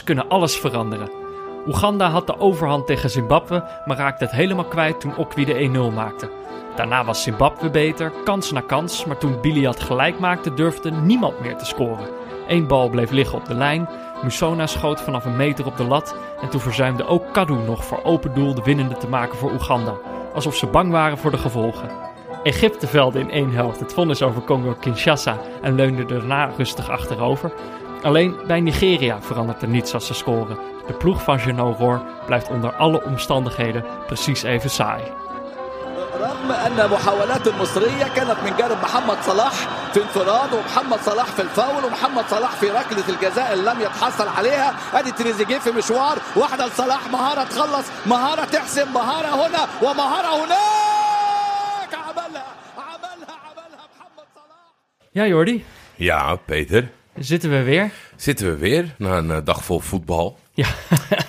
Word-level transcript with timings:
Kunnen 0.00 0.28
alles 0.28 0.56
veranderen. 0.56 1.10
Oeganda 1.66 2.08
had 2.08 2.26
de 2.26 2.38
overhand 2.38 2.86
tegen 2.86 3.10
Zimbabwe, 3.10 3.64
maar 3.84 3.96
raakte 3.96 4.24
het 4.24 4.32
helemaal 4.32 4.64
kwijt 4.64 5.00
toen 5.00 5.16
Okwi 5.16 5.44
de 5.44 5.90
1-0 5.90 5.94
maakte. 5.94 6.30
Daarna 6.76 7.04
was 7.04 7.22
Zimbabwe 7.22 7.70
beter, 7.70 8.12
kans 8.24 8.52
na 8.52 8.60
kans, 8.60 9.04
maar 9.04 9.18
toen 9.18 9.40
Biliat 9.40 9.80
gelijk 9.80 10.18
maakte 10.18 10.54
durfde 10.54 10.90
niemand 10.90 11.40
meer 11.40 11.56
te 11.56 11.64
scoren. 11.64 12.08
Eén 12.48 12.66
bal 12.66 12.88
bleef 12.88 13.10
liggen 13.10 13.38
op 13.38 13.44
de 13.44 13.54
lijn, 13.54 13.88
Musona 14.22 14.66
schoot 14.66 15.00
vanaf 15.00 15.24
een 15.24 15.36
meter 15.36 15.66
op 15.66 15.76
de 15.76 15.84
lat 15.84 16.14
en 16.40 16.48
toen 16.48 16.60
verzuimde 16.60 17.06
ook 17.06 17.32
Kadu 17.32 17.54
nog 17.54 17.84
voor 17.84 18.00
open 18.02 18.34
doel 18.34 18.54
de 18.54 18.62
winnende 18.62 18.96
te 18.96 19.08
maken 19.08 19.38
voor 19.38 19.52
Oeganda. 19.52 19.94
Alsof 20.34 20.56
ze 20.56 20.66
bang 20.66 20.90
waren 20.90 21.18
voor 21.18 21.30
de 21.30 21.38
gevolgen. 21.38 21.90
Egypte 22.42 22.86
velde 22.86 23.18
in 23.18 23.30
één 23.30 23.50
helft 23.50 23.80
het 23.80 23.92
vonnis 23.92 24.22
over 24.22 24.42
Congo-Kinshasa 24.42 25.38
en 25.62 25.74
leunde 25.74 26.04
daarna 26.04 26.50
rustig 26.56 26.90
achterover. 26.90 27.52
Alleen 28.03 28.35
bij 28.47 28.59
Nigeria 28.61 29.17
verandert 29.21 29.61
er 29.61 29.67
niets 29.67 29.93
als 29.93 30.07
ze 30.07 30.13
scoren. 30.13 30.57
De 30.87 30.93
ploeg 30.93 31.23
van 31.23 31.39
Geno 31.39 31.75
Roor 31.79 32.01
blijft 32.25 32.49
onder 32.49 32.73
alle 32.75 33.03
omstandigheden 33.03 33.85
precies 34.07 34.43
even 34.43 34.69
saai. 34.69 35.01
رغم 36.19 36.51
ان 36.51 36.89
محاولات 36.89 37.47
المصريه 37.47 38.03
كانت 38.15 38.35
من 38.45 38.53
جانب 38.57 38.77
محمد 38.83 39.17
صلاح 39.23 39.51
في 39.93 40.01
انفراد 40.01 40.53
ومحمد 40.53 40.99
صلاح 41.05 41.25
في 41.25 41.41
الفاول 41.41 41.85
ومحمد 41.85 42.25
صلاح 42.29 42.51
في 42.51 42.69
ركله 42.69 43.03
الجزاء 43.09 43.53
اللي 43.53 43.71
لم 43.71 43.81
يتحصل 43.81 44.27
عليها 44.27 44.73
ادي 44.93 45.11
تريزيجيه 45.11 45.57
في 45.57 45.71
مشوار 45.71 46.17
واحده 46.35 46.65
لصلاح 46.67 47.11
مهاره 47.11 47.43
تخلص 47.43 47.85
مهاره 48.05 48.45
تحسم 48.45 48.93
مهاره 48.93 49.27
هنا 49.47 49.67
ومهاره 49.83 50.45
هناك 50.45 51.93
عملها 51.93 52.45
عملها 52.77 53.35
عملها 53.47 53.83
محمد 53.95 54.27
صلاح 54.35 54.67
Ja, 55.17 55.25
Jordi, 55.33 55.57
Ja, 56.09 56.37
Peter. 56.51 56.83
zitten 57.18 57.50
we 57.50 57.62
weer. 57.62 57.90
Zitten 58.16 58.46
we 58.46 58.56
weer 58.56 58.94
na 58.98 59.18
een 59.18 59.30
eh, 59.30 59.38
dag 59.44 59.64
vol 59.64 59.78
voetbal. 59.80 60.38
Ja, 60.54 60.66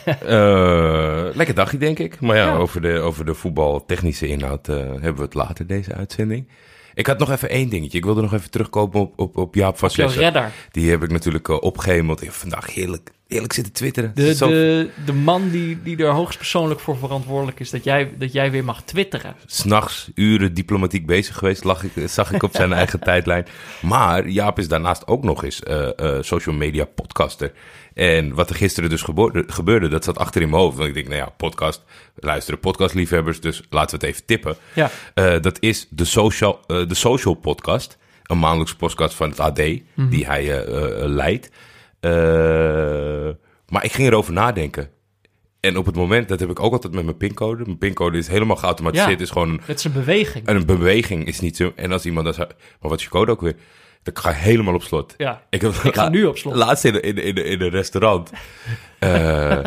Eh, 0.06 1.26
lekker 1.34 1.56
dagje, 1.56 1.78
denk 1.78 2.00
ik. 2.00 2.20
Maar 2.20 2.36
ja, 2.36 2.46
Ja. 2.46 2.56
over 2.56 2.82
de, 2.82 3.00
over 3.00 3.26
de 3.26 3.34
voetbaltechnische 3.34 4.28
inhoud 4.28 4.68
eh, 4.68 4.76
hebben 4.76 5.16
we 5.16 5.22
het 5.22 5.34
later 5.34 5.68
deze 5.68 5.94
uitzending. 5.94 6.48
Ik 6.94 7.08
had 7.08 7.20
nog 7.20 7.32
even 7.32 7.50
één 7.50 7.70
dingetje. 7.70 7.98
Ik 7.98 8.04
wilde 8.06 8.22
nog 8.22 8.34
even 8.34 8.50
terugkomen 8.50 9.00
op, 9.00 9.20
op, 9.20 9.38
op 9.38 9.56
Jaap 9.56 9.78
van 9.78 9.90
jouw 9.94 10.08
redder. 10.10 10.52
Die 10.72 10.90
heb 10.90 11.04
ik 11.04 11.12
natuurlijk 11.12 11.50
eh, 11.50 11.62
opgehemeld. 11.62 12.20
Ik 12.22 12.26
heb 12.28 12.36
vandaag 12.36 12.74
heerlijk, 12.74 13.12
heerlijk 13.34 13.54
zitten 13.54 13.74
twitteren. 13.74 14.12
De, 14.16 14.36
Zo- 14.36 14.48
de, 14.48 14.90
de 15.06 15.14
man 15.14 15.50
die, 15.50 15.82
die 15.84 15.98
er 15.98 16.10
hoogstpersoonlijk 16.12 16.80
voor 16.80 16.98
verantwoordelijk 16.98 17.60
is 17.60 17.70
dat 17.70 17.84
jij, 17.84 18.12
dat 18.18 18.32
jij 18.32 18.52
weer 18.52 18.64
mag 18.64 18.84
twitteren. 18.84 19.36
s'nachts 19.46 20.12
uren 20.16 20.54
diplomatiek 20.54 21.06
bezig 21.06 21.38
geweest, 21.38 21.64
lag 21.64 21.84
ik, 21.84 21.92
zag 22.10 22.32
ik 22.32 22.44
op 22.44 22.56
zijn 22.56 22.74
eigen 22.84 23.00
tijdlijn. 23.00 23.46
Maar 23.82 24.28
Jaap 24.28 24.60
is 24.60 24.68
daarnaast 24.68 25.08
ook 25.08 25.24
nog 25.24 25.44
eens 25.44 25.64
eh, 25.64 25.88
eh, 26.00 26.24
social 26.24 26.56
media 26.56 26.86
podcaster. 26.86 27.52
En 27.94 28.34
wat 28.34 28.50
er 28.50 28.56
gisteren 28.56 28.90
dus 28.90 29.02
gebeurde, 29.02 29.44
gebeurde, 29.48 29.88
dat 29.88 30.04
zat 30.04 30.18
achter 30.18 30.42
in 30.42 30.50
mijn 30.50 30.62
hoofd. 30.62 30.78
Want 30.78 30.88
ik 30.90 30.96
denk, 30.96 31.08
nou 31.08 31.20
ja, 31.20 31.30
podcast, 31.38 31.84
luisteren 32.16 32.60
podcastliefhebbers, 32.60 33.42
dus 33.42 33.62
laten 33.70 34.00
we 34.00 34.06
het 34.06 34.16
even 34.16 34.26
tippen. 34.26 34.56
Ja. 34.74 34.90
Eh, 35.14 35.42
dat 35.42 35.58
is 35.60 35.88
de 35.90 36.06
social, 36.06 36.60
de 36.68 36.88
social 36.96 37.34
podcast, 37.34 37.98
een 38.24 38.40
maandelijks 38.40 38.76
podcast 38.76 39.16
van 39.16 39.30
het 39.30 39.40
AD, 39.40 39.56
die 39.96 40.26
hij 40.26 40.66
leidt. 41.08 41.50
Eh, 42.04 43.30
maar 43.68 43.84
ik 43.84 43.92
ging 43.92 44.08
erover 44.08 44.34
nadenken. 44.34 44.90
En 45.60 45.78
op 45.78 45.86
het 45.86 45.96
moment, 45.96 46.28
dat 46.28 46.40
heb 46.40 46.50
ik 46.50 46.60
ook 46.60 46.74
altijd 46.74 46.94
met 46.94 47.04
mijn 47.04 47.18
pincode. 47.18 47.64
Mijn 47.66 47.78
pincode 47.78 48.18
is 48.18 48.28
helemaal 48.28 48.56
geautomatiseerd. 48.56 49.18
Ja. 49.18 49.24
is 49.24 49.30
gewoon 49.30 49.62
Het 49.66 49.78
is 49.78 49.84
een 49.84 49.92
beweging. 49.92 50.48
en 50.48 50.56
een 50.56 50.66
beweging 50.66 51.28
is 51.28 51.40
niet 51.40 51.56
zo. 51.56 51.72
En 51.76 51.92
als 51.92 52.06
iemand 52.06 52.26
dan 52.26 52.48
maar 52.48 52.90
wat 52.90 52.98
is 52.98 53.04
je 53.04 53.10
code 53.10 53.32
ook 53.32 53.42
weer? 53.42 53.56
Dan 54.04 54.18
ga 54.18 54.30
ik 54.30 54.36
helemaal 54.36 54.74
op 54.74 54.84
slot. 54.84 55.14
Ja. 55.18 55.44
Ik, 55.50 55.62
heb, 55.62 55.72
Ik 55.74 55.96
ga 55.96 56.10
nu 56.10 56.26
op 56.26 56.38
slot. 56.38 56.56
Laatst 56.56 56.86
in, 56.86 57.02
in, 57.02 57.18
in, 57.18 57.36
in 57.36 57.62
een 57.62 57.70
restaurant. 57.70 58.32
eh, 59.00 59.60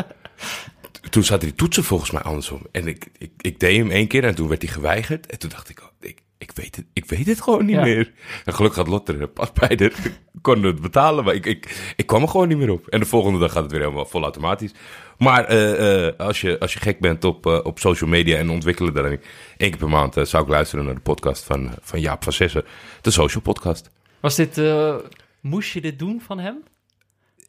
toen 1.09 1.23
zaten 1.23 1.47
die 1.47 1.57
toetsen 1.57 1.83
volgens 1.83 2.11
mij 2.11 2.21
andersom. 2.21 2.61
En 2.71 2.87
ik, 2.87 3.07
ik, 3.17 3.31
ik 3.37 3.59
deed 3.59 3.77
hem 3.77 3.91
één 3.91 4.07
keer 4.07 4.23
en 4.23 4.35
toen 4.35 4.47
werd 4.47 4.61
hij 4.61 4.71
geweigerd. 4.71 5.25
En 5.25 5.39
toen 5.39 5.49
dacht 5.49 5.69
ik, 5.69 5.79
oh, 5.81 5.87
ik, 5.99 6.19
ik, 6.37 6.51
weet, 6.53 6.75
het, 6.75 6.85
ik 6.93 7.05
weet 7.05 7.25
het 7.25 7.41
gewoon 7.41 7.65
niet 7.65 7.75
Ja. 7.75 7.81
meer. 7.81 8.11
En 8.45 8.53
gelukkig 8.53 8.79
had 8.79 8.87
Lotte 8.87 9.17
er 9.17 9.27
pas 9.27 9.51
bij. 9.51 9.75
De, 9.75 9.93
kon 10.41 10.63
het 10.63 10.81
betalen, 10.81 11.23
maar 11.23 11.33
ik, 11.33 11.45
ik, 11.45 11.93
ik 11.95 12.05
kwam 12.05 12.21
er 12.21 12.27
gewoon 12.27 12.47
niet 12.47 12.57
meer 12.57 12.71
op. 12.71 12.87
En 12.87 12.99
de 12.99 13.05
volgende 13.05 13.39
dag 13.39 13.51
gaat 13.51 13.63
het 13.63 13.71
weer 13.71 13.81
helemaal 13.81 14.05
vol 14.05 14.23
automatisch. 14.23 14.71
Maar 15.17 15.45
eh, 15.45 16.07
eh, 16.07 16.13
als, 16.17 16.41
je, 16.41 16.59
als 16.59 16.73
je 16.73 16.79
gek 16.79 16.99
bent 16.99 17.23
op, 17.23 17.45
eh, 17.45 17.59
op 17.63 17.79
social 17.79 18.09
media 18.09 18.37
en 18.37 18.49
ontwikkelen 18.49 18.93
daarin... 18.93 19.21
één 19.57 19.69
keer 19.69 19.79
per 19.79 19.89
maand 19.89 20.15
zou 20.21 20.43
ik 20.43 20.49
luisteren 20.49 20.85
naar 20.85 20.95
de 20.95 21.01
podcast 21.01 21.43
van, 21.43 21.71
van 21.81 21.99
Jaap 21.99 22.23
van 22.23 22.33
Zessen. 22.33 22.63
De 23.01 23.11
Social 23.11 23.41
Podcast. 23.41 23.89
Was 24.19 24.35
dit, 24.35 24.61
moest 25.41 25.73
je 25.73 25.81
dit 25.81 25.99
doen 25.99 26.21
van 26.21 26.39
hem? 26.39 26.63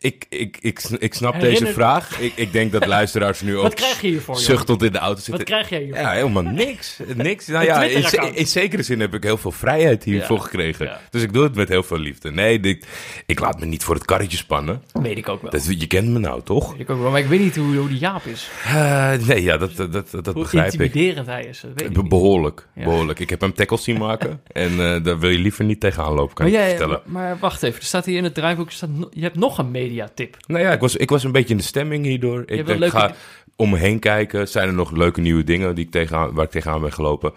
Ik, 0.00 0.24
ik, 0.28 0.56
ik, 0.60 0.80
ik 0.98 1.14
snap 1.14 1.32
Herinner- 1.34 1.60
deze 1.60 1.72
vraag. 1.72 2.20
Ik, 2.20 2.32
ik 2.36 2.52
denk 2.52 2.72
dat 2.72 2.86
luisteraars 2.96 3.40
nu 3.40 3.56
ook 3.56 3.62
Wat 3.62 3.74
krijg 3.74 4.00
je 4.00 4.08
hiervoor, 4.08 4.34
joh? 4.34 4.44
zuchtend 4.44 4.82
in 4.82 4.92
de 4.92 4.98
auto 4.98 5.14
Wat 5.16 5.24
zitten. 5.24 5.44
krijg 5.44 5.68
jij 5.68 5.78
hiervoor? 5.82 5.98
Ja, 6.02 6.10
helemaal 6.10 6.42
niks. 6.66 6.98
Niks. 7.14 7.46
Nou 7.46 7.64
ja, 7.64 7.82
in, 7.84 8.34
in 8.34 8.46
zekere 8.46 8.82
zin 8.82 9.00
heb 9.00 9.14
ik 9.14 9.22
heel 9.22 9.36
veel 9.36 9.50
vrijheid 9.52 10.04
hiervoor 10.04 10.36
Ja, 10.36 10.42
gekregen. 10.42 10.86
ja. 10.86 11.00
Dus 11.10 11.22
ik 11.22 11.32
doe 11.32 11.42
het 11.42 11.54
met 11.54 11.68
heel 11.68 11.82
veel 11.82 11.98
liefde. 11.98 12.30
Nee, 12.30 12.60
dit, 12.60 12.86
ik 13.26 13.40
laat 13.40 13.60
me 13.60 13.66
niet 13.66 13.84
voor 13.84 13.94
het 13.94 14.04
karretje 14.04 14.36
spannen. 14.36 14.82
Weet 14.92 15.16
ik 15.18 15.28
ook 15.28 15.42
wel. 15.42 15.50
Dat, 15.50 15.80
je 15.80 15.86
kent 15.86 16.08
me 16.08 16.18
nou, 16.18 16.42
toch? 16.42 16.70
Weet 16.72 16.80
ik 16.80 16.90
ook 16.90 17.00
wel, 17.00 17.10
maar 17.10 17.20
ik 17.20 17.26
weet 17.26 17.40
niet 17.40 17.56
hoe, 17.56 17.76
hoe 17.76 17.88
die 17.88 17.98
Jaap 17.98 18.24
is. 18.24 18.48
Eh, 18.64 19.12
nee, 19.26 19.42
ja, 19.42 19.56
dat, 19.56 19.76
dat, 19.76 19.92
dat, 19.92 20.10
dat 20.10 20.26
Hoe 20.26 20.42
begrijp 20.42 20.72
ik. 20.72 20.80
intimiderend 20.80 21.26
hij 21.26 21.44
is, 21.44 21.60
dat 21.60 21.70
weet 21.74 21.86
ik 21.88 21.92
Be- 21.92 22.00
niet. 22.00 22.08
Behoorlijk, 22.08 22.66
behoorlijk. 22.74 23.18
Ik 23.18 23.30
heb 23.30 23.40
hem 23.40 23.54
tackles 23.54 23.84
zien 23.84 23.98
maken. 23.98 24.40
en 24.52 24.70
eh, 24.70 25.04
daar 25.04 25.18
wil 25.18 25.30
je 25.30 25.38
liever 25.38 25.64
niet 25.64 25.80
tegenaan 25.80 26.12
lopen, 26.14 26.34
kan 26.34 26.44
Maar, 26.44 26.54
ik 26.54 26.60
je 26.60 26.66
jij, 26.66 26.76
vertellen. 26.76 27.00
maar 27.04 27.38
wacht 27.38 27.62
even, 27.62 27.80
er 27.80 27.86
staat 27.86 28.04
hier 28.04 28.16
in 28.16 28.24
het 28.24 28.34
draaiboek, 28.34 28.70
staat 28.70 28.88
je 29.10 29.22
hebt 29.22 29.36
nog 29.36 29.58
een 29.58 29.70
mediatip. 29.88 30.36
Nou 30.46 30.62
ja, 30.62 30.72
ik 30.72 30.80
was, 30.80 30.96
ik 30.96 31.10
was 31.10 31.24
een 31.24 31.32
beetje 31.32 31.50
in 31.50 31.56
de 31.56 31.62
stemming 31.62 32.04
hierdoor. 32.04 32.42
Ik 32.46 32.66
denk, 32.66 32.84
ga 32.84 33.14
om 33.56 33.70
me 33.70 33.78
heen 33.78 33.98
kijken. 33.98 34.48
Zijn 34.48 34.68
er 34.68 34.74
nog 34.74 34.90
leuke 34.90 35.20
nieuwe 35.20 35.44
dingen 35.44 35.74
die 35.74 35.84
ik 35.84 35.90
tegenaan, 35.90 36.32
waar 36.32 36.44
ik 36.44 36.50
tegenaan 36.50 36.80
ben 36.80 36.92
gelopen? 36.92 37.32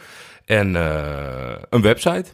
En 0.46 0.76
eh, 0.76 1.56
een 1.70 1.82
website, 1.82 2.26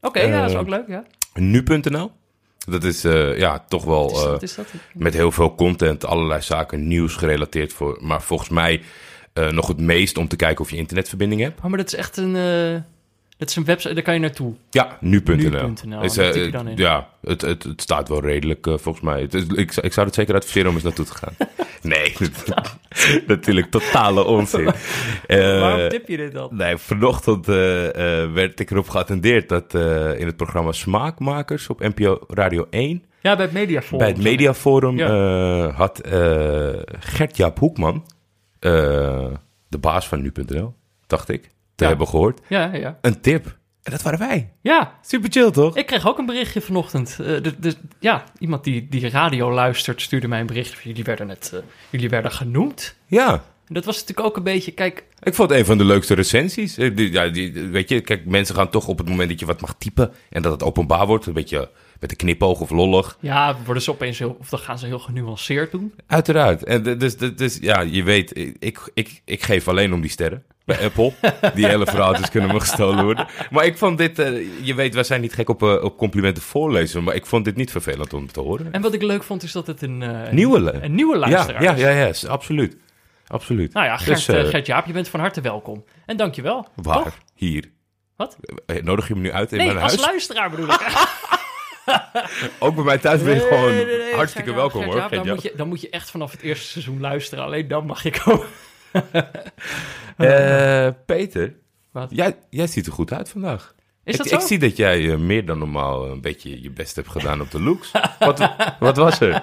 Oké, 0.00 0.20
ja, 0.20 0.40
dat 0.40 0.48
is 0.48 0.54
Eh, 0.54 0.60
ook 0.60 0.68
leuk, 0.68 0.88
ja. 0.88 1.04
nu.nl. 1.34 2.10
Dat 2.58 2.84
is 2.84 3.04
eh, 3.04 3.38
ja, 3.38 3.64
toch 3.68 3.84
wel 3.84 4.10
is, 4.10 4.24
wat 4.24 4.42
is 4.42 4.54
dat? 4.54 4.66
met 4.94 5.14
heel 5.14 5.32
veel 5.32 5.54
content, 5.54 6.04
allerlei 6.04 6.42
zaken, 6.42 6.88
nieuws 6.88 7.14
gerelateerd 7.14 7.72
voor. 7.72 7.98
Maar 8.00 8.22
volgens 8.22 8.48
mij 8.48 8.82
nog 9.50 9.66
het 9.66 9.80
meest 9.80 10.18
om 10.18 10.28
te 10.28 10.36
kijken 10.36 10.64
of 10.64 10.70
je 10.70 10.76
internetverbinding 10.76 11.40
hebt. 11.40 11.58
Oh, 11.58 11.64
maar 11.64 11.78
dat 11.78 11.86
is 11.86 11.94
echt 11.94 12.16
een, 12.16 12.34
eh, 13.42 13.48
dat 13.48 13.48
is 13.48 13.56
een 13.56 13.64
website, 13.64 13.94
daar 13.94 14.02
kan 14.02 14.14
je 14.14 14.20
naartoe. 14.20 14.54
Ja, 14.70 14.96
nu.nl. 15.00 16.02
Is, 16.02 16.16
eh. 16.16 16.50
Ja, 16.76 17.08
het, 17.22 17.40
het, 17.40 17.62
het 17.62 17.80
staat 17.82 18.08
wel 18.08 18.20
redelijk 18.20 18.66
eh, 18.66 18.74
volgens 18.78 19.04
mij. 19.04 19.20
Het 19.20 19.34
is- 19.34 19.46
ik, 19.46 19.76
ik 19.76 19.92
zou 19.92 20.06
het 20.06 20.14
zeker 20.14 20.34
adviseren 20.34 20.68
om 20.68 20.74
eens 20.74 20.84
naartoe 20.84 21.04
te 21.04 21.14
gaan. 21.14 21.34
nee, 21.82 22.14
natuurlijk 23.26 23.70
totale 23.70 24.24
onzin. 24.24 24.68
Eh, 25.26 25.60
Waarom 25.60 25.88
tip 25.88 26.08
je 26.08 26.16
dit 26.16 26.32
dan? 26.32 26.48
Nee, 26.52 26.76
vanochtend 26.76 27.48
eh, 27.48 28.22
eh, 28.22 28.32
werd 28.32 28.60
ik 28.60 28.70
erop 28.70 28.88
geattendeerd 28.88 29.48
dat 29.48 29.74
eh, 29.74 30.18
in 30.20 30.26
het 30.26 30.36
programma 30.36 30.72
Smaakmakers 30.72 31.68
op 31.68 31.80
NPO 31.80 32.18
Radio 32.28 32.66
1... 32.70 33.04
Ja, 33.20 33.36
bij 33.36 33.44
het 33.44 33.54
Mediaforum. 33.54 33.98
bij 33.98 34.08
het 34.08 34.22
Mediaforum 34.22 34.96
Ja. 34.98 35.06
eh, 35.68 35.76
had 35.76 35.98
eh 36.00 36.68
Gert-Jaap 36.98 37.58
Hoekman, 37.58 38.06
eh, 38.58 39.26
de 39.68 39.78
baas 39.80 40.08
van 40.08 40.22
nu.nl, 40.22 40.74
dacht 41.06 41.28
ik, 41.28 41.50
te 41.82 41.88
Ja. 41.90 41.96
hebben 41.96 42.08
gehoord, 42.08 42.40
Ja, 42.48 42.74
ja. 42.74 42.98
een 43.00 43.20
tip. 43.20 43.60
En 43.82 43.92
dat 43.92 44.02
waren 44.02 44.18
wij. 44.18 44.52
Ja, 44.60 44.92
Super 45.02 45.30
chill, 45.32 45.50
toch? 45.50 45.76
ik 45.76 45.86
kreeg 45.86 46.06
ook 46.08 46.18
een 46.18 46.26
berichtje 46.26 46.60
vanochtend. 46.60 47.10
Eh, 47.10 47.26
de, 47.42 47.54
de, 47.60 47.74
ja, 47.98 48.24
iemand 48.38 48.64
die, 48.64 48.88
die 48.88 49.08
radio 49.10 49.52
luistert 49.52 50.02
stuurde 50.02 50.28
mij 50.28 50.40
een 50.40 50.46
bericht. 50.46 50.82
Jullie 50.82 51.04
werden, 51.04 51.28
het, 51.28 51.50
eh, 51.54 51.60
jullie 51.90 52.08
werden 52.08 52.30
genoemd. 52.32 52.96
Ja. 53.06 53.42
En 53.72 53.78
dat 53.78 53.86
was 53.86 54.00
natuurlijk 54.00 54.28
ook 54.28 54.36
een 54.36 54.42
beetje, 54.42 54.70
kijk, 54.72 55.04
Ik 55.22 55.34
vond 55.34 55.50
het 55.50 55.58
een 55.58 55.64
van 55.64 55.78
de 55.78 55.84
leukste 55.84 56.14
recensies. 56.14 56.78
Eh, 56.78 56.96
Ja, 57.12 57.28
die, 57.28 57.52
weet 57.52 57.88
je, 57.88 58.00
kijk, 58.00 58.24
mensen 58.26 58.54
gaan 58.54 58.70
toch 58.70 58.88
op 58.88 58.98
het 58.98 59.08
moment 59.08 59.28
dat 59.28 59.40
je 59.40 59.46
wat 59.46 59.60
mag 59.60 59.74
typen 59.78 60.12
en 60.30 60.42
dat 60.42 60.52
het 60.52 60.62
openbaar 60.62 61.06
wordt, 61.06 61.26
een 61.26 61.32
beetje 61.32 61.70
met 62.00 62.10
een 62.10 62.16
knipoog 62.16 62.60
of 62.60 62.70
lollig. 62.70 63.16
ja, 63.20 63.56
worden 63.64 63.82
ze 63.82 63.90
opeens 63.90 64.18
heel, 64.18 64.36
of 64.40 64.48
dan 64.48 64.58
gaan 64.58 64.78
ze 64.78 64.86
heel 64.86 64.98
genuanceerd 64.98 65.70
doen. 65.70 65.92
Uiteraard. 66.06 66.64
En 66.64 66.82
dus, 66.98 67.16
dus, 67.16 67.36
dus 67.36 67.58
ja, 67.60 67.80
je 67.80 68.02
weet, 68.02 68.36
ik, 68.58 68.90
ik, 68.94 69.20
ik 69.24 69.42
geef 69.42 69.68
alleen 69.68 69.92
om 69.92 70.00
die 70.00 70.10
sterren 70.10 70.42
bij 70.64 70.78
Apple. 70.86 71.12
Die 71.54 71.66
hele 71.66 71.86
verhaaltjes 71.86 72.30
kunnen 72.30 72.52
me 72.52 72.60
gestolen 72.60 73.04
worden. 73.04 73.26
Maar 73.50 73.64
ik 73.66 73.78
vond 73.78 73.98
dit, 73.98 74.18
eh, 74.18 74.32
je 74.66 74.74
weet, 74.74 74.94
wij 74.94 75.04
zijn 75.04 75.20
niet 75.20 75.32
gek 75.32 75.48
op, 75.48 75.62
eh, 75.62 75.82
op 75.84 75.96
complimenten 75.98 76.42
voorlezen, 76.42 77.02
maar 77.04 77.14
ik 77.14 77.26
vond 77.26 77.44
dit 77.44 77.56
niet 77.56 77.70
vervelend 77.70 78.12
om 78.14 78.32
te 78.32 78.40
horen. 78.40 78.72
En 78.72 78.82
wat 78.82 78.94
ik 78.94 79.02
leuk 79.02 79.22
vond 79.22 79.42
is 79.42 79.52
dat 79.52 79.66
het 79.66 79.82
een, 79.82 80.04
Nieuwe, 80.30 80.72
een 80.82 80.94
nieuwe 80.94 81.18
ja, 81.18 81.28
luisteraar 81.28 81.62
ja, 81.62 81.72
is. 81.74 81.80
ja, 81.80 81.88
ja, 81.90 82.06
is- 82.06 82.26
absoluut. 82.26 82.76
Absoluut. 83.32 83.72
Nou 83.72 83.86
ja, 83.86 83.96
Gert, 83.96 84.16
Dus, 84.16 84.28
eh, 84.28 84.40
eh, 84.40 84.48
Gert-Jaap, 84.48 84.86
je 84.86 84.92
bent 84.92 85.08
van 85.08 85.20
harte 85.20 85.40
welkom. 85.40 85.84
En 86.06 86.16
dankjewel. 86.16 86.68
Waar? 86.74 87.02
Toch? 87.02 87.18
Hier. 87.34 87.70
Wat? 88.16 88.36
Eh, 88.66 88.82
Nodig 88.82 89.08
je 89.08 89.14
me 89.14 89.20
nu 89.20 89.32
uit 89.32 89.52
in 89.52 89.58
Nee, 89.58 89.66
mijn 89.66 89.78
als 89.78 89.92
huis? 89.92 90.06
luisteraar 90.06 90.50
bedoel 90.50 90.68
ik. 90.68 90.80
Ook 92.58 92.74
bij 92.74 92.84
mij 92.84 92.98
thuis 92.98 93.22
ben 93.22 93.34
je 93.34 93.40
gewoon 93.40 93.74
Nee, 93.74 93.84
nee, 93.84 93.98
nee, 93.98 94.14
hartstikke 94.14 94.52
welkom 94.54 94.84
hoor. 94.84 95.06
Dan, 95.10 95.26
moet 95.28 95.42
je, 95.42 95.52
dan 95.56 95.68
moet 95.68 95.80
je 95.80 95.90
echt 95.90 96.10
vanaf 96.10 96.30
het 96.30 96.40
eerste 96.42 96.66
seizoen 96.66 97.00
luisteren. 97.00 97.44
Alleen 97.44 97.68
dan 97.68 97.86
mag 97.86 98.02
je 98.02 98.10
komen. 98.24 98.46
Peter, 101.06 101.54
Wat? 101.92 102.10
jij, 102.10 102.36
jij 102.50 102.66
ziet 102.66 102.86
er 102.86 102.92
goed 102.92 103.12
uit 103.12 103.28
vandaag. 103.28 103.74
Is 104.04 104.12
ik, 104.12 104.22
dat 104.22 104.32
ik 104.32 104.40
zo? 104.40 104.46
zie 104.46 104.58
dat 104.58 104.76
jij 104.76 105.16
meer 105.16 105.46
dan 105.46 105.58
normaal 105.58 106.06
een 106.10 106.20
beetje 106.20 106.62
je 106.62 106.70
best 106.70 106.96
hebt 106.96 107.08
gedaan 107.08 107.40
op 107.40 107.50
de 107.50 107.60
looks. 107.62 107.90
wat, 108.18 108.50
wat 108.78 108.96
was 108.96 109.20
er? 109.20 109.42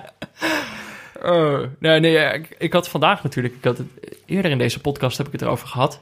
Eh, 1.22 1.60
nee, 1.80 2.00
nee, 2.00 2.12
ja, 2.12 2.32
ik, 2.32 2.56
ik 2.58 2.74
had 2.74 2.90
vandaag 2.90 3.24
natuurlijk, 3.24 3.56
ik 3.56 3.64
had 3.64 3.78
het, 3.78 3.88
eerder 4.26 4.52
in 4.52 4.58
deze 4.58 4.82
podcast 4.82 5.18
heb 5.18 5.26
ik 5.26 5.32
het 5.32 5.42
erover 5.42 5.68
gehad, 5.68 6.00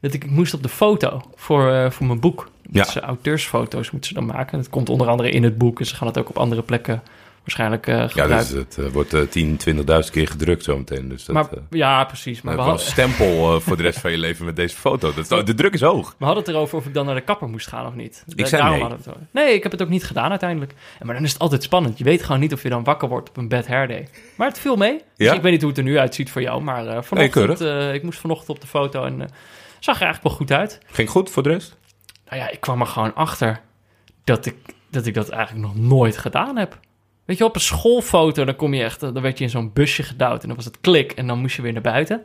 dat 0.00 0.12
ik, 0.12 0.24
ik 0.24 0.30
moest 0.30 0.54
op 0.54 0.62
de 0.62 0.68
foto 0.68 1.22
voor, 1.34 1.72
eh, 1.72 1.90
voor 1.90 2.06
mijn 2.06 2.20
boek. 2.20 2.50
Ja. 2.70 2.82
Dus, 2.82 2.96
eh, 2.96 3.02
auteursfoto's 3.02 3.90
moeten 3.90 4.08
ze 4.08 4.14
dan 4.14 4.26
maken. 4.26 4.58
Dat 4.58 4.70
komt 4.70 4.88
onder 4.88 5.08
andere 5.08 5.30
in 5.30 5.42
het 5.42 5.58
boek 5.58 5.78
en 5.80 5.86
ze 5.86 5.94
gaan 5.94 6.06
het 6.06 6.18
ook 6.18 6.28
op 6.28 6.38
andere 6.38 6.62
plekken 6.62 7.02
waarschijnlijk 7.48 7.86
eh 7.86 7.96
Ja, 7.96 8.08
gebruiken. 8.08 8.38
dus 8.38 8.76
het 8.76 8.78
eh, 8.86 8.92
wordt 8.92 9.14
eh 9.14 9.22
10, 9.22 9.58
20.000 9.68 10.10
keer 10.10 10.28
gedrukt 10.28 10.64
zometeen. 10.64 11.08
Dus 11.08 11.24
dat, 11.24 11.34
maar, 11.34 11.48
eh, 11.52 11.58
ja, 11.70 12.04
precies. 12.04 12.42
Maar 12.42 12.56
we, 12.56 12.62
wel 12.62 12.72
een 12.72 12.78
stempel 12.78 13.54
eh, 13.54 13.60
voor 13.60 13.76
de 13.76 13.82
rest 13.82 13.98
van 13.98 14.10
je 14.10 14.18
leven 14.18 14.44
met 14.44 14.56
deze 14.56 14.76
foto. 14.76 15.12
Dat, 15.28 15.46
de 15.46 15.54
druk 15.54 15.74
is 15.74 15.80
hoog. 15.80 16.14
we 16.18 16.24
hadden 16.24 16.44
het 16.44 16.52
erover 16.52 16.78
of 16.78 16.86
ik 16.86 16.94
dan 16.94 17.06
naar 17.06 17.14
de 17.14 17.20
kapper 17.20 17.48
moest 17.48 17.66
gaan 17.66 17.86
of 17.86 17.94
niet. 17.94 18.24
Ik 18.34 18.46
zei 18.46 18.62
nee. 18.62 18.80
hadden 18.80 18.98
we 19.04 19.10
het. 19.10 19.18
Nee, 19.30 19.54
ik 19.54 19.62
heb 19.62 19.72
het 19.72 19.82
ook 19.82 19.88
niet 19.88 20.04
gedaan 20.04 20.30
uiteindelijk. 20.30 20.74
Maar 21.02 21.14
dan 21.14 21.24
is 21.24 21.32
het 21.32 21.40
altijd 21.40 21.62
spannend. 21.62 21.98
Je 21.98 22.04
weet 22.04 22.22
gewoon 22.22 22.40
niet 22.40 22.52
of 22.52 22.62
je 22.62 22.68
dan 22.68 22.84
wakker 22.84 23.08
wordt 23.08 23.28
op 23.28 23.36
een 23.36 23.48
bad 23.48 23.66
hair 23.66 23.88
day. 23.88 24.08
Maar 24.36 24.48
het 24.48 24.58
viel 24.58 24.76
mee. 24.76 24.92
Dus 25.16 25.26
Ja? 25.26 25.34
ik 25.34 25.42
weet 25.42 25.52
niet 25.52 25.60
hoe 25.60 25.70
het 25.70 25.78
er 25.78 25.84
nu 25.84 25.98
uitziet 25.98 26.30
voor 26.30 26.42
jou. 26.42 26.62
Maar 26.62 26.86
eh, 26.86 27.02
vanochtend, 27.02 27.60
eh, 27.60 27.94
ik 27.94 28.02
moest 28.02 28.18
vanochtend 28.18 28.48
op 28.48 28.60
de 28.60 28.66
foto 28.66 29.04
en 29.04 29.20
eh, 29.20 29.28
zag 29.78 29.96
er 29.96 30.02
eigenlijk 30.02 30.22
wel 30.22 30.32
goed 30.32 30.52
uit. 30.58 30.78
Ging 30.86 31.10
goed 31.10 31.30
voor 31.30 31.42
de 31.42 31.48
rest? 31.48 31.76
Nou 32.28 32.40
ja, 32.42 32.50
ik 32.50 32.60
kwam 32.60 32.80
er 32.80 32.86
gewoon 32.86 33.14
achter 33.14 33.60
dat 34.24 34.46
ik 34.46 34.54
dat, 34.90 35.06
ik 35.06 35.14
dat 35.14 35.28
eigenlijk 35.28 35.66
nog 35.66 35.76
nooit 35.76 36.16
gedaan 36.16 36.56
heb. 36.56 36.78
Weet 37.28 37.38
je, 37.38 37.44
op 37.44 37.54
een 37.54 37.60
schoolfoto, 37.60 38.44
dan 38.44 38.56
kom 38.56 38.74
je 38.74 38.82
echt, 38.82 39.00
dan 39.00 39.20
werd 39.20 39.38
je 39.38 39.44
in 39.44 39.50
zo'n 39.50 39.70
busje 39.72 40.02
gedouwd 40.02 40.40
en 40.42 40.46
dan 40.46 40.56
was 40.56 40.64
het 40.64 40.80
klik 40.80 41.12
en 41.12 41.26
dan 41.26 41.38
moest 41.38 41.56
je 41.56 41.62
weer 41.62 41.72
naar 41.72 41.82
buiten. 41.82 42.22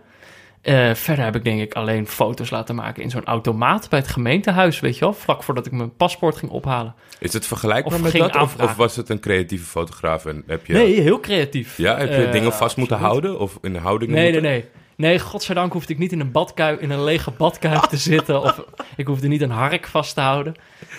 Eh, 0.62 0.94
verder 0.94 1.26
heb 1.26 1.36
ik 1.36 1.44
denk 1.44 1.62
ik 1.62 1.74
alleen 1.74 2.08
foto's 2.08 2.50
laten 2.50 2.76
maken 2.76 3.04
in 3.04 3.10
zo'n 3.10 3.26
automaat 3.26 3.90
bij 3.90 4.00
het 4.00 4.08
gemeentehuis, 4.08 4.80
weet 4.80 4.94
je 4.94 5.00
wel, 5.00 5.14
vlak 5.14 5.44
voordat 5.44 5.66
ik 5.66 5.72
mijn 5.72 5.96
paspoort 5.96 6.36
ging 6.36 6.52
ophalen. 6.52 6.96
Is 7.20 7.34
het 7.34 7.46
vergelijkbaar 7.48 7.94
Of 7.94 8.02
met 8.02 8.12
dat? 8.34 8.36
Of, 8.62 8.76
was 8.76 8.96
het 8.96 9.10
een 9.10 9.20
creatieve 9.20 9.66
fotograaf 9.66 10.26
en 10.26 10.44
heb 10.48 10.66
je... 10.66 10.74
Nee, 10.74 11.02
heel 11.02 11.20
creatief. 11.20 11.78
Ja, 11.78 11.98
heb 11.98 12.10
je 12.10 12.26
Eh, 12.26 12.32
dingen 12.32 12.54
vast 12.54 12.78
moeten 12.78 12.98
houden? 12.98 13.40
Of 13.40 13.58
in 13.62 13.76
houding 13.76 14.12
Nee, 14.12 14.22
nee, 14.24 14.32
moeten? 14.32 14.52
nee. 14.52 14.66
Nee, 14.96 15.20
godzijdank 15.20 15.74
hoefde 15.74 15.94
ik 15.94 16.00
niet 16.00 16.12
in 16.12 16.20
een, 16.20 16.32
badkuip, 16.32 16.82
in 16.82 16.90
een 16.90 17.04
lege 17.04 17.32
badkuip 17.32 17.82
te 17.84 17.98
zitten. 17.98 18.42
Of 18.42 18.64
ik 18.96 19.08
hoefde 19.08 19.28
niet 19.28 19.42
een 19.42 19.50
hark 19.52 19.88
vast 19.88 20.16
te 20.16 20.22
houden. 20.22 20.54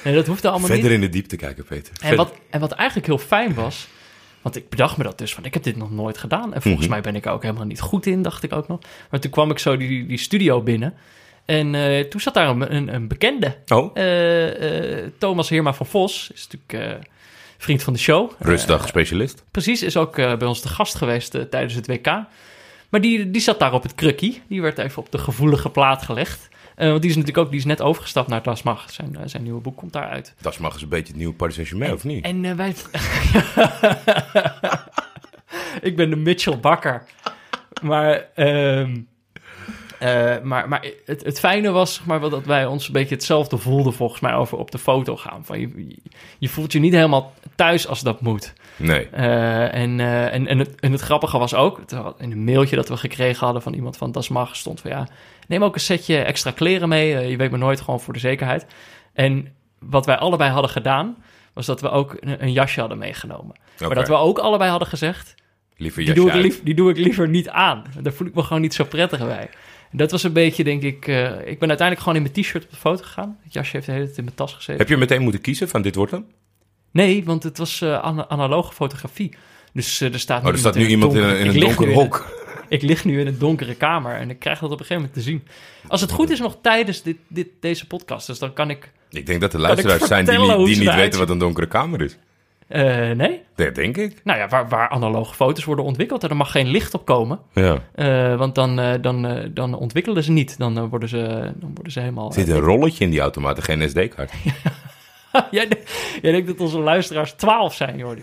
Nee, 0.05 0.15
dat 0.15 0.27
hoefde 0.27 0.49
allemaal 0.49 0.67
Verder 0.69 0.85
niet. 0.85 0.95
in 0.95 1.01
de 1.01 1.09
diepte 1.09 1.37
kijken, 1.37 1.65
Peter. 1.65 1.93
En 1.93 1.99
Verder. 2.09 2.17
wat, 2.17 2.35
en 2.51 2.61
wat 2.61 2.73
eigenlijk 2.73 3.07
heel 3.09 3.19
fijn 3.19 3.55
was... 3.55 3.89
Want 4.45 4.57
ik 4.57 4.69
bedacht 4.69 4.97
me 4.97 5.05
dat 5.05 5.19
dus 5.19 5.35
van, 5.35 5.45
ik 5.45 5.55
heb 5.55 5.63
dit 5.63 5.77
nog 5.77 5.91
nooit 5.91 6.19
gedaan. 6.19 6.55
En 6.55 6.63
volgens 6.63 6.83
Mhm. 6.85 6.93
mij 6.93 7.01
ben 7.03 7.15
ik 7.17 7.25
er 7.27 7.33
ook 7.33 7.43
helemaal 7.43 7.65
niet 7.65 7.81
goed 7.81 8.07
in, 8.07 8.23
dacht 8.23 8.43
ik 8.43 8.53
ook 8.53 8.69
nog. 8.69 8.79
Maar 9.11 9.21
toen 9.21 9.31
kwam 9.31 9.51
ik 9.51 9.59
zo 9.59 9.77
die, 9.77 10.07
die 10.07 10.19
studio 10.19 10.63
binnen. 10.63 10.95
En 11.45 11.75
eh, 11.75 12.01
toen 12.05 12.21
zat 12.21 12.35
daar 12.35 12.49
een, 12.49 12.75
een, 12.75 12.95
een 12.95 13.09
bekende. 13.09 13.57
Oh, 13.69 13.91
Eh, 13.95 14.99
eh, 15.03 15.11
Thomas 15.19 15.49
Heerma 15.49 15.73
van 15.75 15.87
Vos 15.87 16.31
is 16.35 16.49
natuurlijk 16.53 17.07
vriend 17.59 17.83
van 17.83 17.93
de 17.93 17.99
show. 17.99 18.31
rustdag 18.39 18.89
specialist. 18.89 19.45
Precies, 19.51 19.83
is 19.83 19.97
ook 19.97 20.15
bij 20.17 20.45
ons 20.45 20.61
te 20.61 20.69
gast 20.69 20.95
geweest 20.95 21.31
tijdens 21.51 21.75
het 21.75 21.87
WK. 21.87 22.07
Maar 22.89 23.01
die, 23.01 23.31
die 23.31 23.41
zat 23.41 23.59
daar 23.59 23.73
op 23.73 23.83
het 23.83 23.95
krukkie. 23.95 24.43
Die 24.49 24.63
werd 24.63 24.79
even 24.79 24.99
op 25.03 25.11
de 25.11 25.19
gevoelige 25.19 25.71
plaat 25.71 26.03
gelegd. 26.03 26.49
Eh, 26.77 26.89
want 26.89 27.01
die 27.01 27.11
is 27.11 27.17
natuurlijk 27.17 27.45
ook 27.45 27.51
die 27.53 27.61
is 27.61 27.67
net 27.67 27.83
overgestapt 27.83 28.29
naar 28.29 28.43
Das 28.43 28.63
Mag. 28.63 28.91
Zijn, 28.91 29.17
eh, 29.17 29.23
zijn 29.25 29.43
nieuwe 29.43 29.61
boek 29.61 29.77
komt 29.77 29.93
daaruit. 29.93 30.35
Mag 30.59 30.73
eens 30.73 30.83
een 30.83 30.89
beetje 30.89 31.07
het 31.07 31.17
nieuwe 31.17 31.35
Paris 31.35 31.55
Saint-Germain, 31.55 31.93
of 31.93 32.05
niet? 32.05 32.25
En 32.25 32.45
eh, 32.45 32.53
wij... 32.55 32.75
ik 35.89 35.97
ben 35.97 36.11
de 36.11 36.17
Mitchell 36.17 36.59
Bakker. 36.59 37.03
Maar, 37.83 38.25
ehm, 38.35 38.97
eh, 39.99 40.35
maar, 40.43 40.69
maar 40.69 40.85
het, 41.05 41.25
het 41.25 41.39
fijne 41.39 41.71
was 41.71 41.95
zeg 41.95 42.07
maar, 42.07 42.21
wel 42.21 42.31
dat 42.31 42.45
wij 42.45 42.67
ons 42.67 42.87
een 42.87 42.93
beetje 42.93 43.15
hetzelfde 43.15 43.59
voelden 43.59 43.93
volgens 43.93 44.21
mij 44.21 44.35
over 44.35 44.59
op 44.59 44.71
de 44.71 44.79
foto 44.79 45.17
gaan. 45.17 45.45
Van 45.45 45.61
je, 45.61 45.69
je- 45.89 45.97
je 46.39 46.49
voelt 46.49 46.73
je 46.73 46.79
niet 46.79 46.93
helemaal 46.93 47.33
thuis 47.55 47.87
als 47.89 48.01
dat 48.01 48.21
moet. 48.21 48.53
Nee. 48.77 49.07
En, 49.09 50.01
en, 50.01 50.47
en, 50.47 50.59
het, 50.59 50.81
en 50.81 50.93
het 50.93 51.01
grappige 51.01 51.39
was 51.39 51.55
ook, 51.55 51.81
in 52.19 52.33
een 52.33 52.45
mailtje 52.45 52.77
dat 52.77 52.89
we 52.89 52.97
gekregen 52.97 53.45
hadden 53.45 53.63
van 53.63 53.73
iemand 53.75 53.97
van 53.97 54.13
Das 54.13 54.29
Mag 54.29 54.57
stond 54.57 54.81
van 54.81 54.91
ja, 54.91 55.09
neem 55.49 55.65
ook 55.65 55.75
een 55.75 55.81
setje 55.81 56.17
extra 56.19 56.51
kleren 56.51 56.89
mee. 56.89 57.17
Eh, 57.17 57.31
je 57.31 57.37
weet 57.37 57.51
maar 57.51 57.59
nooit 57.59 57.81
gewoon 57.81 58.01
voor 58.01 58.13
de 58.13 58.19
zekerheid. 58.19 58.67
En 59.13 59.49
wat 59.79 60.07
wij 60.07 60.17
allebei 60.17 60.51
hadden 60.51 60.71
gedaan, 60.71 61.17
was 61.53 61.67
dat 61.67 61.81
we 61.81 61.91
ook 61.91 62.17
een, 62.21 62.43
een 62.43 62.53
jasje 62.53 62.81
hadden 62.81 62.99
meegenomen. 62.99 63.57
Maar 63.79 63.95
dat 63.95 64.09
we 64.09 64.15
ook 64.15 64.39
allebei 64.39 64.71
hadden 64.71 64.89
gezegd, 64.89 65.35
Liever 65.77 66.05
die 66.05 66.15
doe, 66.15 66.29
ik 66.29 66.35
lief, 66.35 66.63
die 66.63 66.75
doe 66.75 66.91
ik 66.91 66.97
liever 66.97 67.29
niet 67.29 67.49
aan. 67.49 67.85
Daar 68.03 68.13
voel 68.13 68.27
ik 68.27 68.35
me 68.35 68.43
gewoon 68.43 68.63
niet 68.63 68.75
zo 68.75 68.85
prettig 68.85 69.19
bij. 69.19 69.49
En 69.91 69.99
dat 69.99 70.11
was 70.11 70.23
een 70.23 70.33
beetje, 70.33 70.65
denk 70.65 70.83
ik, 70.83 71.07
eh, 71.07 71.25
ik 71.25 71.59
ben 71.59 71.69
uiteindelijk 71.69 71.99
gewoon 71.99 72.15
in 72.17 72.23
mijn 72.23 72.35
t-shirt 72.35 72.65
op 72.65 72.71
de 72.71 72.77
foto 72.77 73.03
gegaan. 73.03 73.39
Het 73.43 73.53
jasje 73.53 73.71
heeft 73.73 73.87
de 73.87 73.93
hele 73.93 74.05
tijd 74.05 74.19
in 74.19 74.25
mijn 74.25 74.37
tas 74.37 74.53
gezeten. 74.55 74.77
Heb 74.77 74.89
je 74.89 74.97
meteen 74.97 75.23
moeten 75.23 75.41
kiezen 75.41 75.69
van 75.69 75.83
dit 75.83 75.95
wordt 75.95 76.13
hem? 76.13 76.27
Nee, 76.91 77.25
want 77.25 77.43
het 77.43 77.59
was 77.59 77.83
ana- 77.83 78.29
analoge 78.29 78.73
fotografie. 78.73 79.35
Dus 79.73 80.01
er 80.01 80.19
staat 80.21 80.43
nu 80.43 80.47
Oh, 80.49 80.53
er 80.53 80.59
staat 80.59 80.75
nu 80.75 80.87
iemand 80.87 81.15
in 81.15 81.23
een, 81.23 81.39
in 81.39 81.47
een 81.49 81.61
donker 81.61 81.93
hok. 81.93 82.44
Ik 82.75 82.83
lig 82.83 83.05
nu 83.05 83.21
in 83.21 83.27
een 83.27 83.39
donkere 83.39 83.75
kamer 83.75 84.15
en 84.15 84.31
ik 84.31 84.39
krijg 84.39 84.59
dat 84.59 84.71
op 84.71 84.81
een 84.81 84.87
gegeven 84.87 85.03
moment 85.03 85.15
te 85.15 85.31
zien. 85.31 85.43
Als 85.89 86.01
het 86.01 86.11
goed 86.11 86.31
is 86.31 86.41
nog 86.41 86.57
tijdens 86.63 87.03
dit, 87.03 87.17
dit, 87.29 87.49
deze 87.61 87.87
podcast, 87.87 88.27
dus 88.27 88.39
dan 88.39 88.53
kan 88.53 88.71
ik... 88.71 88.91
Ik 89.11 89.27
denk 89.27 89.41
dat 89.41 89.53
er 89.53 89.61
luisteraars 89.61 90.03
zijn 90.07 90.25
die, 90.25 90.39
niet- 90.39 90.67
die 90.67 90.79
niet 90.79 90.95
weten 90.95 91.19
wat 91.19 91.31
een 91.31 91.39
donkere 91.39 91.67
kamer 91.67 92.01
is. 92.03 92.17
eh, 92.69 93.11
nee? 93.11 93.41
Dat 93.55 93.75
denk 93.75 93.97
ik. 93.97 94.21
Nou 94.25 94.39
ja, 94.39 94.49
waar, 94.49 94.69
waar 94.69 94.89
analoge 94.89 95.35
foto's 95.35 95.65
worden 95.65 95.85
ontwikkeld 95.85 96.23
en 96.25 96.29
er 96.31 96.37
mag 96.37 96.51
geen 96.51 96.67
licht 96.69 96.95
op 96.95 97.05
komen. 97.05 97.39
Ja. 97.53 97.79
eh, 97.95 98.37
want 98.39 98.55
dan, 98.55 98.79
eh, 98.81 98.93
dan, 99.01 99.51
dan 99.55 99.75
ontwikkelen 99.75 100.23
ze 100.23 100.31
niet. 100.33 100.59
Dan, 100.59 100.89
worden, 100.89 101.09
ze, 101.09 101.53
dan 101.55 101.71
worden 101.75 101.93
ze 101.93 102.01
helemaal... 102.01 102.29
Er 102.29 102.35
zit 102.35 102.49
een 102.49 102.59
rolletje 102.61 103.05
in 103.05 103.11
die 103.11 103.21
automaat 103.21 103.57
en 103.57 103.63
geen 103.63 103.89
SD-kaart. 103.89 104.33
jij, 105.51 105.69
de- 105.69 105.83
jij 106.23 106.33
denkt 106.33 106.47
dat 106.47 106.61
onze 106.61 106.79
luisteraars 106.79 107.33
12 107.33 107.75
zijn, 107.75 107.97
Jordi. 107.99 108.23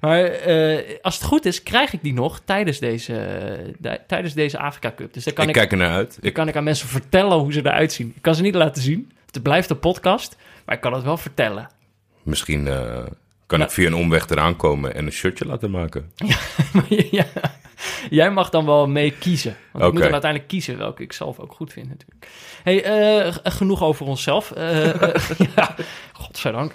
Maar 0.00 0.24
eh, 0.24 0.98
als 1.02 1.14
het 1.14 1.24
goed 1.24 1.44
is, 1.44 1.62
krijg 1.62 1.92
ik 1.92 2.02
die 2.02 2.12
nog 2.12 2.40
tijdens 2.44 2.78
deze, 2.78 3.12
de- 3.78 4.00
tijdens 4.06 4.34
deze 4.34 4.58
Afrika 4.58 4.92
Cup. 4.96 5.14
Dus 5.14 5.24
dan 5.24 5.32
kan 5.34 5.42
ik 5.44 5.50
ik, 5.50 5.56
kijk 5.56 5.72
er 5.72 5.78
naar 5.78 5.90
uit. 5.96 6.14
dan 6.20 6.24
Ik, 6.28 6.32
kan 6.34 6.48
ik 6.48 6.56
aan 6.56 6.64
mensen 6.64 6.88
vertellen 6.88 7.38
hoe 7.38 7.52
ze 7.52 7.58
eruit 7.58 7.92
zien. 7.92 8.12
Ik 8.16 8.22
kan 8.22 8.34
ze 8.34 8.42
niet 8.42 8.54
laten 8.54 8.82
zien. 8.82 9.12
Het 9.30 9.42
blijft 9.42 9.70
een 9.70 9.78
podcast, 9.78 10.36
maar 10.64 10.74
ik 10.74 10.80
kan 10.80 10.92
het 10.92 11.02
wel 11.04 11.16
vertellen. 11.16 11.68
misschien 12.22 12.66
eh, 12.68 12.74
kan 13.46 13.58
Nou. 13.58 13.62
ik 13.62 13.70
via 13.70 13.86
een 13.86 13.94
omweg 13.94 14.28
eraan 14.28 14.56
komen 14.56 14.94
en 14.94 15.06
een 15.06 15.12
shirtje 15.12 15.46
laten 15.46 15.70
maken. 15.70 16.12
Maar 16.72 16.84
ja, 17.10 17.26
jij 18.10 18.30
mag 18.30 18.50
dan 18.50 18.66
wel 18.66 18.86
mee 18.86 19.10
kiezen. 19.10 19.56
Want 19.72 19.84
ik 19.84 19.92
moet 19.92 20.02
dan 20.02 20.12
uiteindelijk 20.12 20.50
kiezen 20.50 20.78
welke 20.78 21.02
ik 21.02 21.12
zelf 21.12 21.38
ook 21.38 21.52
goed 21.52 21.72
vind 21.72 21.88
natuurlijk. 21.88 22.28
Hey, 22.62 22.84
eh, 22.84 23.34
genoeg 23.44 23.82
over 23.82 24.06
onszelf. 24.06 24.50
Eh, 24.50 24.94
ja, 25.56 25.74
godzijdank. 26.12 26.72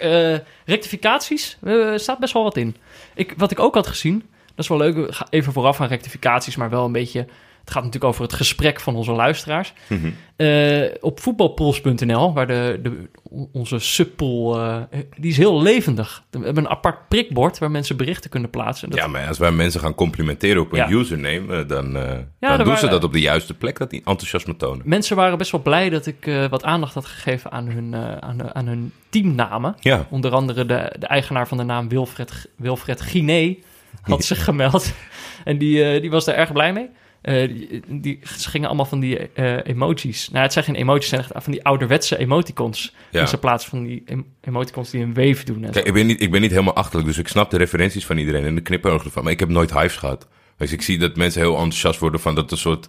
Rectificaties, 0.64 1.58
er 1.62 2.00
staat 2.00 2.18
best 2.18 2.32
wel 2.32 2.42
wat 2.42 2.56
in. 2.56 2.76
Ik, 3.14 3.34
wat 3.36 3.50
ik 3.50 3.60
ook 3.60 3.74
had 3.74 3.86
gezien, 3.86 4.18
dat 4.46 4.58
is 4.64 4.68
wel 4.68 4.78
leuk, 4.78 5.22
even 5.30 5.52
vooraf 5.52 5.80
aan 5.80 5.88
rectificaties, 5.88 6.56
maar 6.56 6.70
wel 6.70 6.84
een 6.84 6.92
beetje... 6.92 7.26
Het 7.68 7.76
gaat 7.76 7.86
natuurlijk 7.86 8.12
over 8.12 8.22
het 8.26 8.32
gesprek 8.34 8.80
van 8.80 8.96
onze 8.96 9.12
luisteraars. 9.12 9.72
Mhm. 9.86 10.10
Eh, 10.36 10.82
op 11.00 11.20
voetbalpools.nl, 11.20 12.32
waar 12.32 12.46
de, 12.46 12.78
de, 12.82 13.08
onze 13.52 13.78
subpool, 13.78 14.58
eh, 14.60 14.76
die 15.16 15.30
is 15.30 15.36
heel 15.36 15.62
levendig. 15.62 16.22
We 16.30 16.38
hebben 16.44 16.64
een 16.64 16.70
apart 16.70 17.08
prikbord 17.08 17.58
waar 17.58 17.70
mensen 17.70 17.96
berichten 17.96 18.30
kunnen 18.30 18.50
plaatsen. 18.50 18.90
Dat 18.90 18.98
Ja, 18.98 19.06
maar 19.06 19.26
als 19.28 19.38
wij 19.38 19.50
mensen 19.50 19.80
gaan 19.80 19.94
complimenteren 19.94 20.62
op 20.62 20.72
een 20.72 20.78
Ja. 20.78 20.90
username, 20.90 21.56
eh, 21.56 21.68
dan, 21.68 21.94
er 21.96 22.26
dan 22.40 22.56
doen 22.56 22.58
waren- 22.66 22.78
ze 22.78 22.88
dat 22.88 23.04
op 23.04 23.12
de 23.12 23.20
juiste 23.20 23.54
plek, 23.54 23.78
dat 23.78 23.90
die 23.90 24.02
enthousiasme 24.04 24.56
tonen. 24.56 24.82
Mensen 24.88 25.16
waren 25.16 25.38
best 25.38 25.50
wel 25.50 25.62
blij 25.62 25.88
dat 25.90 26.06
ik 26.06 26.30
wat 26.50 26.64
aandacht 26.64 26.94
had 26.94 27.06
gegeven 27.06 27.50
aan 27.50 27.66
hun, 27.68 27.94
aan, 28.22 28.54
aan 28.54 28.66
hun 28.66 28.92
teamnamen. 29.08 29.74
Ja, 29.80 30.06
Onder 30.10 30.30
andere 30.32 30.66
de, 30.66 30.92
de 30.98 31.06
eigenaar 31.06 31.48
van 31.48 31.56
de 31.58 31.64
naam 31.64 31.88
Wilfred, 31.88 32.48
Wilfred 32.56 33.00
Guiné 33.00 33.56
had 34.00 34.24
zich 34.24 34.44
gemeld. 34.44 34.92
En 35.44 35.58
die, 35.58 36.00
die 36.00 36.10
was 36.10 36.24
daar 36.24 36.34
erg 36.34 36.52
blij 36.52 36.72
mee. 36.72 36.88
Eh, 37.20 37.48
die, 37.48 37.82
die, 38.00 38.20
ze 38.22 38.48
gingen 38.48 38.66
allemaal 38.66 38.86
van 38.86 39.00
die 39.00 39.18
eh, 39.18 39.66
emojis. 39.66 40.28
Nou, 40.28 40.42
het 40.42 40.52
zijn 40.52 40.64
geen 40.64 40.74
emojis, 40.74 41.10
het 41.10 41.20
zijn 41.20 41.32
echt 41.34 41.44
van 41.44 41.52
die 41.52 41.64
ouderwetse 41.64 42.18
emoticons. 42.18 42.94
ja. 43.10 43.32
In 43.32 43.38
plaats 43.38 43.66
van 43.66 43.84
die 43.84 44.02
em- 44.06 44.26
emoticons 44.40 44.90
die 44.90 45.02
een 45.02 45.14
wave 45.14 45.44
doen. 45.44 45.64
En 45.64 45.70
Kijk, 45.70 45.86
ik 45.86 45.92
ben, 45.92 46.06
niet, 46.06 46.20
ik 46.20 46.30
ben 46.30 46.40
niet 46.40 46.50
helemaal 46.50 46.74
achterlijk, 46.74 47.06
dus 47.06 47.18
ik 47.18 47.28
snap 47.28 47.50
de 47.50 47.56
referenties 47.56 48.06
van 48.06 48.18
iedereen 48.18 48.44
en 48.44 48.54
de 48.54 48.60
knipogen 48.60 49.04
ervan. 49.06 49.22
Maar 49.22 49.32
ik 49.32 49.40
heb 49.40 49.48
nooit 49.48 49.72
hives 49.72 49.96
gehad. 49.96 50.28
Dus 50.56 50.72
ik 50.72 50.82
zie 50.82 50.98
dat 50.98 51.16
mensen 51.16 51.40
heel 51.40 51.54
enthousiast 51.54 52.00
worden 52.00 52.20
van 52.20 52.34
dat 52.34 52.50
een 52.50 52.58
soort 52.58 52.88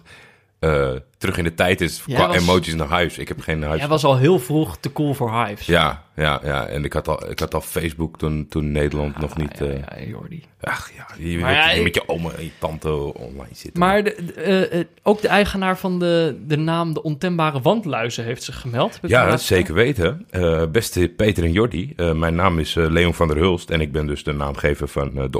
eh, 0.60 0.90
terug 1.18 1.36
in 1.38 1.44
de 1.44 1.54
tijd 1.54 1.80
is 1.80 2.02
qua 2.02 2.26
was- 2.26 2.36
emojis 2.36 2.74
naar 2.74 2.98
hives. 2.98 3.18
Ik 3.18 3.28
heb 3.28 3.40
geen 3.40 3.62
hives. 3.64 3.78
Hij 3.78 3.88
was 3.88 4.04
al 4.04 4.16
heel 4.16 4.38
vroeg 4.38 4.76
te 4.78 4.92
cool 4.92 5.14
voor 5.14 5.44
hives. 5.44 5.66
Ja, 5.66 6.02
ja, 6.16 6.40
ja. 6.44 6.66
En 6.66 6.84
ik 6.84 6.92
had 6.92 7.08
al, 7.08 7.30
ik 7.30 7.38
had 7.38 7.54
al 7.54 7.60
Facebook 7.60 8.18
toen, 8.18 8.46
toen 8.48 8.72
Nederland 8.72 9.18
nog 9.18 9.36
niet... 9.36 9.58
Ja, 9.58 9.66
eh, 9.66 10.00
ja, 10.04 10.08
Jordi. 10.10 10.44
Ach 10.60 10.90
ja, 10.96 11.06
je, 11.18 11.38
Maar 11.38 11.46
met, 11.50 11.56
ja, 11.64 11.70
je 11.70 11.76
ik- 11.76 11.82
met 11.82 11.94
je 11.94 12.08
oma 12.08 12.30
en 12.30 12.44
je 12.44 12.50
tante 12.58 13.14
online 13.14 13.54
zitten. 13.54 13.80
Maar 13.80 14.04
de, 14.04 14.16
de- 14.26 14.32
eh, 14.68 14.84
ook 15.02 15.20
de 15.20 15.28
eigenaar 15.28 15.78
van 15.78 15.98
de, 15.98 16.40
de 16.46 16.56
naam 16.56 16.94
De 16.94 17.02
Ontembare 17.02 17.60
Wandluizen 17.60 18.24
heeft 18.24 18.42
zich 18.42 18.60
gemeld. 18.60 18.98
Ja, 19.02 19.26
laatst- 19.28 19.46
zeker 19.46 19.74
weten. 19.74 20.26
Beste 20.72 21.12
Peter 21.16 21.44
en 21.44 21.52
Jordi, 21.52 21.94
mijn 22.14 22.34
naam 22.34 22.58
is 22.58 22.74
Leon 22.74 23.14
van 23.14 23.28
der 23.28 23.36
Hulst 23.36 23.70
en 23.70 23.80
ik 23.80 23.92
ben 23.92 24.06
dus 24.06 24.24
de 24.24 24.32
naamgever 24.32 24.88
van 24.88 25.28
de 25.30 25.38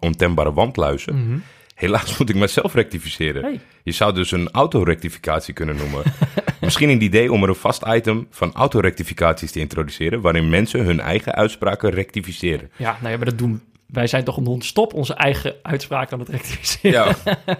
ontembare 0.00 0.52
wandluizen. 0.52 1.14
Mhm. 1.26 1.38
Helaas 1.80 2.18
moet 2.18 2.28
ik 2.28 2.36
mezelf 2.36 2.74
rectificeren. 2.74 3.42
Hey. 3.42 3.60
Je 3.82 3.92
zou 3.92 4.14
dus 4.14 4.30
een 4.30 4.50
autorectificatie 4.50 5.54
kunnen 5.54 5.76
noemen. 5.76 6.02
Misschien 6.60 6.88
een 6.88 7.02
idee 7.02 7.32
om 7.32 7.42
er 7.42 7.48
een 7.48 7.54
vast 7.54 7.84
item 7.86 8.26
van 8.30 8.52
autorectificaties 8.54 9.50
te 9.50 9.60
introduceren, 9.60 10.20
waarin 10.20 10.48
mensen 10.48 10.84
hun 10.84 11.00
eigen 11.00 11.34
uitspraken 11.34 11.90
rectificeren. 11.90 12.70
Ja, 12.76 12.96
nou 13.00 13.10
ja, 13.12 13.16
maar 13.16 13.26
dat 13.26 13.38
doen 13.38 13.62
wij 13.92 14.06
zijn 14.06 14.24
toch 14.24 14.40
non-stop 14.40 14.94
onze 14.94 15.14
eigen 15.14 15.54
uitspraak 15.62 16.12
aan 16.12 16.18
het 16.18 16.28
rectificeren. 16.28 17.16
Ja. 17.24 17.36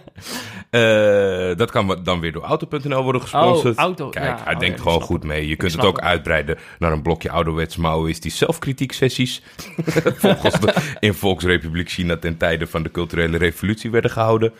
Eh, 0.71 1.57
dat 1.57 1.71
kan 1.71 2.01
dan 2.03 2.21
weer 2.21 2.33
door 2.33 2.43
Auto.nl 2.43 3.03
worden 3.03 3.21
gesponsord. 3.21 3.77
Oh, 3.77 3.83
auto, 3.83 4.09
Kijk, 4.09 4.25
ja, 4.25 4.45
hij 4.45 4.55
oh, 4.55 4.61
denkt 4.61 4.77
ja, 4.77 4.83
gewoon 4.83 5.01
goed 5.01 5.25
mee. 5.25 5.49
Je 5.49 5.57
kunt 5.57 5.73
het 5.73 5.85
ook 5.85 5.97
het. 5.97 6.05
uitbreiden 6.05 6.59
naar 6.79 6.93
een 6.93 7.03
blokje 7.03 7.31
ouderwets 7.31 7.77
Maoïstisch 7.77 8.39
zelfkritiek 8.39 8.93
sessies. 8.93 9.43
Volgens 10.17 10.61
de 10.61 10.97
in 11.01 11.15
Volksrepubliek 11.15 11.89
China 11.89 12.17
ten 12.17 12.37
tijde 12.37 12.67
van 12.67 12.83
de 12.83 12.91
culturele 12.91 13.39
revolutie 13.39 13.91
werden 13.91 14.11
gehouden. 14.11 14.53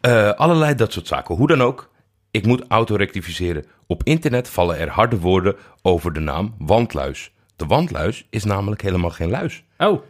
Eh, 0.00 0.30
allerlei 0.30 0.74
dat 0.74 0.92
soort 0.92 1.06
zaken. 1.06 1.34
Hoe 1.34 1.46
dan 1.46 1.62
ook, 1.62 1.90
ik 2.30 2.46
moet 2.46 2.64
autorectificeren. 2.68 3.64
Op 3.86 4.02
internet 4.04 4.48
vallen 4.48 4.78
er 4.78 4.88
harde 4.88 5.18
woorden 5.18 5.56
over 5.82 6.12
de 6.12 6.20
naam 6.20 6.54
wandluis. 6.58 7.32
De 7.56 7.66
wandluis 7.66 8.26
is 8.30 8.44
namelijk 8.44 8.82
helemaal 8.82 9.10
geen 9.10 9.30
luis. 9.30 9.64
Oh, 9.78 10.02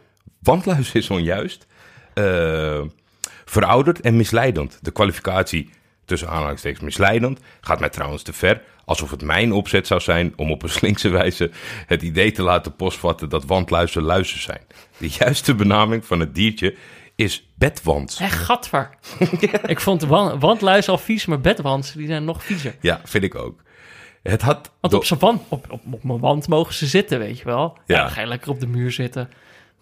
Wandluis 0.43 0.91
is 0.91 1.09
onjuist. 1.09 1.67
eh, 2.13 2.81
verouderd 3.45 4.01
en 4.01 4.15
misleidend. 4.15 4.79
De 4.81 4.91
kwalificatie 4.91 5.69
tussen 6.05 6.29
aanhalingstekens 6.29 6.83
misleidend 6.83 7.39
gaat 7.61 7.79
mij 7.79 7.89
trouwens 7.89 8.23
te 8.23 8.33
ver. 8.33 8.61
Alsof 8.85 9.11
het 9.11 9.21
mijn 9.21 9.51
opzet 9.51 9.87
zou 9.87 10.01
zijn 10.01 10.33
om 10.35 10.51
op 10.51 10.63
een 10.63 10.69
slinkse 10.69 11.09
wijze 11.09 11.51
het 11.85 12.01
idee 12.01 12.31
te 12.31 12.41
laten 12.41 12.75
postvatten 12.75 13.29
dat 13.29 13.45
wandluizen 13.45 14.01
luizen 14.01 14.41
zijn. 14.41 14.61
De 14.97 15.09
juiste 15.09 15.55
benaming 15.55 16.05
van 16.05 16.19
het 16.19 16.35
diertje 16.35 16.75
is 17.15 17.47
bedwans. 17.55 18.19
echt 18.19 18.37
gatver. 18.43 18.89
Ik 19.65 19.79
vond 19.79 20.01
wan- 20.03 20.39
wandluis 20.39 20.89
al 20.89 20.97
vies, 20.97 21.25
maar 21.25 21.41
bedwans, 21.41 21.91
die 21.93 22.07
zijn 22.07 22.25
nog 22.25 22.43
viezer. 22.43 22.75
Ja, 22.81 23.01
vind 23.03 23.23
ik 23.23 23.35
ook. 23.35 23.61
Het 24.23 24.41
had. 24.41 24.71
Want 24.79 24.93
op, 24.93 25.05
zijn 25.05 25.19
wand, 25.19 25.41
op, 25.47 25.71
op, 25.71 25.81
op 25.91 26.03
mijn 26.03 26.19
wand 26.19 26.47
mogen 26.47 26.73
ze 26.73 26.87
zitten, 26.87 27.19
weet 27.19 27.37
je 27.39 27.45
wel. 27.45 27.77
Ja. 27.85 27.95
Ja. 27.95 28.01
dan 28.01 28.11
ga 28.11 28.21
je 28.21 28.27
lekker 28.27 28.49
op 28.49 28.59
de 28.59 28.67
muur 28.67 28.91
zitten. 28.91 29.29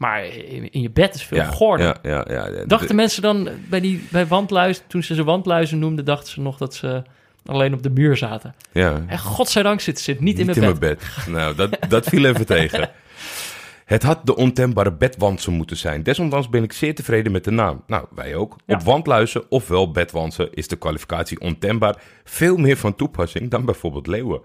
Maar 0.01 0.25
in, 0.25 0.71
in 0.71 0.81
je 0.81 0.89
bed 0.89 1.15
is 1.15 1.23
veel 1.23 1.37
ja. 1.37 1.77
Ja, 1.77 1.95
ja, 2.01 2.25
ja, 2.29 2.47
ja. 2.47 2.65
Dachten 2.65 2.95
mensen 2.95 3.21
dan 3.21 3.49
bij, 3.69 3.79
die, 3.79 4.07
bij 4.11 4.27
wandluizen, 4.27 4.83
toen 4.87 5.03
ze 5.03 5.15
ze 5.15 5.23
wandluizen 5.23 5.79
noemden, 5.79 6.05
dachten 6.05 6.33
ze 6.33 6.41
nog 6.41 6.57
dat 6.57 6.75
ze 6.75 7.03
alleen 7.45 7.73
op 7.73 7.83
de 7.83 7.89
muur 7.89 8.17
zaten. 8.17 8.55
ja. 8.71 9.03
En 9.07 9.19
godzijdank 9.19 9.81
zit 9.81 9.99
ze 9.99 10.15
niet, 10.19 10.39
in 10.39 10.45
Niet 10.45 10.55
mijn 10.55 10.79
bed. 10.79 11.03
Nou, 11.27 11.55
dat, 11.55 11.77
dat 11.89 12.07
viel 12.07 12.25
even 12.25 12.45
tegen. 12.55 12.89
Het 13.85 14.03
had 14.03 14.25
de 14.25 14.35
ontembare 14.35 14.93
bedwansen 14.93 15.53
moeten 15.53 15.77
zijn. 15.77 16.03
Desondanks 16.03 16.49
ben 16.49 16.63
ik 16.63 16.73
zeer 16.73 16.95
tevreden 16.95 17.31
met 17.31 17.43
de 17.43 17.51
naam. 17.51 17.83
Nou, 17.87 18.05
wij 18.15 18.35
ook. 18.35 18.55
Ja. 18.65 18.75
Op 18.75 18.81
wandluizen 18.81 19.43
ofwel 19.49 19.91
bedwansen 19.91 20.53
is 20.53 20.67
de 20.67 20.75
kwalificatie 20.75 21.39
ontembaar 21.39 22.01
veel 22.23 22.57
meer 22.57 22.77
van 22.77 22.95
toepassing 22.95 23.49
dan 23.49 23.65
bijvoorbeeld 23.65 24.07
leeuwen. 24.07 24.41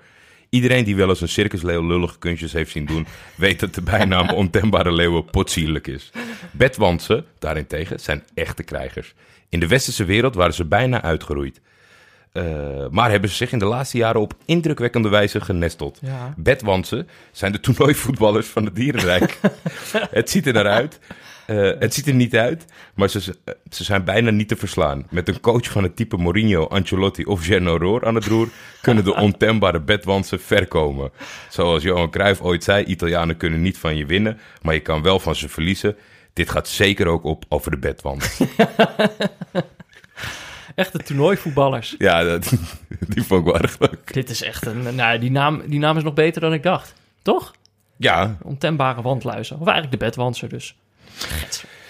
Iedereen 0.49 0.85
die 0.85 0.97
wel 0.97 1.09
eens 1.09 1.21
een 1.21 1.29
circusleeuw 1.29 1.87
lullige 1.87 2.19
kunstjes 2.19 2.53
heeft 2.53 2.71
zien 2.71 2.87
doen, 2.87 3.07
weet 3.35 3.61
dat 3.61 3.75
de 3.75 3.83
bijnaam 3.83 4.31
ontembare 4.31 4.93
leeuwen 4.93 5.25
potsierlijk 5.25 5.87
is. 5.87 6.11
Bedwansen, 6.50 7.25
daarentegen, 7.38 8.00
zijn 8.00 8.25
echte 8.35 8.62
krijgers. 8.62 9.15
In 9.49 9.61
de 9.61 9.67
westerse 9.67 10.05
wereld 10.05 10.35
waren 10.35 10.55
ze 10.55 10.65
bijna 10.65 11.03
uitgeroeid. 11.03 11.61
Eh, 12.33 12.45
maar 12.91 13.11
hebben 13.11 13.31
ze 13.31 13.37
zich 13.37 13.53
in 13.53 13.59
de 13.59 13.65
laatste 13.65 13.97
jaren 13.97 14.21
op 14.21 14.35
indrukwekkende 14.45 15.09
wijze 15.09 15.41
genesteld. 15.41 15.99
Ja. 16.03 16.35
Bedwansen 16.37 17.09
zijn 17.33 17.53
de 17.53 17.61
toernooivoetballers 17.61 18.47
van 18.47 18.65
het 18.65 18.75
dierenrijk. 18.75 19.38
het 20.11 20.31
ziet 20.31 20.47
er 20.47 20.53
naar 20.53 20.69
uit. 20.69 20.99
Eh, 21.47 21.71
het 21.79 21.95
ziet 21.95 22.07
er 22.07 22.15
niet 22.15 22.37
uit, 22.37 22.65
maar 22.95 23.09
ze, 23.09 23.21
ze 23.71 23.85
zijn 23.85 24.05
bijna 24.05 24.31
niet 24.31 24.49
te 24.49 24.57
verslaan. 24.57 25.07
Met 25.11 25.29
een 25.29 25.41
coach 25.41 25.71
van 25.71 25.83
het 25.83 25.97
type 25.97 26.17
Mourinho, 26.17 26.67
Ancelotti 26.67 27.25
of 27.25 27.45
Geno 27.45 27.76
Roor 27.76 28.07
aan 28.07 28.15
het 28.15 28.25
roer... 28.25 28.49
kunnen 28.81 29.05
de 29.05 29.15
ontembare 29.15 29.81
bedwansen 29.81 30.41
ver 30.41 30.67
komen. 30.67 31.11
Zoals 31.49 31.83
Johan 31.83 32.11
Cruijff 32.11 32.41
ooit 32.41 32.65
zei, 32.65 32.85
Italianen 32.85 33.37
kunnen 33.37 33.62
niet 33.62 33.79
van 33.79 33.97
je 33.97 34.07
winnen... 34.07 34.38
maar 34.62 34.75
je 34.75 34.81
kan 34.81 35.03
wel 35.03 35.19
van 35.19 35.35
ze 35.35 35.49
verliezen. 35.49 35.97
Dit 36.33 36.50
gaat 36.50 36.69
zeker 36.69 37.07
ook 37.07 37.25
op 37.25 37.45
over 37.49 37.71
de 37.71 37.79
bedwans. 37.79 38.41
Echte 40.75 40.99
toernooivoetballers. 40.99 41.95
ja, 41.99 42.23
dat, 42.25 42.53
die 43.15 43.23
vond 43.23 43.41
ik 43.41 43.53
wel 43.53 43.61
erg 43.61 43.79
leuk. 43.79 44.12
Dit 44.12 44.31
is 44.31 44.43
echt 44.43 44.67
een... 44.67 44.95
Nou, 44.95 45.19
die 45.19 45.31
naam, 45.31 45.62
die 45.67 45.79
naam 45.79 45.97
is 45.97 46.03
nog 46.03 46.15
beter 46.15 46.41
dan 46.41 46.53
ik 46.53 46.62
dacht. 46.62 46.95
Toch? 47.23 47.55
Ja, 47.97 48.37
Ontembare 48.43 49.03
wandluizen. 49.03 49.61
Of 49.61 49.67
eigenlijk 49.67 50.00
de 50.00 50.05
bedwanser 50.07 50.49
dus. 50.49 50.76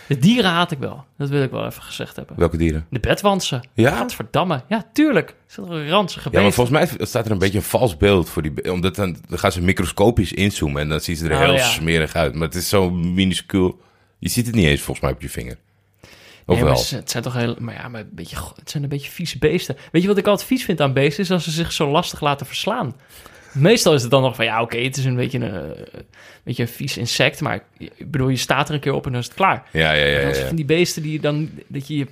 De 0.07 0.19
dieren 0.19 0.51
haat 0.51 0.71
ik 0.71 0.79
wel. 0.79 1.05
Dat 1.19 1.29
wil 1.29 1.43
ik 1.43 1.51
wel 1.51 1.67
even 1.67 1.83
gezegd 1.83 2.17
hebben. 2.17 2.37
welke 2.39 2.57
dieren? 2.57 2.87
De 2.91 3.01
bedwansen. 3.01 3.69
Ja? 3.75 3.97
Gadverdamme. 3.97 4.63
Ja, 4.69 4.87
tuurlijk. 4.93 5.35
Is 5.49 5.55
dat 5.55 5.71
een 5.71 5.89
ranzige 5.89 6.25
Ja, 6.29 6.35
maar 6.35 6.43
beest? 6.43 6.55
volgens 6.55 6.79
mij 6.97 7.07
staat 7.07 7.25
er 7.27 7.31
een 7.31 7.39
beetje 7.39 7.59
een 7.59 7.65
vals 7.65 7.97
beeld 7.97 8.29
voor 8.29 8.43
die... 8.43 8.73
Omdat 8.73 8.95
dan, 8.95 9.17
dan 9.29 9.39
gaan 9.39 9.53
ze 9.53 9.61
microscopisch 9.63 10.33
inzoomen 10.33 10.83
en 10.83 10.89
dan 10.89 11.01
zien 11.01 11.17
ze 11.17 11.29
er 11.29 11.33
Oh, 11.35 11.41
heel 11.41 11.53
ja. 11.55 11.65
smerig 11.69 12.15
uit. 12.15 12.35
Maar 12.35 12.47
het 12.47 12.57
is 12.57 12.69
zo 12.69 12.91
minuscuul. 12.91 13.81
Je 14.19 14.29
ziet 14.29 14.47
het 14.47 14.55
niet 14.55 14.67
eens 14.67 14.81
volgens 14.81 15.01
mij 15.07 15.15
op 15.15 15.23
je 15.23 15.29
vinger. 15.29 15.57
Of 16.49 16.55
Nee, 16.55 16.57
maar 16.65 16.65
wel? 16.75 16.77
ze- 16.83 16.97
het 16.97 17.11
zijn 17.11 17.23
toch 17.23 17.35
heel... 17.35 17.57
Maar 17.59 17.75
ja, 17.75 17.89
maar 17.89 18.01
een 18.01 18.09
beetje, 18.13 18.37
het 18.57 18.71
zijn 18.71 18.83
een 18.83 18.89
beetje 18.89 19.11
vieze 19.11 19.39
beesten. 19.39 19.77
Weet 19.93 20.03
je 20.03 20.09
wat 20.09 20.19
ik 20.19 20.27
altijd 20.27 20.49
vies 20.49 20.65
vind 20.65 20.81
aan 20.81 20.93
beesten? 20.93 21.25
Is 21.25 21.31
als 21.31 21.45
ze 21.45 21.51
zich 21.51 21.73
zo 21.73 21.91
lastig 21.91 22.21
laten 22.21 22.47
verslaan. 22.47 22.95
Meestal 23.53 23.95
is 23.95 24.03
het 24.03 24.11
dan 24.11 24.23
nog 24.23 24.35
van... 24.37 24.45
Ja, 24.45 24.63
oké, 24.63 24.77
het 24.77 24.97
is 24.97 25.05
een 25.05 25.17
beetje 25.17 25.39
een, 25.39 25.71
eh, 25.73 26.01
beetje 26.45 26.63
een 26.63 26.69
vies 26.69 26.97
insect. 26.97 27.41
Maar 27.41 27.61
ik 27.79 28.11
bedoel, 28.11 28.29
je 28.29 28.37
staat 28.37 28.69
er 28.69 28.75
een 28.75 28.81
keer 28.81 28.93
op 28.93 29.07
en 29.07 29.13
dan 29.13 29.21
is 29.21 29.27
het 29.27 29.37
klaar. 29.37 29.69
Ja, 29.73 29.93
ja, 29.93 30.05
ja. 30.05 30.35
Van 30.35 30.57
die 30.57 30.65
beesten 30.65 31.03
die 31.03 31.13
je 31.13 31.21
dan... 31.21 31.51
Dat 31.67 31.89
je 31.89 31.97
je 31.97 32.07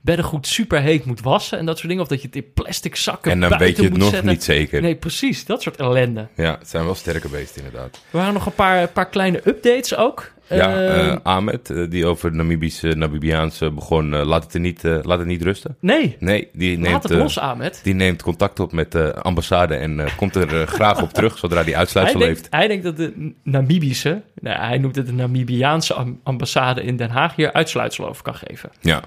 beddengoed 0.00 0.46
super 0.46 0.80
heet 0.80 1.04
moet 1.04 1.20
wassen 1.20 1.58
en 1.58 1.66
dat 1.66 1.76
soort 1.76 1.88
dingen. 1.88 2.02
Of 2.02 2.08
dat 2.08 2.20
je 2.20 2.26
het 2.26 2.36
in 2.36 2.52
plastic 2.54 2.96
zakken 2.96 3.30
En 3.30 3.40
dan 3.40 3.58
weet 3.58 3.76
je 3.76 3.82
het 3.82 3.96
nog 3.96 4.10
zetten. 4.10 4.28
niet 4.30 4.44
zeker. 4.44 4.82
Nee, 4.82 4.94
precies. 4.94 5.44
Dat 5.44 5.62
soort 5.62 5.76
ellende. 5.76 6.28
Ja, 6.36 6.56
het 6.58 6.68
zijn 6.68 6.84
wel 6.84 6.94
sterke 6.94 7.28
beesten 7.28 7.64
inderdaad. 7.64 7.94
Er 7.94 8.00
waren 8.18 8.34
nog 8.34 8.46
een 8.46 8.52
paar, 8.52 8.88
paar 8.88 9.08
kleine 9.08 9.40
updates 9.44 9.96
ook. 9.96 10.32
Ja, 10.56 10.86
eh, 10.86 11.16
Ahmed, 11.22 11.70
eh, 11.70 11.90
die 11.90 12.06
over 12.06 12.34
Namibisch, 12.34 12.82
eh, 12.82 12.92
Namibiaans 12.92 13.60
eh, 13.60 13.70
begon, 13.70 14.14
eh, 14.14 14.24
laat, 14.26 14.42
het 14.44 14.54
er 14.54 14.60
niet, 14.60 14.82
laat 14.82 15.18
het 15.18 15.26
niet 15.26 15.42
rusten. 15.42 15.76
nee, 15.80 16.16
Nee, 16.18 16.48
die 16.52 16.78
laat 16.78 16.88
neemt, 16.88 17.02
het 17.02 17.12
los, 17.12 17.38
Ahmed. 17.38 17.80
die 17.82 17.94
neemt 17.94 18.22
contact 18.22 18.60
op 18.60 18.72
met 18.72 18.92
de 18.92 19.14
ambassade 19.14 19.74
en 19.74 20.00
komt 20.16 20.34
er 20.36 20.66
graag 20.66 21.02
op 21.02 21.12
terug 21.12 21.38
zodra 21.38 21.58
die 21.62 21.70
Hij 21.70 21.78
uitsluitsel 21.78 22.20
heeft. 22.20 22.34
denkt, 22.40 22.54
hij 22.54 22.68
denkt 22.68 22.84
dat 22.84 22.96
de 22.96 23.32
Namibische, 23.42 24.22
nou, 24.40 24.58
hij 24.58 24.78
noemt 24.78 24.96
het 24.96 25.06
de 25.06 25.12
Namibiaanse 25.12 25.94
am- 25.94 26.20
ambassade 26.22 26.82
in 26.82 26.96
Den 26.96 27.10
Haag, 27.10 27.34
hier 27.36 27.52
uitsluitsel 27.52 28.08
over 28.08 28.22
kan 28.22 28.34
geven. 28.34 28.70
Ja. 28.80 29.02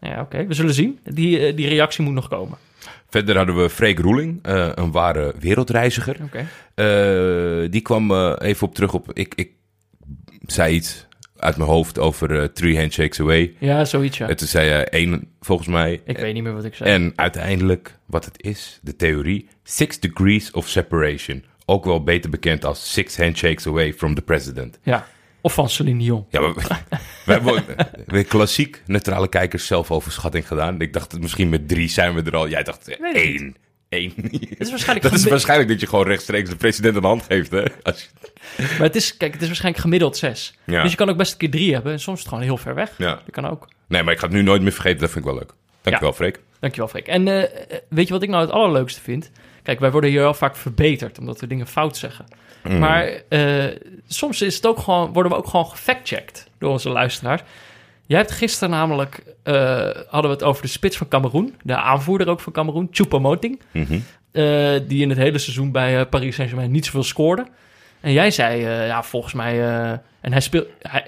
Ja, 0.00 0.20
oké, 0.20 0.46
we 0.46 0.54
zullen 0.54 0.74
zien. 0.74 0.98
Die, 1.04 1.54
die 1.54 1.68
reactie 1.68 2.04
moet 2.04 2.14
nog 2.14 2.28
komen. 2.28 2.58
Verder 3.10 3.36
hadden 3.36 3.56
we 3.56 3.70
Freek 3.70 3.98
Roeling, 3.98 4.38
een 4.74 4.90
ware 4.90 5.34
wereldreiziger. 5.40 6.16
Oké. 6.22 6.46
Eh, 6.74 7.70
die 7.70 7.80
kwam 7.80 8.32
even 8.34 8.66
op 8.66 8.74
terug 8.74 8.94
op. 8.94 9.10
Ik, 9.12 9.32
ik 9.34 9.50
zei 10.46 10.74
iets 10.74 11.06
uit 11.36 11.56
mijn 11.56 11.70
hoofd 11.70 11.98
over 11.98 12.40
eh, 12.40 12.44
Three 12.44 12.78
Handshakes 12.78 13.20
Away. 13.20 13.54
Ja, 13.58 13.84
zoiets, 13.84 14.18
ja. 14.18 14.28
En 14.28 14.36
toen 14.36 14.48
zei 14.48 14.82
één, 14.82 15.28
volgens 15.40 15.68
mij. 15.68 16.00
Ik 16.04 16.18
weet 16.18 16.34
niet 16.34 16.42
meer 16.42 16.54
wat 16.54 16.64
ik 16.64 16.74
zei. 16.74 16.90
En 16.90 17.12
uiteindelijk, 17.16 17.98
wat 18.06 18.24
het 18.24 18.42
is, 18.42 18.78
de 18.82 18.96
theorie: 18.96 19.48
Six 19.62 20.00
Degrees 20.00 20.50
of 20.50 20.68
Separation. 20.68 21.44
Ook 21.64 21.84
wel 21.84 22.02
beter 22.02 22.30
bekend 22.30 22.64
als 22.64 22.92
Six 22.92 23.16
Handshakes 23.16 23.66
Away 23.66 23.94
from 23.94 24.14
the 24.14 24.22
President. 24.22 24.78
Ja, 24.82 25.06
of 25.40 25.54
van 25.54 25.68
Celine 25.68 25.98
Dion. 25.98 26.26
Ja, 26.30 26.40
maar 26.40 26.54
we 27.24 27.32
hebben 27.32 27.64
weer 28.06 28.24
klassiek 28.24 28.82
neutrale 28.86 29.28
kijkers 29.28 29.66
zelfoverschatting 29.66 30.48
gedaan. 30.48 30.80
Ik 30.80 30.92
dacht, 30.92 31.20
misschien 31.20 31.48
met 31.48 31.68
drie 31.68 31.88
zijn 31.88 32.14
we 32.14 32.22
er 32.22 32.36
al. 32.36 32.48
Jij 32.48 32.62
dacht, 32.62 32.88
eh, 32.88 33.14
het 33.14 33.54
één. 33.94 34.12
Het 34.16 34.60
is 34.60 34.70
waarschijnlijk, 34.70 35.02
Dat 35.10 35.18
is 35.18 35.24
waarschijnlijk 35.36 35.68
dat 35.68 35.80
je 35.80 35.86
gewoon 35.86 36.06
rechtstreeks 36.06 36.50
de 36.50 36.56
president 36.56 36.96
een 36.96 37.04
hand 37.04 37.22
geeft, 37.22 37.50
hè? 37.50 37.62
Als 37.82 38.00
je- 38.02 38.08
maar 38.56 38.86
het 38.86 38.96
is, 38.96 39.16
kijk, 39.16 39.32
het 39.32 39.40
is 39.40 39.46
waarschijnlijk 39.46 39.82
gemiddeld 39.84 40.16
zes. 40.16 40.54
Ja. 40.64 40.82
Dus 40.82 40.90
je 40.90 40.96
kan 40.96 41.08
ook 41.10 41.16
best 41.16 41.32
een 41.32 41.38
keer 41.38 41.50
drie 41.50 41.72
hebben. 41.72 41.92
En 41.92 42.00
soms 42.00 42.16
is 42.18 42.24
het 42.24 42.32
gewoon 42.32 42.48
heel 42.48 42.56
ver 42.56 42.74
weg. 42.74 42.90
Ja. 42.98 43.14
Dat 43.14 43.30
kan 43.30 43.46
ook. 43.50 43.68
Nee, 43.88 44.02
maar 44.02 44.12
ik 44.12 44.18
ga 44.18 44.26
het 44.26 44.34
nu 44.34 44.42
nooit 44.42 44.62
meer 44.62 44.72
vergeten. 44.72 45.00
Dat 45.00 45.10
vind 45.10 45.24
ik 45.24 45.30
wel 45.30 45.40
leuk. 45.40 45.52
Dankjewel, 45.82 46.12
Freek. 46.12 46.40
Dankjewel, 46.60 46.88
Freek. 46.88 47.06
En 47.06 47.28
eh, 47.28 47.78
weet 47.88 48.06
je 48.06 48.12
wat 48.12 48.22
ik 48.22 48.28
nou 48.28 48.42
het 48.42 48.50
allerleukste 48.52 49.00
vind? 49.00 49.30
Kijk, 49.62 49.80
wij 49.80 49.90
worden 49.90 50.10
hier 50.10 50.20
wel 50.20 50.34
vaak 50.34 50.56
verbeterd, 50.56 51.18
omdat 51.18 51.40
we 51.40 51.46
dingen 51.46 51.66
fout 51.66 51.96
zeggen. 51.96 52.24
Mm. 52.62 52.78
Maar 52.78 53.22
eh, 53.28 53.64
soms 54.08 54.42
is 54.42 54.54
het 54.56 54.66
ook 54.66 54.78
gewoon, 54.78 55.12
worden 55.12 55.32
we 55.32 55.38
ook 55.38 55.46
gewoon 55.48 55.66
gefactcheckt 55.66 56.46
door 56.58 56.70
onze 56.70 56.88
luisteraars. 56.88 57.40
Jij 58.06 58.18
hebt 58.18 58.30
gisteren 58.30 58.70
namelijk, 58.70 59.22
eh, 59.42 59.54
hadden 60.08 60.30
we 60.30 60.36
het 60.36 60.42
over 60.42 60.62
de 60.62 60.68
spits 60.68 60.96
van 60.96 61.08
Cameroen. 61.08 61.54
De 61.62 61.76
aanvoerder 61.76 62.28
ook 62.28 62.40
van 62.40 62.52
Cameroen, 62.52 62.88
Choupo-Moting. 62.90 63.60
Mhm. 63.70 63.98
eh, 64.32 64.72
die 64.86 65.02
in 65.02 65.08
het 65.08 65.18
hele 65.18 65.38
seizoen 65.38 65.72
bij 65.72 66.00
eh, 66.00 66.08
Paris 66.08 66.34
Saint-Germain 66.34 66.70
niet 66.70 66.84
zoveel 66.84 67.02
scoorde. 67.02 67.46
En 68.00 68.12
jij 68.12 68.30
zei, 68.30 68.60
ja, 68.86 69.02
volgens 69.02 69.32
mij... 69.32 69.60
en 70.20 70.32
hij 70.32 70.40
speelt, 70.40 70.66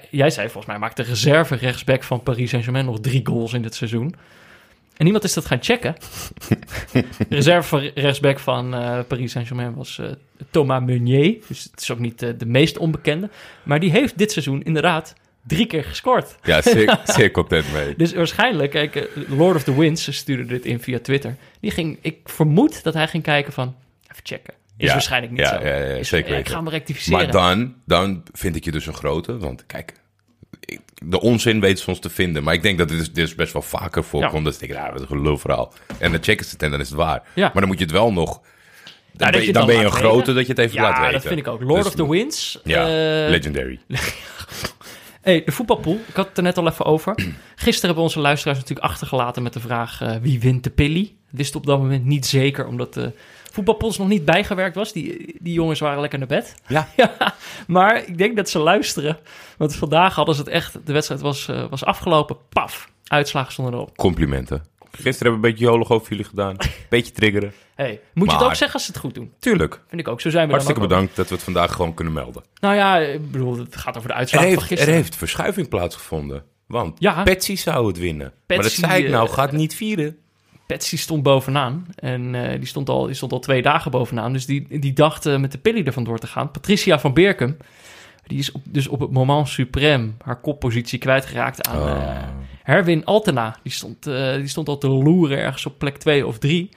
jij 0.09 0.29
zei, 0.29 0.47
volgens 0.47 0.65
mij 0.65 0.77
maakt 0.77 0.97
de 0.97 1.03
reserve 1.03 1.55
rechtsback 1.55 2.03
van 2.03 2.23
Paris 2.23 2.49
Saint-Germain 2.49 2.85
nog 2.85 2.99
drie 2.99 3.25
goals 3.25 3.53
in 3.53 3.61
dit 3.61 3.75
seizoen. 3.75 4.15
En 4.97 5.05
iemand 5.05 5.23
is 5.23 5.33
dat 5.33 5.45
gaan 5.45 5.63
checken. 5.63 5.95
de 6.91 7.25
reserve 7.29 7.91
rechtsback 7.95 8.39
van 8.39 8.69
Paris 9.07 9.31
Saint-Germain 9.31 9.73
was 9.73 10.01
Thomas 10.49 10.83
Meunier. 10.83 11.37
Dus 11.47 11.63
het 11.71 11.81
is 11.81 11.91
ook 11.91 11.99
niet 11.99 12.19
de 12.19 12.45
meest 12.45 12.77
onbekende. 12.77 13.29
Maar 13.63 13.79
die 13.79 13.91
heeft 13.91 14.17
dit 14.17 14.31
seizoen 14.31 14.63
inderdaad 14.63 15.15
drie 15.47 15.65
keer 15.65 15.83
gescoord. 15.83 16.35
Ja, 16.43 16.61
zeer, 16.61 16.99
zeer 17.17 17.31
content 17.31 17.73
mee. 17.73 17.93
Dus 17.97 18.13
waarschijnlijk, 18.13 18.71
kijk, 18.71 18.95
eh, 18.95 19.03
Lord 19.27 19.55
of 19.55 19.63
the 19.63 19.77
Winds 19.79 20.15
stuurde 20.17 20.45
dit 20.45 20.65
in 20.65 20.79
via 20.79 20.99
Twitter. 20.99 21.35
Die 21.61 21.71
ging, 21.71 21.97
ik 22.01 22.17
vermoed 22.23 22.83
dat 22.83 22.93
hij 22.93 23.07
ging 23.07 23.23
kijken 23.23 23.53
van, 23.53 23.75
even 24.11 24.23
checken. 24.25 24.53
Is 24.77 24.85
Ja, 24.87 24.91
waarschijnlijk 24.91 25.31
niet 25.31 25.41
ja, 25.41 25.59
zo. 25.59 25.65
ja, 25.67 25.75
ja, 25.75 25.95
Is- 25.95 26.07
zeker 26.09 26.29
Ik 26.29 26.35
weten. 26.35 26.51
ga 26.51 26.57
hem 26.57 26.69
rectificeren. 26.69 27.17
Maar 27.19 27.31
dan, 27.31 27.75
dan 27.85 28.23
vind 28.31 28.55
ik 28.55 28.63
je 28.63 28.71
dus 28.71 28.85
een 28.85 28.93
grote. 28.93 29.37
Want 29.37 29.65
kijk, 29.65 29.93
ik- 30.59 30.79
de 31.03 31.21
onzin 31.21 31.59
weten 31.59 31.83
ze 31.83 31.89
ons 31.89 31.99
te 31.99 32.09
vinden. 32.09 32.43
Maar 32.43 32.53
ik 32.53 32.61
denk 32.61 32.77
dat 32.77 32.89
dit, 32.89 32.99
is, 33.01 33.11
dit 33.13 33.27
is 33.27 33.35
best 33.35 33.53
wel 33.53 33.61
vaker 33.61 34.03
voorkomt. 34.03 34.43
Dat 34.45 34.53
ik 34.53 34.59
denk, 34.59 34.73
nou, 34.73 34.85
dat 34.85 34.95
is 34.95 35.01
een 35.01 35.17
gelulverhaal. 35.17 35.73
En 35.99 36.11
dan 36.11 36.23
checken 36.23 36.45
ze 36.45 36.51
het 36.51 36.63
en 36.63 36.71
dan 36.71 36.79
is 36.79 36.87
het 36.89 36.97
waar. 36.97 37.23
Ja. 37.33 37.43
Maar 37.43 37.53
dan 37.61 37.67
moet 37.67 37.77
je 37.77 37.83
het 37.83 37.93
wel 37.93 38.13
nog... 38.13 38.41
Dan, 39.13 39.31
ben, 39.31 39.39
je 39.39 39.45
dan 39.45 39.53
dan 39.53 39.65
ben 39.65 39.75
je 39.79 39.85
een 39.85 39.91
grote 39.91 40.33
dat 40.33 40.43
je 40.45 40.49
het 40.51 40.57
even 40.61 40.75
Ja, 40.75 40.81
laat 40.81 40.97
weten. 40.99 41.13
dat 41.13 41.21
vind 41.27 41.39
ik 41.39 41.47
ook. 41.47 41.61
Lord 41.61 41.75
Dus- 41.83 41.85
of 41.87 41.95
the 41.95 42.09
Winds. 42.09 42.59
Ja, 42.63 42.81
eh, 42.85 43.29
legendary. 43.29 43.79
Hey, 45.27 45.43
de 45.43 45.51
voetbalpool. 45.51 45.99
Ik 46.07 46.15
had 46.15 46.27
het 46.27 46.37
er 46.37 46.43
net 46.43 46.57
al 46.57 46.67
even 46.67 46.85
over. 46.85 47.15
Gisteren 47.55 47.85
hebben 47.85 48.03
onze 48.03 48.19
luisteraars 48.19 48.59
natuurlijk 48.59 48.87
achtergelaten 48.87 49.43
met 49.43 49.53
de 49.53 49.59
vraag 49.59 50.01
eh, 50.01 50.15
wie 50.21 50.39
wint 50.39 50.63
de 50.63 50.69
Pilly. 50.69 51.15
Wist 51.29 51.55
op 51.55 51.65
dat 51.65 51.79
moment 51.79 52.05
niet 52.05 52.25
zeker, 52.25 52.67
omdat 52.67 52.93
de 52.93 53.11
voetbalpools 53.51 53.97
nog 53.97 54.07
niet 54.07 54.25
bijgewerkt 54.25 54.75
was. 54.75 54.93
Die, 54.93 55.35
die 55.39 55.53
jongens 55.53 55.79
waren 55.79 56.01
lekker 56.01 56.19
naar 56.19 56.27
bed. 56.27 56.55
Ja. 56.67 56.87
ja, 56.95 57.35
maar 57.67 58.07
ik 58.07 58.17
denk 58.17 58.35
dat 58.35 58.49
ze 58.49 58.59
luisteren. 58.59 59.17
Want 59.57 59.75
vandaag 59.75 60.15
hadden 60.15 60.35
ze 60.35 60.41
het 60.41 60.49
echt, 60.49 60.85
de 60.85 60.93
wedstrijd 60.93 61.21
was, 61.21 61.47
eh, 61.47 61.69
was 61.69 61.85
afgelopen. 61.85 62.37
Paf, 62.49 62.91
uitslagen 63.07 63.51
stonden 63.51 63.73
erop. 63.73 63.97
Complimenten. 63.97 64.63
Gisteren 65.03 65.31
hebben 65.31 65.41
we 65.41 65.47
een 65.47 65.53
beetje 65.53 65.65
jolig 65.65 65.91
over 65.91 66.09
jullie 66.09 66.25
gedaan. 66.25 66.55
Beetje 66.89 67.11
triggeren. 67.11 67.53
Hey, 67.75 67.99
moet 68.13 68.29
je 68.31 68.37
het 68.37 68.45
ook 68.45 68.55
zeggen 68.55 68.73
als 68.73 68.85
ze 68.85 68.91
het 68.91 68.99
goed 68.99 69.13
doen? 69.15 69.31
Tuurlijk. 69.39 69.81
Vind 69.87 70.01
ik 70.01 70.07
ook. 70.07 70.21
Zo 70.21 70.29
zijn 70.29 70.45
we 70.45 70.51
Hartstikke 70.51 70.81
dan 70.81 70.89
ook. 70.91 70.95
bedankt 70.95 71.15
dat 71.17 71.29
we 71.29 71.35
het 71.35 71.43
vandaag 71.43 71.71
gewoon 71.73 71.93
kunnen 71.93 72.13
melden. 72.13 72.43
Nou 72.59 72.75
ja, 72.75 72.97
ik 72.97 73.31
bedoel, 73.31 73.57
het 73.57 73.75
gaat 73.75 73.97
over 73.97 74.07
de 74.07 74.13
Er 74.13 74.19
uitslag 74.19 74.41
van 74.41 74.49
heeft, 74.49 74.61
er 74.61 74.67
gisteren. 74.67 74.93
heeft 74.93 75.15
verschuiving 75.15 75.67
plaatsgevonden. 75.69 76.43
Want 76.67 76.95
Ja. 76.99 77.23
Patsy 77.23 77.55
zou 77.55 77.87
het 77.87 77.97
winnen. 77.99 78.33
maar 78.47 78.57
dat 78.57 78.71
zei 78.71 79.03
ik 79.03 79.09
nou, 79.11 79.27
eh, 79.27 79.33
gaat 79.33 79.51
niet 79.51 79.75
vieren. 79.75 80.17
Patsy 80.67 80.97
stond 80.97 81.23
bovenaan. 81.23 81.85
En 81.95 82.35
eh, 82.35 82.57
die, 82.59 82.67
stond 82.67 82.89
al, 82.89 83.05
die 83.05 83.15
stond 83.15 83.31
al 83.31 83.39
twee 83.39 83.61
dagen 83.61 83.91
bovenaan. 83.91 84.33
Dus 84.33 84.45
die, 84.45 84.79
die 84.79 84.93
dacht 84.93 85.25
eh, 85.25 85.37
met 85.37 85.51
de 85.51 85.57
pilly 85.57 85.83
er 85.85 85.93
vandoor 85.93 86.19
te 86.19 86.27
gaan. 86.27 86.51
Patricia 86.51 86.99
van 86.99 87.13
Beerkum. 87.13 87.57
Die 88.25 88.39
is 88.39 88.51
op, 88.51 88.61
dus 88.69 88.87
op 88.87 88.99
het 88.99 89.11
moment 89.11 89.47
suprem 89.47 90.17
haar 90.23 90.41
koppositie 90.41 90.99
kwijtgeraakt 90.99 91.67
aan 91.67 91.77
Oh. 91.81 92.17
Herwin 92.67 93.05
Altena. 93.05 93.55
Die 93.63 93.71
stond, 93.71 94.07
eh, 94.07 94.33
die 94.33 94.47
stond 94.47 94.67
al 94.67 94.77
te 94.77 94.87
loeren 94.87 95.37
ergens 95.37 95.65
op 95.65 95.77
plek 95.77 95.97
2 95.97 96.27
of 96.27 96.37
3. 96.37 96.69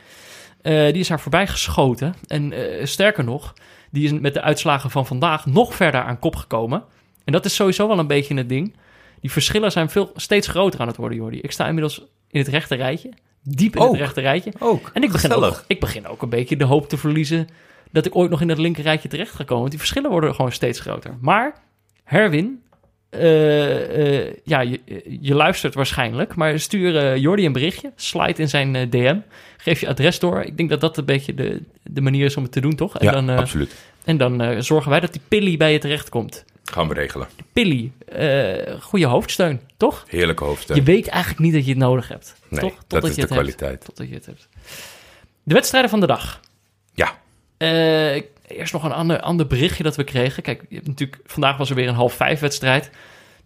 die 0.62 0.92
is 0.92 1.08
haar 1.08 1.20
voorbij 1.20 1.46
geschoten. 1.46 2.14
En 2.26 2.52
eh, 2.52 2.86
sterker 2.86 3.24
nog, 3.24 3.54
die 3.90 4.04
is 4.04 4.12
met 4.12 4.34
de 4.34 4.40
uitslagen 4.40 4.90
van 4.90 5.06
vandaag 5.06 5.46
nog 5.46 5.74
verder 5.74 6.02
aan 6.02 6.18
kop 6.18 6.36
gekomen. 6.36 6.84
En 7.24 7.32
dat 7.32 7.44
is 7.44 7.54
sowieso 7.54 7.88
wel 7.88 7.98
een 7.98 8.06
beetje 8.06 8.34
het 8.34 8.48
ding. 8.48 8.76
Die 9.20 9.30
verschillen 9.30 9.72
zijn 9.72 9.90
veel, 9.90 10.10
steeds 10.14 10.46
groter 10.48 10.80
aan 10.80 10.86
het 10.86 10.96
worden, 10.96 11.18
Jordi. 11.18 11.38
Ik 11.40 11.52
sta 11.52 11.66
inmiddels 11.66 12.02
in 12.30 12.40
het 12.40 12.48
rechte 12.48 12.74
rijtje. 12.74 13.10
Diep 13.42 13.76
in 13.76 13.82
Ook. 13.82 13.90
het 13.90 14.00
rechte 14.00 14.20
rijtje. 14.20 14.52
Ook. 14.58 14.90
En 14.94 15.02
ik 15.02 15.12
begin, 15.12 15.30
Gezellig. 15.30 15.58
ook, 15.58 15.64
ik 15.66 15.80
begin 15.80 16.06
ook 16.06 16.22
een 16.22 16.28
beetje 16.28 16.56
de 16.56 16.64
hoop 16.64 16.88
te 16.88 16.96
verliezen 16.96 17.48
dat 17.90 18.06
ik 18.06 18.16
ooit 18.16 18.30
nog 18.30 18.40
in 18.40 18.48
het 18.48 18.58
linker 18.58 18.82
rijtje 18.82 19.08
terecht 19.08 19.34
ga 19.34 19.44
komen. 19.44 19.58
Want 19.58 19.70
die 19.70 19.78
verschillen 19.78 20.10
worden 20.10 20.34
gewoon 20.34 20.52
steeds 20.52 20.80
groter. 20.80 21.16
Maar, 21.20 21.54
Herwin, 22.04 22.62
eh, 23.10 24.32
ja, 24.44 24.60
je, 24.60 24.80
je 25.20 25.34
luistert 25.34 25.74
waarschijnlijk, 25.74 26.34
maar 26.34 26.58
stuur 26.60 26.96
eh, 26.96 27.16
Jordi 27.16 27.46
een 27.46 27.52
berichtje. 27.52 27.92
Slide 27.96 28.40
in 28.42 28.48
zijn 28.48 28.90
DM. 28.90 29.16
Geef 29.56 29.80
je 29.80 29.88
adres 29.88 30.18
door. 30.18 30.42
Ik 30.42 30.56
denk 30.56 30.68
dat 30.70 30.80
dat 30.80 30.96
een 30.96 31.04
beetje 31.04 31.34
de, 31.34 31.62
de 31.82 32.00
manier 32.00 32.24
is 32.24 32.36
om 32.36 32.42
het 32.42 32.52
te 32.52 32.60
doen, 32.60 32.74
toch? 32.74 32.98
En 32.98 33.04
Ja, 33.06 33.12
dan, 33.12 33.28
absoluut. 33.28 33.74
en 34.04 34.16
dan 34.16 34.62
zorgen 34.62 34.90
wij 34.90 35.00
dat 35.00 35.12
die 35.12 35.20
pilly 35.28 35.56
bij 35.56 35.72
je 35.72 35.78
terecht 35.78 36.08
komt. 36.08 36.44
Gaan 36.64 36.88
we 36.88 36.94
regelen. 36.94 37.28
Pilly, 37.52 37.92
eh 38.08 38.80
goede 38.80 39.06
hoofdsteun, 39.06 39.60
toch? 39.76 40.04
Heerlijke 40.08 40.44
hoofdstuk. 40.44 40.76
Je 40.76 40.82
weet 40.82 41.08
eigenlijk 41.08 41.42
niet 41.42 41.52
dat 41.52 41.64
je 41.64 41.70
het 41.70 41.78
nodig 41.80 42.08
hebt. 42.08 42.34
nee, 42.48 42.60
toch? 42.60 42.74
dat 42.86 43.02
is 43.02 43.08
je 43.08 43.14
de 43.14 43.20
het 43.20 43.30
hebt. 43.30 43.32
kwaliteit. 43.42 43.84
Totdat 43.84 44.08
je 44.08 44.14
het 44.14 44.26
hebt. 44.26 44.48
De 45.42 45.54
wedstrijden 45.54 45.90
van 45.90 46.00
de 46.00 46.06
dag. 46.06 46.40
Ja, 46.94 47.18
Eh, 47.56 48.22
eerst 48.50 48.72
nog 48.72 48.84
een 48.84 48.92
ander, 48.92 49.20
ander 49.20 49.46
berichtje 49.46 49.82
dat 49.82 49.96
we 49.96 50.04
kregen. 50.04 50.42
Kijk, 50.42 50.64
je 50.68 50.74
hebt 50.74 50.86
natuurlijk, 50.86 51.20
vandaag 51.24 51.56
was 51.56 51.70
er 51.70 51.76
weer 51.76 51.88
een 51.88 51.94
half 51.94 52.14
vijf 52.14 52.40
wedstrijd. 52.40 52.90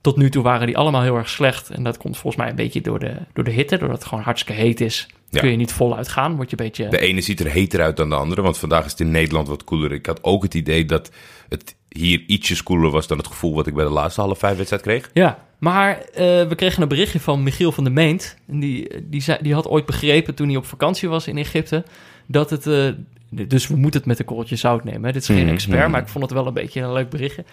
Tot 0.00 0.16
nu 0.16 0.30
toe 0.30 0.42
waren 0.42 0.66
die 0.66 0.76
allemaal 0.76 1.02
heel 1.02 1.16
erg 1.16 1.28
slecht. 1.28 1.70
En 1.70 1.82
dat 1.82 1.96
komt 1.96 2.16
volgens 2.16 2.42
mij 2.42 2.50
een 2.50 2.56
beetje 2.56 2.80
door 2.80 2.98
de, 2.98 3.16
door 3.32 3.44
de 3.44 3.50
hitte. 3.50 3.76
Doordat 3.78 3.98
het 3.98 4.06
gewoon 4.06 4.24
hartstikke 4.24 4.60
heet 4.60 4.80
is. 4.80 5.08
Ja. 5.30 5.40
Kun 5.40 5.50
je 5.50 5.56
niet 5.56 5.72
voluit 5.72 6.08
gaan. 6.08 6.36
Word 6.36 6.50
je 6.50 6.56
een 6.58 6.64
beetje... 6.64 6.88
de 6.88 6.98
ene 6.98 7.20
ziet 7.20 7.40
er 7.40 7.50
heter 7.50 7.80
uit 7.80 7.96
dan 7.96 8.08
de 8.08 8.14
andere. 8.14 8.42
Want 8.42 8.58
vandaag 8.58 8.84
is 8.84 8.90
het 8.90 9.00
in 9.00 9.10
Nederland 9.10 9.48
wat 9.48 9.64
koeler. 9.64 9.92
Ik 9.92 10.06
had 10.06 10.22
ook 10.22 10.42
het 10.42 10.54
idee 10.54 10.84
dat 10.84 11.10
het 11.48 11.76
hier 11.88 12.22
ietsjes 12.26 12.62
koeler 12.62 12.90
was 12.90 13.06
dan 13.06 13.18
het 13.18 13.26
gevoel 13.26 13.54
wat 13.54 13.66
ik 13.66 13.74
bij 13.74 13.84
de 13.84 13.90
laatste 13.90 14.20
half 14.20 14.38
vijf 14.38 14.56
wedstrijd 14.56 14.82
kreeg. 14.82 15.10
Ja, 15.12 15.38
maar 15.58 15.98
eh, 15.98 16.24
we 16.48 16.54
kregen 16.56 16.82
een 16.82 16.88
berichtje 16.88 17.20
van 17.20 17.42
Michiel 17.42 17.72
van 17.72 17.84
der 17.84 17.92
Meent. 17.92 18.36
En 18.48 18.60
die, 18.60 18.88
die, 19.02 19.22
zei, 19.22 19.38
die 19.42 19.54
had 19.54 19.68
ooit 19.68 19.86
begrepen 19.86 20.34
toen 20.34 20.48
hij 20.48 20.56
op 20.56 20.66
vakantie 20.66 21.08
was 21.08 21.26
in 21.26 21.38
Egypte... 21.38 21.84
dat 22.26 22.50
het... 22.50 22.66
eh, 22.66 22.88
dus 23.30 23.66
we 23.68 23.76
moeten 23.76 24.00
het 24.00 24.08
met 24.08 24.18
een 24.18 24.24
korreltje 24.24 24.56
zout 24.56 24.84
nemen. 24.84 25.04
hè. 25.04 25.12
Dit 25.12 25.22
is 25.22 25.28
geen 25.28 25.44
Mhm, 25.44 25.52
expert, 25.54 25.80
mhm. 25.80 25.90
maar 25.90 26.00
ik 26.00 26.08
vond 26.08 26.24
het 26.24 26.32
wel 26.32 26.46
een 26.46 26.52
beetje 26.54 26.80
een 26.80 26.92
leuk 26.92 27.08
berichtje. 27.10 27.44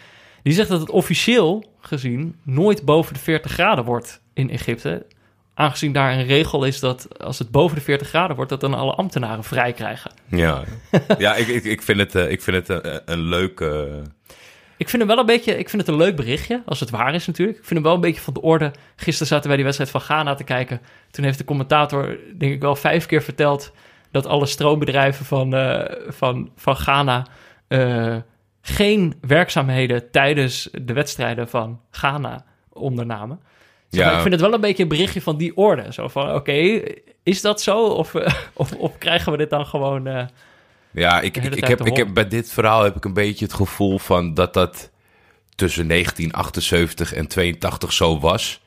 Die 0.43 0.53
zegt 0.53 0.69
dat 0.69 0.79
het 0.79 0.89
officieel 0.89 1.65
gezien 1.79 2.35
nooit 2.43 2.85
boven 2.85 3.13
de 3.13 3.19
40 3.19 3.51
graden 3.51 3.83
wordt 3.85 4.21
in 4.33 4.49
Egypte. 4.49 5.05
Aangezien 5.53 5.91
daar 5.91 6.13
een 6.13 6.25
regel 6.25 6.63
is 6.63 6.79
dat 6.79 7.19
als 7.19 7.39
het 7.39 7.51
boven 7.51 7.75
de 7.75 7.81
40 7.83 8.07
graden 8.07 8.35
wordt... 8.35 8.51
dat 8.51 8.61
dan 8.61 8.73
alle 8.73 8.93
ambtenaren 8.93 9.43
vrij 9.43 9.73
krijgen. 9.73 10.11
Ja, 10.27 10.63
ja 11.17 11.35
ik, 11.35 11.47
ik, 11.47 11.63
ik 11.63 11.81
vind 11.81 11.99
het, 11.99 12.15
eh, 12.15 12.31
ik 12.31 12.41
vind 12.41 12.67
het 12.67 12.85
een, 12.85 13.01
een 13.05 13.21
leuk... 13.21 13.59
eh, 13.59 13.83
Ik 14.77 14.89
vind 14.89 15.01
hem 15.01 15.07
wel 15.07 15.19
een 15.19 15.25
beetje, 15.25 15.57
ik 15.57 15.69
vind 15.69 15.81
het 15.81 15.91
een 15.91 16.01
leuk 16.01 16.15
berichtje, 16.15 16.61
als 16.65 16.79
het 16.79 16.89
waar 16.89 17.13
is 17.13 17.27
natuurlijk. 17.27 17.57
Ik 17.57 17.63
vind 17.65 17.75
hem 17.79 17.83
wel 17.87 17.93
een 17.95 18.01
beetje 18.01 18.21
van 18.21 18.33
de 18.33 18.41
orde. 18.41 18.71
Gisteren 18.95 19.27
zaten 19.27 19.45
wij 19.47 19.55
die 19.55 19.65
wedstrijd 19.65 19.91
van 19.91 20.01
Ghana 20.01 20.33
te 20.33 20.43
kijken. 20.43 20.81
Toen 21.11 21.23
heeft 21.25 21.37
de 21.37 21.43
commentator, 21.45 22.17
denk 22.37 22.53
ik 22.53 22.61
wel, 22.61 22.75
vijf 22.75 23.05
keer 23.05 23.21
verteld 23.23 23.71
dat 24.11 24.25
alle 24.25 24.45
stroombedrijven 24.45 25.25
van, 25.25 25.55
eh, 25.55 25.95
van, 26.07 26.51
van 26.55 26.75
Ghana 26.75 27.25
eh, 27.67 28.15
geen 28.61 29.13
werkzaamheden 29.21 30.11
tijdens 30.11 30.69
de 30.81 30.93
wedstrijden 30.93 31.49
van 31.49 31.81
Ghana 31.91 32.45
ondernamen. 32.69 33.39
Zeg 33.89 34.03
maar, 34.03 34.11
Ja. 34.11 34.15
Ik 34.15 34.21
vind 34.21 34.33
het 34.33 34.43
wel 34.43 34.53
een 34.53 34.61
beetje 34.61 34.83
een 34.83 34.89
berichtje 34.89 35.21
van 35.21 35.37
die 35.37 35.57
orde. 35.57 35.93
Zo 35.93 36.07
van, 36.07 36.33
oké, 36.33 36.81
is 37.23 37.41
dat 37.41 37.61
zo? 37.61 37.85
Of, 37.85 38.15
eh, 38.15 38.33
of, 38.53 38.73
of 38.73 38.97
krijgen 38.97 39.31
we 39.31 39.37
dit 39.37 39.49
dan 39.49 39.65
gewoon... 39.65 40.29
Ja, 40.93 41.21
ik, 41.21 41.37
ik, 41.37 41.55
ik, 41.55 41.67
heb, 41.67 41.85
ik 41.85 41.97
heb, 41.97 42.13
bij 42.13 42.27
dit 42.27 42.51
verhaal 42.51 42.83
heb 42.83 42.95
ik 42.95 43.05
een 43.05 43.13
beetje 43.13 43.45
het 43.45 43.53
gevoel 43.53 43.99
van 43.99 44.33
dat 44.33 44.53
dat 44.53 44.91
tussen 45.55 45.87
1978 45.87 47.13
en 47.13 47.27
82 47.27 47.93
zo 47.93 48.19
was. 48.19 48.60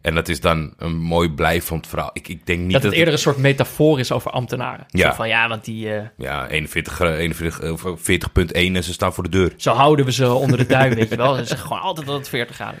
En 0.00 0.14
dat 0.14 0.28
is 0.28 0.40
dan 0.40 0.74
een 0.76 0.96
mooi 0.98 1.30
blijvend 1.30 1.86
verhaal. 1.86 2.10
Ik, 2.12 2.28
ik 2.28 2.46
denk 2.46 2.60
niet 2.60 2.72
dat 2.72 2.82
dat, 2.82 2.90
het 2.90 2.98
eerder 2.98 3.14
een 3.14 3.20
soort 3.20 3.36
metafoor 3.36 3.98
is 3.98 4.12
over 4.12 4.30
ambtenaren. 4.30 4.86
Ja. 4.88 5.08
Zo 5.10 5.16
van, 5.16 5.28
ja, 5.28 5.48
want 5.48 5.64
die... 5.64 5.94
eh, 5.94 6.02
Ja, 6.18 6.48
41, 6.48 6.92
gra- 6.92 7.14
41, 7.16 7.60
eh, 7.60 7.72
40.1 7.96 8.74
en 8.76 8.84
ze 8.84 8.92
staan 8.92 9.12
voor 9.14 9.24
de 9.24 9.30
deur. 9.30 9.52
Zo 9.56 9.72
houden 9.74 10.04
we 10.04 10.12
ze 10.12 10.32
onder 10.32 10.58
de 10.58 10.66
duim, 10.76 10.94
weet 10.94 11.08
je 11.08 11.16
wel. 11.16 11.34
Ze 11.34 11.44
zeggen 11.44 11.66
gewoon 11.66 11.82
altijd 11.82 12.06
dat 12.06 12.16
het 12.18 12.28
40 12.28 12.54
graden. 12.56 12.80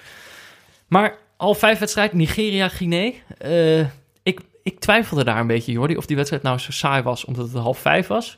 Maar 0.88 1.16
al 1.36 1.54
vijf 1.54 1.78
wedstrijd, 1.78 2.12
Nigeria, 2.12 2.68
Guinea. 2.68 3.12
Eh, 3.38 3.78
ik, 4.22 4.40
ik 4.62 4.78
twijfelde 4.80 5.24
daar 5.24 5.40
een 5.40 5.46
beetje, 5.46 5.72
Jordi, 5.72 5.96
of 5.96 6.06
die 6.06 6.16
wedstrijd 6.16 6.42
nou 6.42 6.58
zo 6.58 6.70
saai 6.72 7.02
was 7.02 7.24
omdat 7.24 7.44
het 7.52 7.62
half 7.62 7.78
vijf 7.78 8.06
was. 8.06 8.36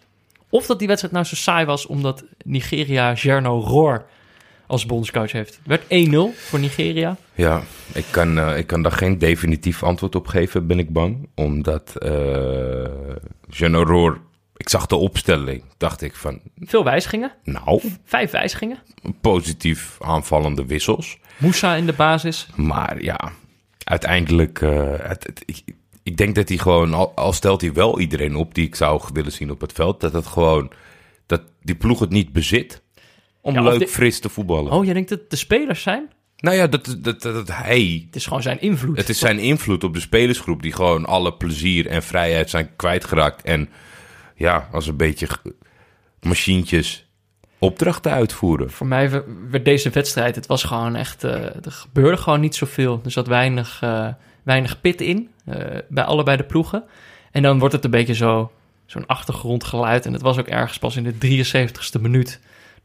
Of 0.49 0.67
dat 0.67 0.79
die 0.79 0.87
wedstrijd 0.89 1.15
nou 1.15 1.27
zo 1.27 1.35
saai 1.35 1.65
was 1.65 1.87
omdat 1.87 2.25
Nigeria 2.45 3.13
Jerno 3.13 3.61
Roor 3.61 4.07
als 4.71 4.87
bondscoach 4.87 5.33
heeft. 5.33 5.61
Het 5.65 5.67
werd 5.89 6.09
1-0 6.35 6.37
voor 6.37 6.59
Nigeria. 6.59 7.17
Ja, 7.35 7.63
ik 7.95 8.05
kan, 8.11 8.39
eh, 8.39 8.59
ik 8.59 8.67
kan 8.67 8.83
daar 8.83 8.93
geen 8.93 9.19
definitief 9.19 9.83
antwoord 9.83 10.15
op 10.15 10.27
geven, 10.27 10.67
ben 10.67 10.79
ik 10.79 10.93
bang. 10.93 11.29
Omdat 11.35 11.97
eh 11.97 12.85
Jean 13.49 13.75
ik 14.57 14.69
zag 14.69 14.87
de 14.87 14.97
opstelling, 14.97 15.63
dacht 15.77 16.03
ik 16.03 16.15
van, 16.17 16.41
Veel 16.61 16.85
wijzigingen, 16.85 17.33
nou, 17.45 17.81
vijf 18.05 18.31
wijzigingen. 18.31 18.79
positief 19.21 19.97
aanvallende 20.01 20.67
wissels. 20.67 21.19
Moussa 21.37 21.75
in 21.75 21.87
de 21.87 21.93
basis. 21.93 22.49
Maar 22.57 23.03
ja, 23.03 23.33
uiteindelijk, 23.85 24.61
eh, 24.63 24.93
het, 24.99 25.25
het- 25.27 25.43
ik, 25.47 25.63
ik 26.03 26.17
denk 26.17 26.35
dat 26.35 26.49
hij 26.49 26.59
gewoon, 26.59 26.95
al, 26.95 27.13
al 27.15 27.33
stelt 27.33 27.61
hij 27.61 27.73
wel 27.73 28.01
iedereen 28.01 28.37
op 28.37 28.55
die 28.55 28.67
ik 28.67 28.75
zou 28.75 29.03
willen 29.13 29.33
zien 29.33 29.51
op 29.51 29.61
het 29.61 29.73
veld, 29.73 30.01
dat 30.01 30.13
het 30.13 30.27
gewoon, 30.27 30.71
dat 31.27 31.43
die 31.63 31.75
ploeg 31.75 32.01
het 32.01 32.11
niet 32.11 32.33
bezit 32.33 32.83
om 33.41 33.55
Ja, 33.55 33.63
leuk 33.63 33.79
de- 33.79 33.87
fris 33.89 34.21
te 34.21 34.29
voetballen. 34.29 34.73
Oh, 34.73 34.85
jij 34.85 34.95
denkt 34.95 35.09
dat 35.09 35.31
de 35.31 35.37
spelers 35.37 35.83
zijn? 35.83 36.11
Nou 36.37 36.57
ja, 36.57 36.67
dat, 36.67 36.85
dat, 36.99 37.23
dat, 37.23 37.23
dat 37.35 37.49
hij 37.53 38.03
Het 38.07 38.17
is 38.17 38.25
gewoon 38.27 38.43
zijn 38.43 38.61
invloed. 38.61 38.97
Het 38.97 39.09
is 39.09 39.19
zijn 39.19 39.39
invloed 39.39 39.85
op 39.85 39.95
de 39.95 40.01
spelersgroep 40.01 40.63
die 40.63 40.73
gewoon 40.73 41.05
alle 41.07 41.33
plezier 41.35 41.87
en 41.87 42.03
vrijheid 42.03 42.51
zijn 42.51 42.71
kwijtgeraakt. 42.77 43.43
En 43.43 43.69
ja, 44.35 44.69
als 44.73 44.87
een 44.87 44.97
beetje 44.97 45.27
machientjes 46.21 47.07
opdrachten 47.59 48.13
uitvoeren. 48.13 48.71
Voor 48.71 48.87
mij 48.87 49.11
we- 49.11 49.25
werd 49.51 49.65
deze 49.65 49.91
wedstrijd, 49.91 50.35
het 50.35 50.47
was 50.47 50.63
gewoon 50.65 50.97
echt, 50.97 51.25
eh, 51.25 51.33
er 51.45 51.73
gebeurde 51.73 52.17
gewoon 52.17 52.41
niet 52.41 52.55
zoveel. 52.55 53.01
Er 53.05 53.11
zat 53.11 53.27
weinig, 53.27 53.79
eh, 53.83 54.09
weinig 54.43 54.81
pit 54.81 55.01
in, 55.01 55.29
eh, 55.45 55.79
bij 55.89 56.05
allebei 56.05 56.37
de 56.37 56.45
ploegen. 56.45 56.85
En 57.33 57.43
dan 57.43 57.59
wordt 57.59 57.75
het 57.75 57.85
een 57.85 57.91
beetje 57.91 58.15
zo, 58.15 58.53
zo'n 58.87 59.07
achtergrondgeluid. 59.07 60.07
En 60.07 60.13
het 60.13 60.23
was 60.23 60.39
ook 60.39 60.47
ergens 60.49 60.79
pas 60.79 60.97
in 60.97 61.05
de 61.05 61.19
73ste 61.19 62.01
minuut 62.01 62.41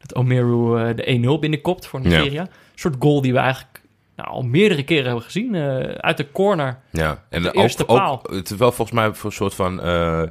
dat 0.06 0.16
Omeru 0.16 0.78
eh, 0.88 0.96
de 0.96 1.36
1-0 1.36 1.40
binnenkopt 1.40 1.86
voor 1.86 2.00
Nigeria. 2.00 2.40
Een 2.42 2.48
soort 2.74 2.94
goal 2.98 3.20
die 3.22 3.32
we 3.32 3.38
eigenlijk 3.38 3.80
nou, 4.16 4.28
al 4.28 4.42
meerdere 4.42 4.82
keren 4.84 5.04
hebben 5.04 5.22
gezien. 5.24 5.54
eh, 5.54 5.76
uit 5.80 6.16
de 6.16 6.30
corner. 6.32 6.78
Ja, 6.90 7.24
en 7.30 7.42
De 7.42 7.50
eerste 7.52 7.88
ook- 7.88 7.96
paal. 7.98 8.20
het 8.30 8.50
is 8.50 8.56
wel 8.56 8.72
volgens 8.72 8.96
mij 8.98 9.14
voor 9.14 9.30
een 9.30 9.36
soort 9.36 9.54
van 9.54 9.80
eh, 9.80 10.22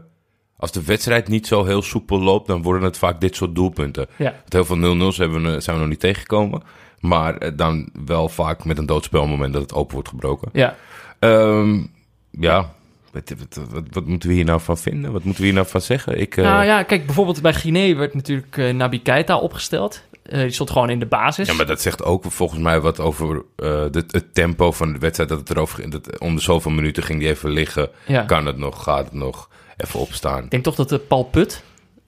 als 0.58 0.72
de 0.72 0.84
wedstrijd 0.84 1.28
niet 1.28 1.48
zo 1.48 1.66
heel 1.66 1.82
soepel 1.82 2.20
loopt, 2.22 2.48
dan 2.48 2.62
worden 2.62 2.84
het 2.84 2.98
vaak 2.98 3.22
dit 3.22 3.36
soort 3.36 3.56
doelpunten. 3.56 4.08
Ja. 4.16 4.32
Want 4.50 4.54
heel 4.54 4.66
veel 4.66 5.12
0-0's 5.12 5.18
hebben 5.18 5.44
we, 5.54 5.60
zijn 5.60 5.76
we 5.76 5.82
nog 5.82 5.92
niet 5.92 6.00
tegengekomen. 6.00 6.62
Maar 7.00 7.56
dan 7.56 7.90
wel 8.06 8.30
vaak 8.30 8.66
met 8.66 8.78
een 8.78 8.86
doodspelmoment 8.86 9.54
dat 9.54 9.62
het 9.62 9.74
open 9.74 9.94
wordt 9.94 10.10
gebroken. 10.10 10.50
Ja. 10.54 10.76
Ehm, 11.20 11.84
ja, 12.32 12.74
wat, 13.16 13.34
wat, 13.40 13.68
wat, 13.70 13.84
wat 13.92 14.06
moeten 14.06 14.30
we 14.30 14.36
hier 14.36 14.46
nou 14.46 14.62
van 14.62 14.78
vinden? 14.78 15.12
Wat 15.12 15.24
moeten 15.24 15.42
we 15.42 15.48
hier 15.48 15.58
nou 15.58 15.68
van 15.68 15.82
zeggen? 15.82 16.20
Ik, 16.20 16.38
eh, 16.38 16.44
Nou 16.44 16.66
ja, 16.66 16.84
kijk, 16.84 17.06
bijvoorbeeld 17.06 17.42
bij 17.42 17.54
Guinea 17.54 17.96
werd 17.96 18.14
natuurlijk 18.14 18.58
eh, 18.58 18.74
Naby 18.74 19.02
Keita 19.02 19.38
opgesteld. 19.38 20.02
Eh, 20.24 20.40
die 20.40 20.52
stond 20.52 20.70
gewoon 20.70 20.90
in 20.90 21.00
de 21.00 21.06
basis. 21.06 21.48
Ja, 21.48 21.54
maar 21.54 21.66
dat 21.66 21.82
zegt 21.82 22.04
ook 22.04 22.24
volgens 22.28 22.60
mij 22.60 22.80
wat 22.80 23.00
over 23.00 23.44
de, 23.56 24.04
het 24.08 24.34
tempo 24.34 24.72
van 24.72 24.94
de 24.94 25.00
wedstrijd. 25.00 25.30
Dat 25.30 25.40
het 25.40 25.50
erover 25.50 25.80
ging. 25.80 25.92
Dat 25.92 26.20
om 26.20 26.36
de 26.36 26.42
zoveel 26.42 26.72
minuten 26.72 27.04
ging 27.04 27.20
die 27.20 27.30
even 27.30 27.50
liggen. 27.50 27.90
Ja. 28.06 28.22
Kan 28.22 28.46
het 28.46 28.58
nog? 28.58 28.84
Gaat 28.84 29.06
het 29.06 29.14
nog? 29.14 29.50
Even 29.78 30.00
opstaan. 30.00 30.44
Ik 30.44 30.52
denk 30.52 30.64
toch 30.64 30.76
dat 30.76 30.90
de 30.90 31.00
Paul 31.00 31.24
Put, 31.24 31.64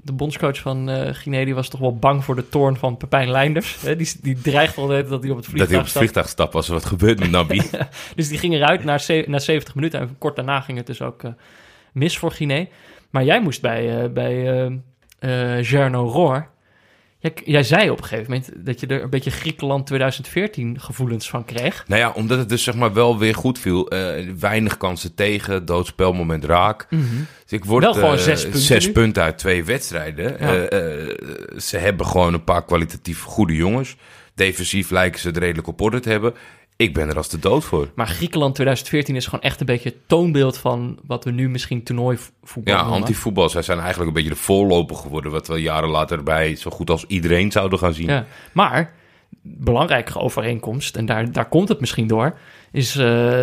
de 0.08 0.14
bondscoach 0.14 0.58
van 0.60 0.90
eh 0.90 1.14
Guinea, 1.14 1.46
die 1.46 1.56
was 1.56 1.70
toch 1.70 1.80
wel 1.80 1.96
bang 1.98 2.24
voor 2.24 2.36
de 2.36 2.50
toorn 2.50 2.78
van 2.78 2.98
Pepijn 2.98 3.32
Leinders. 3.32 3.82
Hè, 3.82 3.96
die, 3.96 4.12
die 4.22 4.42
dreigt 4.42 4.78
al 4.78 4.88
dat 4.88 4.98
hij 4.98 5.06
op 5.08 5.12
het 5.22 5.28
Dat 5.28 5.34
hij 5.36 5.42
vliegtuig 5.52 5.72
op 5.72 5.80
het 5.80 5.88
stapt. 5.90 5.98
vliegtuig 6.06 6.30
stapt 6.30 6.56
als 6.56 6.68
er 6.68 6.74
wat 6.74 6.86
gebeurt 6.86 7.20
met 7.20 7.32
Nabi. 7.32 7.62
Dus 8.16 8.28
die 8.28 8.38
ging 8.38 8.54
eruit 8.54 8.84
na, 8.84 8.98
ze- 8.98 9.26
na 9.28 9.40
70 9.40 9.76
minuten. 9.76 10.00
En 10.00 10.16
kort 10.18 10.36
daarna 10.36 10.62
ging 10.62 10.78
het 10.78 10.88
dus 10.88 11.02
ook 11.02 11.24
eh, 11.24 11.32
mis 11.94 12.18
voor 12.18 12.32
Guinea. 12.32 12.66
Maar 13.10 13.24
jij 13.24 13.42
moest 13.42 13.62
bij, 13.62 14.04
eh 14.04 14.10
bij 14.10 15.62
Jarno 15.62 16.08
Roor. 16.08 16.48
Jij, 17.20 17.34
jij 17.46 17.64
zei 17.64 17.90
op 17.90 17.98
een 17.98 18.04
gegeven 18.04 18.32
moment 18.32 18.52
dat 18.66 18.80
je 18.80 18.88
er 18.88 19.04
een 19.04 19.10
beetje 19.10 19.32
Griekenland 19.32 19.86
2014 19.86 20.80
gevoelens 20.80 21.30
van 21.30 21.46
kreeg. 21.46 21.84
nou 21.88 22.02
ja, 22.02 22.12
omdat 22.12 22.38
het 22.38 22.50
dus 22.50 22.64
zeg 22.64 22.76
maar 22.76 22.94
wel 22.94 23.18
weer 23.18 23.36
goed 23.36 23.60
viel. 23.60 23.90
eh, 23.90 24.26
weinig 24.40 24.78
kansen 24.78 25.16
tegen. 25.16 25.66
Doodspelmoment 25.66 26.44
raak. 26.44 26.88
Dus 26.90 27.60
ik 27.60 27.66
word 27.66 27.84
Wel 27.84 27.94
gewoon 27.94 28.18
eh, 28.18 28.22
zes 28.22 28.42
punten 28.44 28.62
zes 28.62 28.92
punten 28.92 29.24
uit 29.24 29.38
twee 29.38 29.64
wedstrijden. 29.64 30.36
Ja. 30.40 30.54
Eh, 30.56 31.60
ze 31.60 31.78
hebben 31.78 32.06
gewoon 32.06 32.34
een 32.34 32.44
paar 32.44 32.66
kwalitatief 32.66 33.22
goede 33.22 33.56
jongens. 33.56 33.96
Defensief 34.36 34.90
lijken 34.90 35.20
ze 35.20 35.28
het 35.28 35.38
redelijk 35.38 35.68
op 35.68 35.82
orde 35.82 36.00
te 36.00 36.10
hebben. 36.10 36.34
Ik 36.78 36.94
ben 36.94 37.10
er 37.10 37.18
als 37.18 37.30
de 37.30 37.40
dood 37.40 37.64
voor. 37.64 37.90
Maar 37.96 38.08
Griekenland 38.08 38.56
2014 38.56 39.16
is 39.16 39.26
gewoon 39.26 39.42
echt 39.42 39.60
een 39.60 39.66
beetje 39.66 39.90
het 39.90 39.98
toonbeeld 40.08 40.58
van 40.58 41.00
wat 41.06 41.24
we 41.24 41.32
nu 41.32 41.50
misschien 41.50 41.84
toernooivoetbal 41.84 42.74
Ja, 42.74 42.80
antivoetbal. 42.82 43.50
Zij 43.50 43.62
zijn 43.62 43.78
eigenlijk 43.80 44.08
een 44.08 44.14
beetje 44.14 44.30
de 44.30 44.36
voorloper 44.36 44.96
geworden. 44.96 45.32
Wat 45.32 45.48
we 45.48 45.62
jaren 45.62 45.90
later 45.90 46.24
bij 46.24 46.56
zo 46.56 46.70
goed 46.70 46.90
als 46.90 47.06
iedereen 47.08 47.52
zouden 47.52 47.80
gaan 47.80 47.94
zien. 47.94 48.08
Ja, 48.08 48.26
maar 48.52 48.94
belangrijke 49.42 50.20
overeenkomst, 50.20 50.96
en 50.96 51.06
daar, 51.06 51.32
daar 51.32 51.50
komt 51.50 51.70
het 51.70 51.80
misschien 51.80 52.08
door, 52.08 52.38
is 52.72 52.96
eh, 52.96 53.42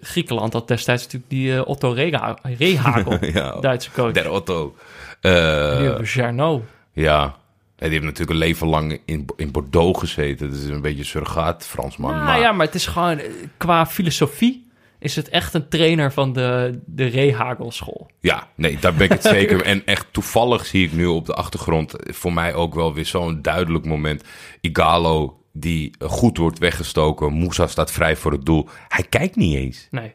Griekenland 0.00 0.52
had 0.52 0.68
destijds 0.68 1.02
natuurlijk 1.02 1.30
die 1.30 1.54
eh, 1.56 1.68
Otto 1.68 1.90
Reha- 1.92 2.38
Rehagel, 2.58 3.24
Ja, 3.32 3.60
Duitse 3.60 3.90
coach. 3.90 4.12
Der 4.12 4.30
Otto. 4.30 4.74
Die 5.20 5.30
Eh 5.32 6.04
Jarno. 6.04 6.62
ja. 6.92 7.36
Die 7.76 7.88
heeft 7.88 8.02
natuurlijk 8.02 8.30
een 8.30 8.36
leven 8.46 8.66
lang 8.66 9.00
in, 9.04 9.26
in 9.36 9.50
Bordeaux 9.50 9.98
gezeten. 9.98 10.50
Dat 10.50 10.58
is 10.58 10.68
een 10.68 10.80
beetje 10.80 10.98
een 10.98 11.04
surrogaat 11.04 11.66
Fransman. 11.66 12.10
Nou 12.10 12.24
maar 12.24 12.40
ja, 12.40 12.52
maar 12.52 12.66
het 12.66 12.74
is 12.74 12.86
gewoon, 12.86 13.18
eh, 13.18 13.30
qua 13.56 13.86
filosofie 13.86 14.66
is 14.98 15.16
het 15.16 15.28
echt 15.28 15.54
een 15.54 15.68
trainer 15.68 16.12
van 16.12 16.32
de, 16.32 16.80
de 16.86 17.04
Rehagel 17.04 17.70
school. 17.70 18.10
Ja, 18.20 18.48
nee, 18.54 18.78
daar 18.80 18.94
ben 18.94 19.04
ik 19.04 19.12
het 19.12 19.22
zeker. 19.38 19.62
En 19.62 19.82
echt 19.84 20.06
toevallig 20.10 20.66
zie 20.66 20.86
ik 20.86 20.92
nu 20.92 21.06
op 21.06 21.26
de 21.26 21.34
achtergrond 21.34 21.94
voor 21.98 22.32
mij 22.32 22.54
ook 22.54 22.74
wel 22.74 22.94
weer 22.94 23.06
zo'n 23.06 23.42
duidelijk 23.42 23.84
moment. 23.84 24.24
Igalo 24.60 25.40
die 25.52 25.94
goed 25.98 26.36
wordt 26.36 26.58
weggestoken. 26.58 27.32
Moussa 27.32 27.66
staat 27.66 27.92
vrij 27.92 28.16
voor 28.16 28.32
het 28.32 28.46
doel. 28.46 28.68
Hij 28.88 29.04
kijkt 29.04 29.36
niet 29.36 29.56
eens. 29.56 29.88
Nee. 29.90 30.12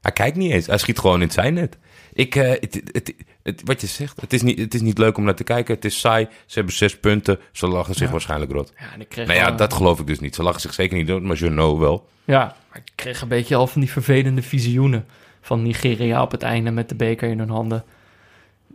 Hij 0.00 0.12
kijkt 0.12 0.36
niet 0.36 0.52
eens. 0.52 0.66
Hij 0.66 0.78
schiet 0.78 0.98
gewoon 0.98 1.16
in 1.16 1.22
het 1.22 1.32
zijnet. 1.32 1.78
Ik, 2.14 2.34
eh, 2.36 2.50
het, 2.50 2.80
het, 2.92 3.14
het- 3.42 3.62
wat 3.64 3.80
je 3.80 3.86
zegt, 3.86 4.20
het 4.20 4.32
is, 4.32 4.42
niet, 4.42 4.58
het 4.58 4.74
is 4.74 4.80
niet 4.80 4.98
leuk 4.98 5.16
om 5.16 5.24
naar 5.24 5.34
te 5.34 5.44
kijken. 5.44 5.74
Het 5.74 5.84
is 5.84 6.00
saai. 6.00 6.28
Ze 6.46 6.54
hebben 6.54 6.74
zes 6.74 6.98
punten. 6.98 7.38
Ze 7.52 7.66
lachen 7.66 7.94
zich 7.94 8.10
waarschijnlijk 8.10 8.52
rot. 8.52 8.72
Ja, 8.78 8.92
en 8.94 9.00
ik 9.00 9.08
kreeg 9.08 9.26
Nou 9.26 9.38
ja, 9.38 9.50
dat 9.50 9.72
geloof 9.72 10.00
ik 10.00 10.06
dus 10.06 10.20
niet. 10.20 10.34
Ze 10.34 10.42
lachen 10.42 10.60
zich 10.60 10.74
zeker 10.74 10.96
niet 10.96 11.06
dood, 11.06 11.22
maar 11.22 11.36
Jeannot 11.36 11.78
wel. 11.78 12.08
Ja, 12.24 12.56
maar 12.70 12.78
ik 12.84 12.92
kreeg 12.94 13.20
een 13.22 13.28
beetje 13.28 13.54
al 13.54 13.66
van 13.66 13.80
die 13.80 13.90
vervelende 13.90 14.42
visioenen 14.42 15.06
van 15.40 15.62
Nigeria 15.62 16.22
op 16.22 16.30
het 16.30 16.42
einde 16.42 16.70
met 16.70 16.88
de 16.88 16.94
beker 16.94 17.28
in 17.30 17.38
hun 17.38 17.50
handen. 17.50 17.84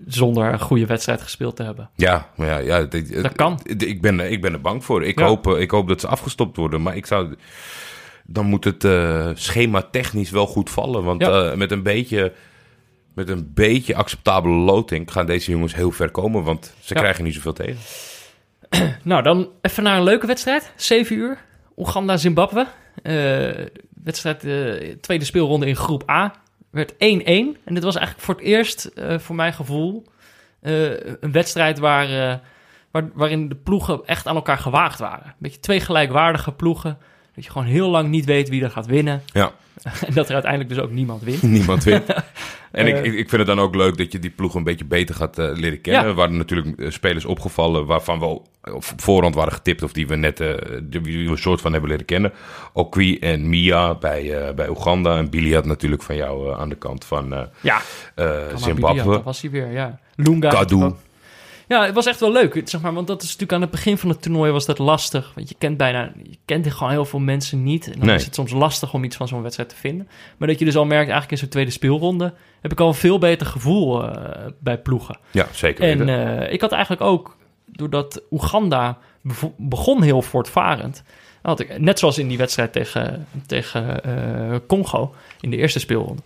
Zonder 0.07 0.53
een 0.53 0.59
goede 0.59 0.85
wedstrijd 0.85 1.21
gespeeld 1.21 1.55
te 1.55 1.63
hebben. 1.63 1.89
Ja, 1.95 2.29
maar 2.35 2.47
ja, 2.47 2.57
ja 2.57 2.83
Dat 3.21 3.35
kan. 3.35 3.59
Ik 3.77 4.01
ben, 4.01 4.31
ik 4.31 4.41
ben 4.41 4.53
er 4.53 4.61
bang 4.61 4.85
voor. 4.85 5.03
Ik, 5.05 5.19
Ja. 5.19 5.25
hoop, 5.25 5.47
eh, 5.47 5.61
ik 5.61 5.71
hoop 5.71 5.87
dat 5.87 5.99
ze 6.01 6.07
afgestopt 6.07 6.57
worden. 6.57 6.81
Maar 6.81 6.95
ik 6.95 7.05
zou, 7.05 7.35
dan 8.25 8.45
moet 8.45 8.63
het 8.63 8.83
eh, 8.83 9.29
schema 9.33 9.81
technisch 9.81 10.29
wel 10.29 10.47
goed 10.47 10.69
vallen. 10.69 11.03
Want 11.03 11.21
Ja. 11.21 11.53
met, 11.55 11.71
een 11.71 11.83
beetje, 11.83 12.33
met 13.19 13.29
een 13.29 13.51
beetje 13.53 13.95
acceptabele 13.95 14.55
loting 14.55 15.11
gaan 15.11 15.25
deze 15.25 15.51
jongens 15.51 15.75
heel 15.75 15.91
ver 15.91 16.11
komen. 16.11 16.43
Want 16.43 16.73
ze 16.79 16.93
Ja. 16.93 16.99
krijgen 16.99 17.23
niet 17.23 17.33
zoveel 17.33 17.53
tegen. 17.53 17.77
Nou, 19.03 19.23
dan 19.23 19.49
even 19.61 19.83
naar 19.83 19.97
een 19.97 20.03
leuke 20.03 20.27
wedstrijd. 20.27 20.71
7 20.75 21.15
uur. 21.15 21.37
Oeganda-Zimbabwe. 21.77 22.67
Eh, 23.03 23.65
wedstrijd, 24.03 24.43
eh, 24.43 24.95
tweede 25.01 25.25
speelronde 25.25 25.65
in 25.67 25.75
groep 25.75 26.09
A. 26.09 26.33
Werd 26.71 26.93
1-1. 26.97 27.57
En 27.65 27.73
dit 27.73 27.83
was 27.83 27.95
eigenlijk 27.95 28.25
voor 28.25 28.35
het 28.35 28.43
eerst, 28.43 28.85
eh, 28.85 29.19
voor 29.19 29.35
mijn 29.35 29.53
gevoel, 29.53 30.05
een 30.61 31.31
wedstrijd 31.31 31.79
waar, 31.79 32.39
waar, 32.91 33.09
waarin 33.13 33.49
de 33.49 33.55
ploegen 33.55 34.01
echt 34.05 34.27
aan 34.27 34.35
elkaar 34.35 34.57
gewaagd 34.57 34.99
waren. 34.99 35.25
Een 35.25 35.33
beetje 35.37 35.59
twee 35.59 35.79
gelijkwaardige 35.79 36.51
ploegen. 36.51 36.97
Dat 37.39 37.47
je 37.47 37.53
gewoon 37.53 37.73
heel 37.73 37.89
lang 37.89 38.09
niet 38.09 38.25
weet 38.25 38.49
wie 38.49 38.63
er 38.63 38.71
gaat 38.71 38.85
winnen. 38.85 39.21
Ja, 39.25 39.51
En 40.07 40.13
dat 40.13 40.27
er 40.27 40.33
uiteindelijk 40.33 40.73
dus 40.73 40.83
ook 40.83 40.91
niemand 40.91 41.21
wint. 41.23 41.41
niemand 41.59 41.83
wint. 41.83 42.05
En 42.71 42.87
ik, 42.87 42.93
Eh. 42.93 43.03
ik, 43.03 43.13
ik 43.13 43.29
vind 43.29 43.31
het 43.31 43.45
dan 43.45 43.59
ook 43.59 43.75
leuk 43.75 43.97
dat 43.97 44.11
je 44.11 44.19
die 44.19 44.29
ploeg 44.29 44.55
een 44.55 44.63
beetje 44.63 44.85
beter 44.85 45.15
gaat 45.15 45.37
eh, 45.37 45.49
leren 45.53 45.81
kennen. 45.81 46.01
Ja. 46.01 46.07
Er 46.07 46.13
waren 46.13 46.37
natuurlijk 46.37 46.79
eh, 46.79 46.89
spelers 46.89 47.25
opgevallen 47.25 47.85
waarvan 47.85 48.19
we 48.19 48.25
op 48.25 48.83
voorhand 48.95 49.35
waren 49.35 49.53
getipt... 49.53 49.83
of 49.83 49.91
die 49.91 50.07
we 50.07 50.15
net 50.15 50.37
we 50.37 50.99
een 51.03 51.37
soort 51.37 51.61
van 51.61 51.71
hebben 51.71 51.89
leren 51.89 52.05
kennen. 52.05 52.33
Okwi 52.73 53.19
en 53.19 53.49
Mia 53.49 53.95
bij, 53.95 54.53
bij 54.55 54.69
Oeganda. 54.69 55.17
En 55.17 55.29
Billy 55.29 55.53
had 55.53 55.65
natuurlijk 55.65 56.03
van 56.03 56.15
jou 56.15 56.59
aan 56.59 56.69
de 56.69 56.75
kant 56.75 57.05
van 57.05 57.49
Ja, 57.61 57.81
Zimbabwe. 58.55 59.03
Dat 59.11 59.23
was 59.23 59.41
hij 59.41 59.51
weer, 59.51 59.71
ja. 59.71 59.99
Lunga. 60.15 60.49
Kadu. 60.49 60.91
Ja, 61.69 61.85
het 61.85 61.93
was 61.95 62.05
echt 62.05 62.19
wel 62.19 62.31
leuk. 62.31 62.61
Zeg 62.65 62.81
maar, 62.81 62.93
want 62.93 63.07
dat 63.07 63.17
is 63.21 63.25
natuurlijk 63.27 63.53
aan 63.53 63.61
het 63.61 63.71
begin 63.71 63.97
van 63.97 64.09
het 64.09 64.21
toernooi 64.21 64.51
was 64.51 64.65
dat 64.65 64.77
lastig. 64.77 65.31
Want 65.35 65.49
je 65.49 65.55
kent 65.57 65.77
bijna, 65.77 66.11
je 66.23 66.37
kent 66.45 66.71
gewoon 66.73 66.91
heel 66.91 67.05
veel 67.05 67.19
mensen 67.19 67.63
niet. 67.63 67.85
En 67.85 67.97
dan 67.97 68.05
Nee. 68.07 68.15
is 68.15 68.25
het 68.25 68.35
soms 68.35 68.51
lastig 68.51 68.93
om 68.93 69.03
iets 69.03 69.15
van 69.15 69.27
zo'n 69.27 69.41
wedstrijd 69.41 69.69
te 69.69 69.75
vinden. 69.75 70.07
Maar 70.37 70.47
dat 70.47 70.59
je 70.59 70.65
dus 70.65 70.75
al 70.75 70.85
merkt, 70.85 71.01
eigenlijk 71.09 71.31
in 71.31 71.37
zo'n 71.37 71.47
tweede 71.47 71.71
speelronde 71.71 72.33
heb 72.61 72.71
ik 72.71 72.79
al 72.79 72.87
een 72.87 72.93
veel 72.93 73.17
beter 73.19 73.47
gevoel 73.47 74.03
eh, 74.03 74.51
bij 74.59 74.77
ploegen. 74.77 75.17
Ja, 75.31 75.47
zeker 75.53 75.83
En 75.83 76.09
eh, 76.09 76.53
ik 76.53 76.61
had 76.61 76.71
eigenlijk 76.71 77.01
ook, 77.01 77.37
doordat 77.65 78.21
Oeganda 78.31 78.97
begon 79.57 80.01
heel 80.01 80.21
voortvarend. 80.21 81.03
Had 81.41 81.59
ik, 81.59 81.79
net 81.79 81.99
zoals 81.99 82.17
in 82.17 82.27
die 82.27 82.37
wedstrijd 82.37 82.71
tegen, 82.71 83.27
tegen 83.45 84.03
eh, 84.03 84.55
Congo 84.67 85.15
in 85.41 85.49
de 85.49 85.57
eerste 85.57 85.79
speelronde. 85.79 86.21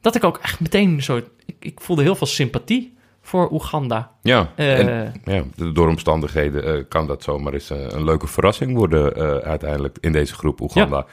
dat 0.00 0.14
ik 0.14 0.24
ook 0.24 0.38
echt 0.42 0.60
meteen 0.60 1.02
zo. 1.02 1.16
Ik, 1.16 1.56
ik 1.60 1.80
voelde 1.80 2.02
heel 2.02 2.14
veel 2.16 2.26
sympathie 2.26 2.96
voor 3.28 3.50
Oeganda. 3.52 4.10
ja, 4.22 4.52
eh, 4.54 4.78
en, 4.78 5.14
ja, 5.24 5.42
door 5.72 5.88
omstandigheden 5.88 6.64
eh, 6.64 6.84
kan 6.88 7.06
dat 7.06 7.22
zomaar 7.22 7.52
eens 7.52 7.70
eh, 7.70 7.78
een 7.88 8.04
leuke 8.04 8.26
verrassing 8.26 8.76
worden 8.76 9.14
uiteindelijk 9.42 9.98
in 10.00 10.12
deze 10.12 10.34
groep 10.34 10.60
Oeganda. 10.60 11.06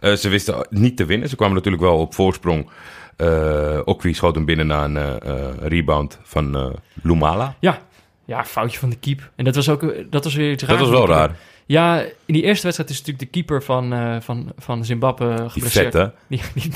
Ze 0.00 0.28
wisten 0.28 0.66
niet 0.70 0.96
te 0.96 1.04
winnen. 1.04 1.28
Ze 1.28 1.36
kwamen 1.36 1.54
natuurlijk 1.54 1.82
wel 1.82 1.98
op 1.98 2.14
voorsprong. 2.14 2.70
Eh 3.16 3.80
Okwi 3.84 4.14
schoot 4.14 4.34
hem 4.34 4.44
binnen 4.44 4.66
na 4.66 4.84
een 4.84 5.58
rebound 5.60 6.18
van 6.22 6.76
Lumala. 7.02 7.54
Ja, 7.60 7.78
ja, 8.24 8.44
foutje 8.44 8.78
van 8.78 8.90
de 8.90 8.96
keep. 8.96 9.30
En 9.36 9.44
dat 9.44 9.54
was 9.54 9.68
ook 9.68 9.94
dat 10.10 10.24
was 10.24 10.34
weer 10.34 10.50
iets 10.50 10.60
Dat 10.60 10.70
raars 10.70 10.80
was 10.80 10.90
wel 10.90 11.08
raar. 11.08 11.36
Ja, 11.66 12.00
in 12.00 12.34
die 12.34 12.42
eerste 12.42 12.62
wedstrijd 12.62 12.90
is 12.90 12.98
natuurlijk 12.98 13.24
de 13.24 13.30
keeper 13.30 13.62
van, 13.62 14.22
van, 14.22 14.52
van 14.58 14.84
Zimbabwe 14.84 15.34
Die 15.34 15.50
geblesseerd. 15.50 15.92
Die, 16.26 16.40
die, 16.54 16.72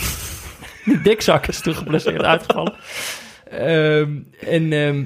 die 0.84 1.00
dikzak 1.00 1.46
is 1.46 1.60
toen 1.60 1.74
geblesseerd 1.74 2.22
uitgevallen. 2.22 2.74
Ehm, 3.52 4.16
en, 4.40 4.72
ehm, 4.72 5.04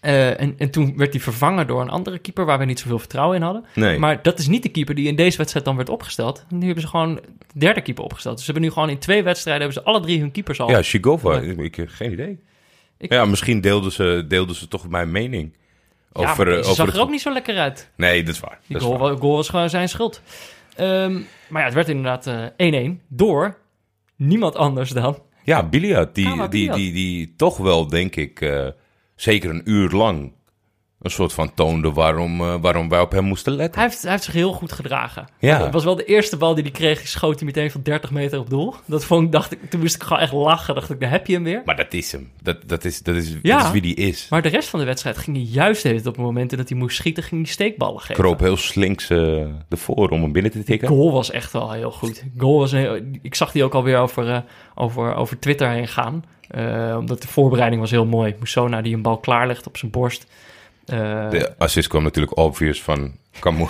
eh, 0.00 0.40
en, 0.40 0.54
en 0.58 0.70
toen 0.70 0.96
werd 0.96 1.12
hij 1.12 1.22
vervangen 1.22 1.66
door 1.66 1.80
een 1.80 1.90
andere 1.90 2.18
keeper 2.18 2.44
waar 2.44 2.58
we 2.58 2.64
niet 2.64 2.80
zoveel 2.80 2.98
vertrouwen 2.98 3.36
in 3.36 3.42
hadden. 3.42 3.64
Nee. 3.74 3.98
Maar 3.98 4.22
dat 4.22 4.38
is 4.38 4.46
niet 4.48 4.62
de 4.62 4.68
keeper 4.68 4.94
die 4.94 5.08
in 5.08 5.16
deze 5.16 5.36
wedstrijd 5.36 5.64
dan 5.64 5.76
werd 5.76 5.88
opgesteld. 5.88 6.44
Nu 6.48 6.64
hebben 6.64 6.82
ze 6.82 6.88
gewoon 6.88 7.14
de 7.14 7.58
derde 7.58 7.80
keeper 7.80 8.04
opgesteld. 8.04 8.36
Dus 8.36 8.44
ze 8.44 8.50
hebben 8.50 8.68
nu 8.68 8.74
gewoon 8.74 8.90
in 8.90 8.98
twee 8.98 9.22
wedstrijden 9.22 9.62
hebben 9.62 9.82
ze 9.82 9.88
alle 9.88 10.00
drie 10.00 10.20
hun 10.20 10.30
keepers 10.30 10.60
al. 10.60 10.70
Ja, 10.70 10.82
Shigova. 10.82 11.34
Ja. 11.34 11.40
Ik, 11.40 11.58
ik 11.58 11.74
heb 11.74 11.88
geen 11.88 12.12
idee. 12.12 12.38
Ik- 12.98 13.12
Ja, 13.12 13.24
misschien 13.24 13.60
deelden 13.60 13.92
ze, 13.92 14.24
deelden 14.28 14.54
ze 14.56 14.68
toch 14.68 14.88
mijn 14.88 15.10
mening. 15.10 15.52
Ja, 16.12 16.20
Over, 16.30 16.46
maar 16.46 16.56
eh, 16.56 16.62
ze 16.62 16.70
over 16.70 16.74
zag 16.86 16.94
er 16.94 17.00
ook 17.00 17.10
niet 17.10 17.20
zo 17.20 17.32
lekker 17.32 17.58
uit. 17.58 17.90
Nee, 17.96 18.22
dat 18.22 18.34
is 18.34 18.40
waar. 18.40 18.58
Die 18.66 18.80
goal, 18.80 18.98
waar. 18.98 19.16
goal 19.16 19.36
was 19.36 19.48
gewoon 19.48 19.70
zijn 19.70 19.88
schuld. 19.88 20.22
Ehm, 20.76 21.12
maar 21.48 21.60
ja, 21.60 21.64
het 21.64 21.74
werd 21.74 21.88
inderdaad 21.88 22.26
eh, 22.56 22.90
1-1 22.90 23.00
door 23.08 23.56
niemand 24.16 24.56
anders 24.56 24.90
dan. 24.90 25.18
Ja, 25.44 25.62
Biliat, 25.62 26.14
die, 26.14 26.48
die, 26.48 26.72
die, 26.72 26.92
die 26.92 27.34
toch 27.36 27.56
wel, 27.56 27.86
denk 27.86 28.16
ik, 28.16 28.40
eh, 28.40 28.66
zeker 29.14 29.50
een 29.50 29.62
uur 29.64 29.90
lang 29.90 30.32
een 31.02 31.10
soort 31.10 31.32
van 31.32 31.54
toonde 31.54 31.92
waarom, 31.92 32.40
eh, 32.40 32.54
waarom 32.60 32.88
wij 32.88 33.00
op 33.00 33.12
hem 33.12 33.24
moesten 33.24 33.52
letten. 33.52 33.80
Hij 33.80 33.88
heeft, 33.90 34.02
hij 34.02 34.10
heeft 34.10 34.24
zich 34.24 34.32
heel 34.34 34.52
goed 34.52 34.72
gedragen. 34.72 35.26
Ja. 35.38 35.62
Het 35.62 35.72
was 35.72 35.84
wel 35.84 35.96
de 35.96 36.04
eerste 36.04 36.36
bal 36.36 36.54
die 36.54 36.62
hij 36.62 36.72
kreeg, 36.72 37.08
schoot 37.08 37.36
hij 37.36 37.44
meteen 37.46 37.70
van 37.70 37.82
30 37.82 38.10
meter 38.10 38.38
op 38.38 38.50
doel. 38.50 38.74
Dat 38.86 39.04
vond 39.04 39.24
ik, 39.24 39.32
dacht 39.32 39.52
ik, 39.52 39.70
toen 39.70 39.80
moest 39.80 39.94
ik 39.94 40.02
gewoon 40.02 40.22
echt 40.22 40.32
lachen. 40.32 40.74
Dacht 40.74 40.90
ik, 40.90 41.00
daar 41.00 41.10
heb 41.10 41.26
je 41.26 41.32
hem 41.32 41.44
weer. 41.44 41.62
Maar 41.64 41.76
dat 41.76 41.92
is 41.92 42.12
hem. 42.12 42.30
Dat, 42.42 42.56
dat, 42.68 42.84
is, 42.84 43.02
dat, 43.02 43.14
is, 43.16 43.36
Ja. 43.42 43.56
dat 43.56 43.66
is 43.66 43.72
wie 43.72 43.80
die 43.80 43.94
is. 43.94 44.26
Maar 44.30 44.42
de 44.42 44.48
rest 44.48 44.68
van 44.68 44.78
de 44.80 44.84
wedstrijd 44.86 45.18
ging 45.18 45.36
hij 45.36 45.46
juist 45.46 45.84
even 45.84 45.98
op 46.08 46.16
het 46.16 46.24
moment 46.24 46.56
dat 46.56 46.68
hij 46.68 46.78
moest 46.78 46.96
schieten, 46.96 47.22
ging 47.22 47.42
hij 47.42 47.50
steekballen 47.52 48.00
geven. 48.00 48.14
Kroop 48.14 48.40
heel 48.40 48.56
slinks 48.56 49.10
eh 49.10 49.44
ervoor 49.68 50.08
om 50.08 50.22
hem 50.22 50.32
binnen 50.32 50.52
te 50.52 50.62
tikken. 50.62 50.88
Goal 50.88 51.12
was 51.12 51.30
echt 51.30 51.52
wel 51.52 51.72
heel 51.72 51.90
goed. 51.92 52.24
Goal 52.36 52.58
was 52.58 52.72
heel- 52.72 53.00
ik 53.22 53.34
zag 53.34 53.52
die 53.52 53.64
ook 53.64 53.74
alweer 53.74 53.98
over, 53.98 54.30
eh, 54.30 54.38
over, 54.74 55.14
over 55.14 55.38
Twitter 55.38 55.68
heen 55.70 55.88
gaan. 55.88 56.24
Omdat 56.98 57.22
de 57.22 57.28
voorbereiding 57.28 57.80
was 57.80 57.90
heel 57.90 58.06
mooi. 58.06 58.34
Musona 58.40 58.82
die 58.82 58.94
een 58.94 59.02
bal 59.02 59.18
klaarlegt 59.18 59.66
op 59.66 59.76
zijn 59.76 59.90
borst. 59.90 60.26
Eh, 60.90 61.30
De 61.30 61.54
assist 61.58 61.88
kwam 61.88 62.02
natuurlijk 62.02 62.36
obvious 62.38 62.82
van 62.82 63.12
Kamu 63.38 63.66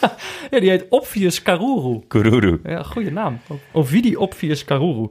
ja, 0.50 0.60
die 0.60 0.70
heet 0.70 0.86
Obvious 0.88 1.42
Karuru. 1.42 2.00
Kururu. 2.08 2.60
Ja, 2.64 2.82
goede 2.82 3.10
naam. 3.10 3.40
Ovidi 3.72 4.16
Obvious 4.16 4.64
Karuru. 4.64 5.08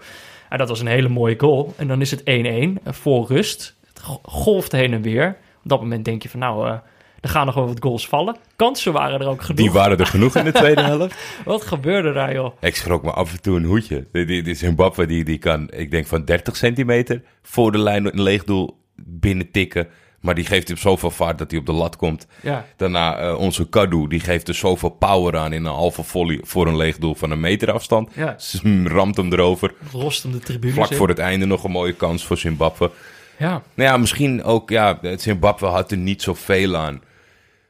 En 0.49 0.57
dat 0.57 0.69
was 0.69 0.79
een 0.79 0.87
hele 0.87 1.09
mooie 1.09 1.35
goal. 1.39 1.73
En 1.77 1.87
dan 1.87 2.01
is 2.01 2.11
het 2.11 2.21
1-1 2.21 2.23
eh, 2.25 2.67
voor 2.83 3.27
rust. 3.27 3.75
Het 3.93 3.99
go- 4.03 4.19
golft 4.23 4.71
heen 4.71 4.93
en 4.93 5.01
weer. 5.01 5.27
Op 5.63 5.69
dat 5.69 5.79
moment 5.81 6.05
denk 6.05 6.23
je 6.23 6.29
van 6.29 6.39
nou, 6.39 6.67
eh, 6.67 6.73
er 7.21 7.29
gaan 7.29 7.45
nog 7.45 7.55
wel 7.55 7.67
wat 7.67 7.77
goals 7.83 8.07
vallen. 8.07 8.35
Kansen 8.55 8.93
waren 8.93 9.19
er 9.21 9.27
ook 9.27 9.41
genoeg. 9.41 9.57
Die 9.61 9.71
waren 9.71 9.97
er 9.97 10.05
genoeg 10.05 10.35
in 10.35 10.43
de 10.45 10.51
tweede 10.51 10.81
helft. 10.93 11.15
Wat 11.45 11.61
gebeurde 11.61 12.13
daar 12.13 12.33
joh? 12.33 12.55
Ik 12.61 12.75
schrok 12.75 13.03
me 13.03 13.11
af 13.11 13.31
en 13.31 13.41
toe 13.41 13.57
een 13.57 13.63
hoedje. 13.65 14.07
Die, 14.11 14.25
die, 14.25 14.43
die 14.43 14.55
Zimbabwe 14.55 15.05
die, 15.05 15.23
die 15.23 15.37
kan, 15.37 15.71
ik 15.71 15.91
denk 15.91 16.07
van 16.07 16.25
30 16.25 16.55
centimeter 16.55 17.21
voor 17.41 17.71
de 17.71 17.77
lijn 17.77 18.05
een 18.05 18.21
leegdoel 18.21 18.77
binnen 18.95 19.51
tikken. 19.51 19.87
Maar 20.23 20.35
die 20.35 20.45
geeft 20.45 20.67
hem 20.67 20.77
zoveel 20.77 21.11
vaart 21.11 21.37
dat 21.37 21.51
hij 21.51 21.59
op 21.59 21.65
de 21.65 21.71
lat 21.71 21.95
komt. 21.95 22.27
Ja, 22.41 22.65
Daarna 22.77 23.17
eh, 23.17 23.37
onze 23.37 23.69
Kadu, 23.69 24.07
die 24.07 24.19
geeft 24.19 24.47
er 24.47 24.53
zoveel 24.55 24.89
power 24.89 25.37
aan 25.37 25.53
in 25.53 25.65
een 25.65 25.73
halve 25.73 26.03
volley 26.03 26.39
voor 26.43 26.67
een 26.67 26.75
leegdoel 26.75 27.15
van 27.15 27.31
een 27.31 27.39
meter 27.39 27.71
afstand. 27.71 28.11
ja. 28.15 28.35
Ramt 28.83 29.17
hem 29.17 29.33
erover. 29.33 29.73
rost 29.91 30.25
om 30.25 30.31
de 30.31 30.39
tribune. 30.39 30.73
Vlak 30.73 30.93
voor 30.93 31.07
het 31.07 31.19
einde 31.19 31.45
nog 31.45 31.63
een 31.63 31.71
mooie 31.71 31.93
kans 31.93 32.25
voor 32.25 32.37
Zimbabwe. 32.37 32.91
Ja, 33.37 33.61
Nou 33.73 33.89
ja, 33.89 33.97
misschien 33.97 34.43
ook, 34.43 34.69
ja, 34.69 34.99
Zimbabwe 35.17 35.65
had 35.65 35.91
er 35.91 35.97
niet 35.97 36.21
zoveel 36.21 36.75
aan. 36.75 37.01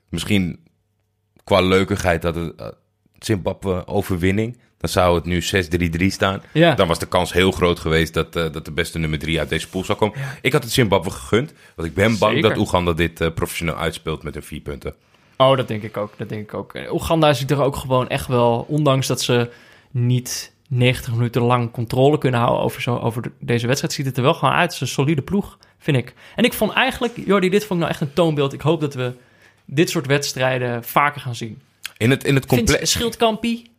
Misschien 0.10 0.60
qua 1.44 1.62
leukigheid 1.62 2.22
dat 2.22 2.36
het 2.36 2.56
eh, 2.56 2.68
Zimbabwe 3.20 3.88
overwinning. 3.88 4.58
Dan 4.84 4.92
zou 4.92 5.16
het 5.16 5.26
nu 5.26 5.42
6-3-3 5.42 6.06
staan. 6.12 6.42
Ja. 6.52 6.76
Dan 6.76 6.88
was 6.88 7.00
de 7.00 7.06
kans 7.06 7.34
heel 7.34 7.52
groot 7.52 7.80
geweest 7.80 8.14
dat, 8.14 8.36
eh, 8.36 8.52
dat 8.52 8.66
de 8.66 8.72
beste 8.72 9.00
nummer 9.00 9.20
3 9.20 9.40
uit 9.40 9.50
deze 9.50 9.70
pool 9.70 9.84
zou 9.84 9.98
komen. 9.98 10.18
Ik 10.42 10.54
had 10.54 10.64
het 10.64 10.72
Zimbabwe 10.72 11.10
gegund. 11.10 11.54
Want 11.76 11.88
ik 11.88 11.94
ben 11.94 12.18
bang 12.18 12.34
Zeker. 12.34 12.50
dat 12.50 12.58
Oeganda 12.58 12.94
dit 12.94 13.22
eh, 13.22 13.28
professioneel 13.36 13.76
uitspeelt 13.76 14.24
met 14.24 14.34
hun 14.34 14.44
vier 14.44 14.60
punten. 14.60 14.94
Oh, 15.38 15.58
dat 15.58 15.68
denk 15.68 15.84
ik 15.84 15.98
ook. 15.98 16.14
Dat 16.18 16.30
denk 16.30 16.42
ik 16.42 16.54
ook. 16.54 16.74
Oeganda 16.92 17.30
is 17.30 17.44
er 17.50 17.62
ook 17.62 17.76
gewoon 17.76 18.10
echt 18.10 18.28
wel, 18.28 18.66
ondanks 18.68 19.08
dat 19.08 19.22
ze 19.22 19.50
niet 19.92 20.54
90 20.68 21.14
minuten 21.14 21.42
lang 21.42 21.72
controle 21.72 22.18
kunnen 22.18 22.40
houden 22.40 22.64
over, 22.64 22.82
zo, 22.82 22.98
over 22.98 23.22
de- 23.22 23.32
deze 23.40 23.68
wedstrijd, 23.68 23.94
ziet 23.94 24.06
het 24.06 24.18
er 24.18 24.24
wel 24.24 24.34
gewoon 24.34 24.54
uit. 24.54 24.64
Het 24.64 24.74
is 24.74 24.82
een 24.82 24.88
solide 24.88 25.22
ploeg, 25.22 25.58
vind 25.78 25.98
ik. 25.98 26.14
En 26.36 26.44
ik 26.44 26.54
vond 26.54 26.72
eigenlijk, 26.72 27.14
Jordi, 27.26 27.50
dit 27.50 27.62
vond 27.66 27.72
ik 27.72 27.86
nou 27.86 27.92
echt 27.92 28.02
een 28.02 28.14
toonbeeld. 28.14 28.54
Ik 28.54 28.62
hoop 28.62 28.82
dat 28.82 28.94
we 28.94 29.14
dit 29.66 29.90
soort 29.90 30.06
wedstrijden 30.06 30.84
vaker 30.84 31.22
gaan 31.22 31.36
zien. 31.36 31.62
In 31.98 32.10
het, 32.10 32.24
in 32.24 32.36
het. 32.36 32.80
Schildkampie 32.82 33.72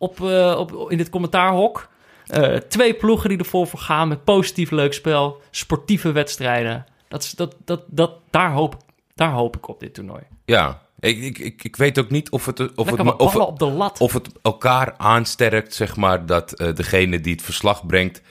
op, 0.00 0.20
eh, 0.20 0.56
op, 0.58 0.90
in 0.90 0.96
dit 0.96 1.10
commentaarhok. 1.10 1.88
Eh, 2.26 2.56
twee 2.56 2.94
ploegen 2.94 3.28
die 3.28 3.38
ervoor 3.38 3.66
voor 3.66 3.78
gaan 3.78 4.08
met 4.08 4.24
positief 4.24 4.70
leuk 4.70 4.92
spel, 4.92 5.40
sportieve 5.50 6.12
wedstrijden. 6.12 6.86
Dat, 7.08 7.22
is- 7.22 7.30
dat, 7.30 7.56
dat, 7.64 7.82
dat, 7.86 8.12
daar, 8.30 8.52
hoop, 8.52 8.76
daar 9.14 9.30
hoop 9.32 9.56
ik 9.56 9.68
op 9.68 9.80
dit 9.80 9.94
toernooi. 9.94 10.22
Ja, 10.44 10.82
ik, 11.00 11.38
ik, 11.38 11.64
ik, 11.64 11.76
weet 11.76 11.98
ook 11.98 12.10
niet 12.10 12.30
of 12.30 12.46
het, 12.46 12.60
of 12.60 12.66
het, 12.66 12.76
of, 12.76 12.86
ballen 13.06 13.16
het, 13.32 13.36
op 13.48 13.58
de 13.58 13.70
lat. 13.70 14.00
of 14.00 14.12
het 14.12 14.28
elkaar 14.42 14.94
aansterkt, 14.96 15.74
zeg 15.74 15.96
maar, 15.96 16.26
dat 16.26 16.52
eh, 16.52 16.74
degene 16.74 17.20
die 17.20 17.32
het 17.32 17.42
verslag 17.42 17.86
brengt 17.86 18.22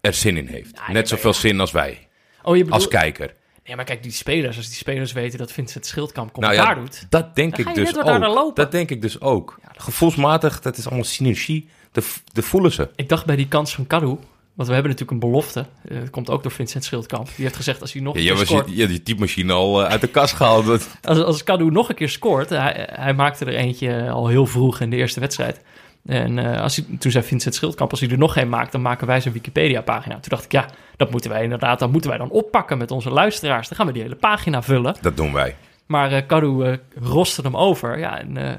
er 0.00 0.14
zin 0.14 0.36
in 0.36 0.46
heeft. 0.46 0.80
Ja, 0.86 0.92
Net 0.92 1.08
zoveel 1.08 1.30
ja. 1.30 1.36
zin 1.36 1.60
als 1.60 1.70
wij, 1.70 2.08
Oh, 2.42 2.56
je 2.56 2.62
bedoelt... 2.64 2.82
als 2.82 2.88
kijker. 2.88 3.34
Nee, 3.66 3.76
maar 3.76 3.84
kijk, 3.84 4.02
die 4.02 4.12
spelers, 4.12 4.56
als 4.56 4.66
die 4.66 4.76
spelers 4.76 5.12
weten 5.12 5.38
dat 5.38 5.52
Vincent 5.52 5.86
Schildkamp 5.86 6.36
Nou 6.36 6.40
commentaar 6.52 6.76
ja, 6.76 6.82
doet... 6.82 7.06
dat 7.08 7.34
denk 7.34 7.56
Dan 7.56 7.66
ik 7.68 7.74
dus 7.74 7.96
ook. 7.98 8.18
lopen. 8.18 8.54
Dat 8.62 8.72
denk 8.72 8.90
ik 8.90 9.02
dus 9.02 9.20
ook. 9.20 9.58
Ja, 9.62 9.68
dat- 9.72 9.82
Gevoelsmatig, 9.82 10.60
dat 10.60 10.76
is 10.76 10.86
allemaal 10.86 11.04
synergie. 11.04 11.68
De, 11.92 12.02
de 12.32 12.42
voelen 12.42 12.72
ze. 12.72 12.88
Ik 12.96 13.08
dacht 13.08 13.26
bij 13.26 13.36
die 13.36 13.48
kans 13.48 13.74
van 13.74 13.86
Kadu, 13.86 14.06
want 14.54 14.68
we 14.68 14.74
hebben 14.74 14.90
natuurlijk 14.92 15.10
een 15.10 15.30
belofte. 15.30 15.66
Eh, 15.88 15.98
Dat 16.00 16.10
komt 16.10 16.30
ook 16.30 16.42
door 16.42 16.52
Vincent 16.52 16.84
Schildkamp. 16.84 17.26
Die 17.36 17.44
heeft 17.44 17.56
gezegd 17.56 17.80
als 17.80 17.92
hij 17.92 18.02
nog 18.02 18.14
Ja, 18.14 18.20
een 18.20 18.26
keer 18.26 18.36
was 18.36 18.46
scoort... 18.46 18.68
je, 18.68 18.76
ja, 18.76 18.86
die 18.86 19.02
typemachine 19.02 19.52
al 19.52 19.82
eh, 19.84 19.90
uit 19.90 20.00
de 20.00 20.06
kast 20.06 20.34
gehaald. 20.34 20.66
Dat- 20.66 20.88
Als, 21.02 21.18
als 21.18 21.44
Kadu 21.44 21.70
nog 21.70 21.88
een 21.88 21.94
keer 21.94 22.08
scoort, 22.08 22.48
hij, 22.48 22.88
hij 22.92 23.14
maakte 23.14 23.44
er 23.44 23.54
eentje 23.54 24.10
al 24.10 24.28
heel 24.28 24.46
vroeg 24.46 24.80
in 24.80 24.90
de 24.90 24.96
eerste 24.96 25.20
wedstrijd. 25.20 25.60
En 26.06 26.38
eh, 26.38 26.60
als 26.60 26.76
hij, 26.76 26.98
toen 26.98 27.12
zei 27.12 27.24
Vincent 27.24 27.54
Schildkamp, 27.54 27.90
als 27.90 28.00
hij 28.00 28.08
er 28.08 28.18
nog 28.18 28.36
één 28.36 28.48
maakt, 28.48 28.72
dan 28.72 28.82
maken 28.82 29.06
wij 29.06 29.20
zijn 29.20 29.34
Wikipedia-pagina. 29.34 30.14
Toen 30.14 30.22
dacht 30.28 30.44
ik, 30.44 30.52
ja, 30.52 30.66
dat 30.96 31.10
moeten 31.10 31.30
wij 31.30 31.42
inderdaad, 31.42 31.78
dat 31.78 31.92
moeten 31.92 32.10
wij 32.10 32.18
dan 32.18 32.30
oppakken 32.30 32.78
met 32.78 32.90
onze 32.90 33.10
luisteraars. 33.10 33.68
Dan 33.68 33.76
gaan 33.76 33.86
we 33.86 33.92
die 33.92 34.02
hele 34.02 34.14
pagina 34.14 34.62
vullen. 34.62 34.96
Dat 35.00 35.16
doen 35.16 35.32
wij. 35.32 35.56
Maar 35.86 36.12
eh 36.12 36.26
Kadu 36.26 36.64
eh, 36.64 36.76
roste 37.02 37.42
hem 37.42 37.56
over. 37.56 37.98
Ja, 37.98 38.18
en 38.18 38.36
eh 38.36 38.54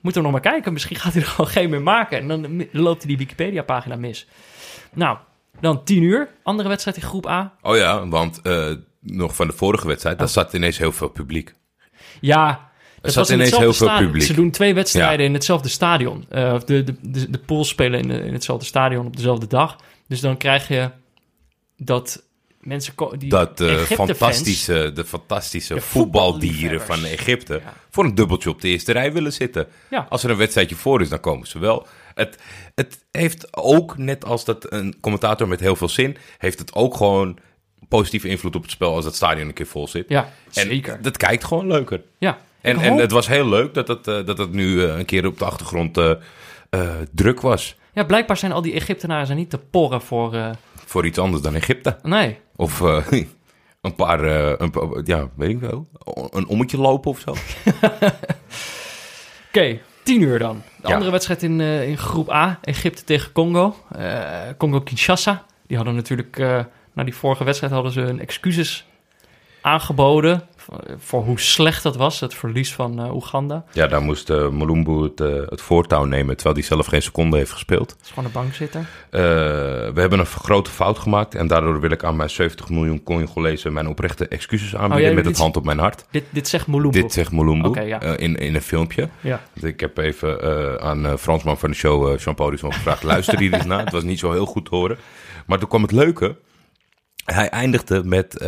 moeten 0.00 0.22
we 0.22 0.30
nog 0.30 0.42
maar 0.42 0.52
kijken. 0.52 0.72
Misschien 0.72 0.96
gaat 0.96 1.12
hij 1.12 1.22
er 1.22 1.28
gewoon 1.34 1.50
geen 1.50 1.70
meer 1.70 1.82
maken. 1.82 2.18
En 2.18 2.28
dan 2.28 2.66
loopt 2.72 2.98
hij 2.98 3.08
die 3.08 3.18
Wikipedia-pagina 3.18 3.96
mis. 3.96 4.26
Nou, 4.92 5.18
dan 5.60 5.84
10 5.84 6.02
uur. 6.02 6.28
Andere 6.42 6.68
wedstrijd 6.68 6.96
in 6.96 7.02
groep 7.02 7.26
A. 7.26 7.52
Oh 7.62 7.76
ja, 7.76 8.08
want 8.08 8.40
nog 9.00 9.36
van 9.36 9.46
de 9.46 9.52
vorige 9.52 9.86
wedstrijd, 9.86 10.18
daar 10.18 10.28
zat 10.28 10.52
ineens 10.52 10.78
heel 10.78 10.92
veel 10.92 11.08
publiek. 11.08 11.54
Ja, 12.20 12.70
dat 13.14 13.26
zat 13.26 13.28
in 13.30 13.34
ineens 13.38 13.56
heel 13.56 13.72
veel 13.72 13.96
publiek. 13.98 14.22
Ze 14.22 14.34
doen 14.34 14.50
twee 14.50 14.74
wedstrijden 14.74 15.26
in 15.26 15.32
hetzelfde 15.34 15.68
stadion. 15.68 16.24
Of 16.30 16.64
de, 16.64 16.84
de, 16.84 16.94
de, 17.02 17.30
de 17.30 17.38
pools 17.38 17.68
spelen 17.68 18.00
in, 18.00 18.10
in 18.10 18.32
hetzelfde 18.32 18.66
stadion 18.66 19.06
op 19.06 19.16
dezelfde 19.16 19.46
dag. 19.46 19.76
Dus 20.08 20.20
dan 20.20 20.36
krijg 20.36 20.68
je 20.68 20.90
dat 21.76 22.22
mensen... 22.60 22.94
Die 23.18 23.28
Dat 23.28 23.60
eh, 23.60 23.76
fantastische, 23.76 24.90
de 24.94 25.04
fantastische 25.04 25.74
De 25.74 25.80
voetbaldieren 25.80 26.80
van. 26.80 27.04
Egypte 27.04 27.54
Ja. 27.64 27.72
voor 27.90 28.04
een 28.04 28.14
dubbeltje 28.14 28.50
op 28.50 28.60
de 28.60 28.68
eerste 28.68 28.92
rij 28.92 29.12
willen 29.12 29.32
zitten. 29.32 29.66
Ja. 29.90 30.06
Als 30.08 30.24
er 30.24 30.30
een 30.30 30.36
wedstrijdje 30.36 30.76
voor 30.76 31.00
is, 31.00 31.08
dan 31.08 31.20
komen 31.20 31.46
ze 31.46 31.58
wel. 31.58 31.86
Het, 32.14 32.38
het 32.74 32.98
heeft 33.10 33.56
ook, 33.56 33.98
net 33.98 34.24
als 34.24 34.44
dat 34.44 34.72
een 34.72 34.96
commentator 35.00 35.48
met 35.48 35.60
heel 35.60 35.76
veel 35.76 35.88
zin, 35.88 36.16
heeft 36.38 36.58
het 36.58 36.74
ook 36.74 36.96
gewoon 36.96 37.38
positieve 37.88 38.28
invloed 38.28 38.56
op 38.56 38.62
het 38.62 38.70
spel 38.70 38.94
als 38.94 39.04
het 39.04 39.14
stadion 39.14 39.48
een 39.48 39.54
keer 39.54 39.66
vol 39.66 39.88
zit. 39.88 40.08
Ja, 40.08 40.32
En 40.52 40.66
zeker. 40.66 40.98
dat 41.02 41.16
kijkt 41.16 41.44
gewoon 41.44 41.66
leuker. 41.66 42.02
Ja. 42.18 42.38
En, 42.66 42.96
het 42.96 43.10
was 43.10 43.26
heel 43.28 43.48
leuk 43.48 43.74
dat 43.74 43.88
het, 43.88 44.08
eh, 44.08 44.24
dat 44.24 44.38
het 44.38 44.52
nu 44.52 44.84
eh, 44.84 44.98
een 44.98 45.04
keer 45.04 45.26
op 45.26 45.38
de 45.38 45.44
achtergrond 45.44 45.98
eh, 45.98 46.12
druk 47.12 47.40
was. 47.40 47.76
ja, 47.92 48.04
blijkbaar 48.04 48.36
zijn 48.36 48.52
al 48.52 48.62
die 48.62 48.72
Egyptenaren 48.72 49.26
zijn 49.26 49.38
niet 49.38 49.50
te 49.50 49.58
porren 49.58 50.00
voor... 50.00 50.36
Voor 50.84 51.06
iets 51.06 51.18
anders 51.18 51.42
dan 51.42 51.54
Egypte. 51.54 51.96
nee, 52.02 52.38
Of 52.56 52.80
een 53.80 53.94
paar, 53.96 54.20
een, 54.60 54.72
ja, 55.04 55.28
weet 55.36 55.50
ik 55.50 55.60
wel, 55.60 55.86
een 56.30 56.46
ommetje 56.46 56.78
lopen 56.78 57.10
of 57.10 57.18
zo. 57.20 57.30
Oké, 59.48 59.78
10 60.02 60.20
uur 60.22 60.38
dan. 60.38 60.62
De 60.80 60.88
Ja. 60.88 60.92
andere 60.94 61.10
wedstrijd 61.10 61.42
in, 61.42 61.60
in 61.60 61.98
groep 61.98 62.30
A, 62.30 62.58
Egypte 62.62 63.04
tegen 63.04 63.32
Congo. 63.32 63.76
Congo-Kinshasa. 64.56 65.44
Die 65.66 65.76
hadden 65.76 65.94
natuurlijk, 65.94 66.36
na 66.92 67.04
die 67.04 67.14
vorige 67.14 67.44
wedstrijd 67.44 67.72
hadden 67.72 67.92
ze 67.92 68.00
hun 68.00 68.20
excuses 68.20 68.86
aangeboden. 69.60 70.42
Voor, 70.98 71.22
hoe 71.24 71.40
slecht 71.40 71.82
dat 71.82 71.96
was, 71.96 72.20
het 72.20 72.34
verlies 72.34 72.74
van 72.74 73.00
eh, 73.00 73.14
Oeganda. 73.14 73.64
Ja, 73.72 73.86
daar 73.86 74.02
moest 74.02 74.28
Mulumbu 74.28 75.02
het, 75.02 75.18
het 75.50 75.60
voortouw 75.60 76.04
nemen, 76.04 76.34
terwijl 76.36 76.56
hij 76.56 76.64
zelf 76.64 76.86
geen 76.86 77.02
seconde 77.02 77.36
heeft 77.36 77.50
gespeeld. 77.52 77.88
Dat 77.88 77.98
is 78.02 78.08
gewoon 78.08 78.24
een 78.24 78.32
bankzitter. 78.32 78.86
We 79.10 80.00
hebben 80.00 80.18
een 80.18 80.26
grote 80.26 80.70
fout 80.70 80.98
gemaakt 80.98 81.34
en 81.34 81.46
daardoor 81.46 81.80
wil 81.80 81.90
ik 81.90 82.04
aan 82.04 82.16
mijn 82.16 82.30
70 82.30 82.68
miljoen 82.68 83.02
Congolezen 83.02 83.72
mijn 83.72 83.88
oprechte 83.88 84.28
excuses 84.28 84.74
aanbieden 84.76 84.96
Oh, 84.96 85.02
jij- 85.04 85.14
met 85.14 85.24
het 85.24 85.38
hand 85.38 85.56
op 85.56 85.64
mijn 85.64 85.78
hart. 85.78 86.04
Dit, 86.10 86.24
dit 86.30 86.48
zegt 86.48 86.66
Mulumbu. 86.66 87.00
Dit 87.00 87.12
zegt 87.12 87.30
ja. 87.30 88.00
eh, 88.00 88.12
in, 88.16 88.36
in 88.36 88.54
een 88.54 88.62
filmpje. 88.62 89.08
Ja. 89.20 89.40
Ik 89.54 89.80
heb 89.80 89.98
even 89.98 90.80
aan 90.82 91.18
Fransman 91.18 91.58
van 91.58 91.70
de 91.70 91.76
show, 91.76 92.12
eh 92.12 92.18
Jean 92.18 92.34
Paulison, 92.34 92.72
gevraagd: 92.72 93.02
luister 93.02 93.38
hier 93.38 93.52
eens 93.52 93.64
naar. 93.64 93.80
Het 93.84 93.92
was 93.92 94.02
niet 94.02 94.18
zo 94.18 94.32
heel 94.32 94.46
goed 94.46 94.64
te 94.64 94.74
horen. 94.74 94.98
Maar 95.46 95.58
toen 95.58 95.68
kwam 95.68 95.82
het 95.82 95.92
leuke. 95.92 96.36
Hij 97.24 97.48
eindigde 97.48 98.04
met. 98.04 98.44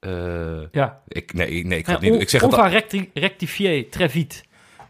Eh, 0.00 0.12
ja. 0.72 1.00
ik, 1.08 1.32
nee, 1.32 1.66
nee, 1.66 1.78
ik, 1.78 1.86
Ja, 1.86 1.98
niet, 2.00 2.12
on- 2.12 2.20
ik 2.20 2.28
zeg 2.28 2.40
het 2.40 2.54
al. 2.54 2.68
recti- 2.68 3.10
rectifier, 3.14 3.90
très 3.90 4.10
vite. 4.12 4.36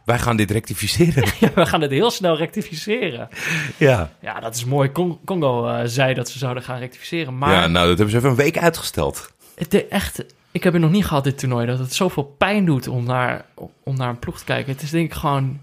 Wij 0.04 0.18
gaan 0.18 0.36
dit 0.36 0.50
rectificeren. 0.50 1.24
Ja, 1.40 1.50
we 1.54 1.66
gaan 1.66 1.80
het 1.80 1.90
heel 1.90 2.10
snel 2.10 2.36
rectificeren. 2.36 3.28
ja. 3.76 4.12
Ja, 4.20 4.40
dat 4.40 4.54
is 4.54 4.64
mooi. 4.64 4.92
Con- 4.92 5.18
Congo 5.24 5.66
eh, 5.68 5.80
zei 5.84 6.14
dat 6.14 6.28
ze 6.28 6.38
zouden 6.38 6.62
gaan 6.62 6.78
rectificeren. 6.78 7.38
Maar 7.38 7.52
ja, 7.52 7.66
nou, 7.66 7.86
dat 7.88 7.96
hebben 7.98 8.10
ze 8.10 8.16
even 8.16 8.28
een 8.30 8.36
week 8.36 8.58
uitgesteld. 8.58 9.32
Het 9.54 9.88
echt, 9.88 10.24
ik 10.50 10.62
heb 10.62 10.72
het 10.72 10.82
nog 10.82 10.90
niet 10.90 11.04
gehad 11.06 11.24
dit 11.24 11.38
toernooi, 11.38 11.66
dat 11.66 11.78
het 11.78 11.94
zoveel 11.94 12.34
pijn 12.38 12.64
doet 12.64 12.88
om 12.88 13.04
naar, 13.04 13.44
om 13.82 13.96
naar 13.96 14.08
een 14.08 14.18
ploeg 14.18 14.38
te 14.38 14.44
kijken. 14.44 14.72
Het 14.72 14.82
is 14.82 14.90
denk 14.90 15.06
ik 15.06 15.14
gewoon, 15.18 15.60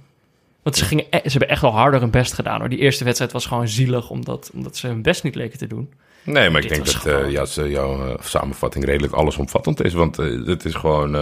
want 0.64 0.76
ze, 0.78 0.86
gingen, 0.86 1.06
e- 1.10 1.18
ze 1.24 1.30
hebben 1.30 1.50
echt 1.50 1.62
wel 1.62 1.72
harder 1.76 2.00
hun 2.00 2.10
best 2.12 2.34
gedaan 2.34 2.60
hoor. 2.60 2.70
Die 2.70 2.80
eerste 2.80 3.04
wedstrijd 3.04 3.32
was 3.32 3.46
gewoon 3.46 3.68
zielig, 3.68 4.10
omdat, 4.10 4.50
omdat 4.54 4.78
ze 4.78 4.88
hun 4.88 5.02
best 5.02 5.24
niet 5.24 5.36
leken 5.36 5.58
te 5.58 5.68
doen. 5.68 5.94
Nee, 6.26 6.50
maar 6.50 6.64
ik 6.64 6.70
denk 6.70 6.86
dat 6.86 6.96
gewoon- 6.96 7.24
eh, 7.24 7.32
jouw, 7.32 7.46
eh, 7.58 7.72
jouw 7.72 8.08
eh, 8.08 8.14
samenvatting 8.24 8.86
redelijk 8.86 9.14
allesomvattend 9.14 9.84
is. 9.84 9.94
Want 9.94 10.20
eh, 10.20 10.46
het 10.46 10.66
is 10.66 10.74
gewoon... 10.76 11.14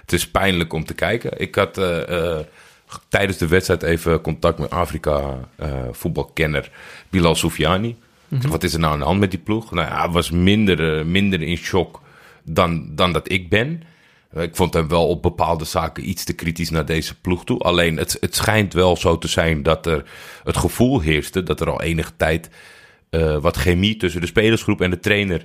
het 0.00 0.12
is 0.12 0.28
pijnlijk 0.30 0.72
om 0.72 0.84
te 0.84 0.94
kijken. 0.94 1.40
Ik 1.40 1.54
had 1.54 1.78
tijdens 3.08 3.38
de 3.38 3.46
wedstrijd 3.48 3.82
even 3.82 4.20
contact 4.20 4.58
met 4.58 4.70
Afrika 4.70 5.38
eh, 5.56 5.68
voetbalkenner 5.92 6.70
Bilal 7.10 7.34
Soufiani. 7.34 7.96
Mhm. 8.28 8.48
Wat 8.48 8.62
is 8.62 8.72
er 8.74 8.80
nou 8.80 8.92
aan 8.92 8.98
de 8.98 9.04
hand 9.04 9.20
met 9.20 9.30
die 9.30 9.40
ploeg? 9.40 9.70
Nou 9.70 9.88
ja, 9.88 9.98
hij 10.00 10.08
was 10.08 10.30
minder, 10.30 11.06
minder 11.06 11.42
in 11.42 11.56
shock 11.56 12.00
dan, 12.44 12.88
dan 12.94 13.12
dat 13.12 13.30
ik 13.32 13.48
ben. 13.48 13.82
Ik 14.36 14.56
vond 14.56 14.74
hem 14.74 14.88
wel 14.88 15.08
op 15.08 15.22
bepaalde 15.22 15.64
zaken 15.64 16.08
iets 16.08 16.24
te 16.24 16.32
kritisch 16.32 16.70
naar 16.70 16.86
deze 16.86 17.14
ploeg 17.20 17.44
toe. 17.44 17.58
Alleen 17.58 17.96
het, 17.96 18.16
het 18.20 18.34
schijnt 18.34 18.72
wel 18.72 18.96
zo 18.96 19.18
te 19.18 19.28
zijn 19.28 19.62
dat 19.62 19.86
er 19.86 20.04
het 20.44 20.56
gevoel 20.56 21.00
heerste 21.00 21.42
dat 21.42 21.60
er 21.60 21.70
al 21.70 21.82
enige 21.82 22.12
tijd 22.16 22.50
eh, 23.10 23.36
wat 23.36 23.56
chemie 23.56 23.96
tussen 23.96 24.20
de 24.20 24.26
spelersgroep 24.26 24.80
en 24.80 24.90
de 24.90 24.98
trainer 24.98 25.44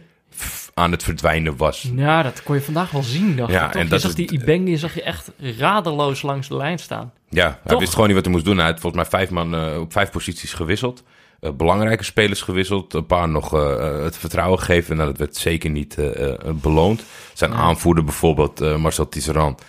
aan 0.73 0.91
het 0.91 1.03
verdwijnen 1.03 1.57
was. 1.57 1.89
Ja, 1.95 2.23
dat 2.23 2.43
kon 2.43 2.55
je 2.55 2.61
vandaag 2.61 2.91
wel 2.91 3.03
zien. 3.03 3.35
Dacht 3.35 3.51
Ja, 3.51 3.67
ik, 3.67 3.75
en 3.75 3.83
je 3.83 3.89
dat 3.89 4.01
zag 4.01 4.13
die 4.13 4.31
Ibengi 4.31 4.77
zag 4.77 4.93
je 4.93 5.03
echt 5.03 5.31
radeloos 5.57 6.21
langs 6.21 6.47
de 6.47 6.55
lijn 6.55 6.79
staan. 6.79 7.13
Ja, 7.29 7.59
hij 7.63 7.77
wist 7.77 7.91
gewoon 7.91 8.05
niet 8.07 8.15
wat 8.15 8.25
hij 8.25 8.33
moest 8.33 8.45
doen. 8.45 8.57
Hij 8.57 8.65
had 8.65 8.79
volgens 8.79 9.01
mij 9.01 9.19
vijf 9.19 9.29
man 9.29 9.55
eh, 9.55 9.79
op 9.79 9.91
vijf 9.91 10.09
posities 10.11 10.53
gewisseld. 10.53 11.03
Eh, 11.39 11.51
belangrijke 11.51 12.03
spelers 12.03 12.41
gewisseld. 12.41 12.93
Een 12.93 13.05
paar 13.05 13.29
nog 13.29 13.53
eh, 13.53 13.73
eh, 13.97 14.03
het 14.03 14.17
vertrouwen 14.17 14.59
gegeven. 14.59 14.95
Nou, 14.95 15.09
dat 15.09 15.17
werd 15.17 15.35
zeker 15.35 15.69
niet 15.69 15.97
eh, 15.97 16.31
eh, 16.33 16.37
beloond. 16.53 17.03
Zijn 17.33 17.53
aanvoerder 17.53 18.03
bijvoorbeeld, 18.03 18.61
eh, 18.61 18.75
Marcel 18.75 19.09
Tisserand, 19.09 19.61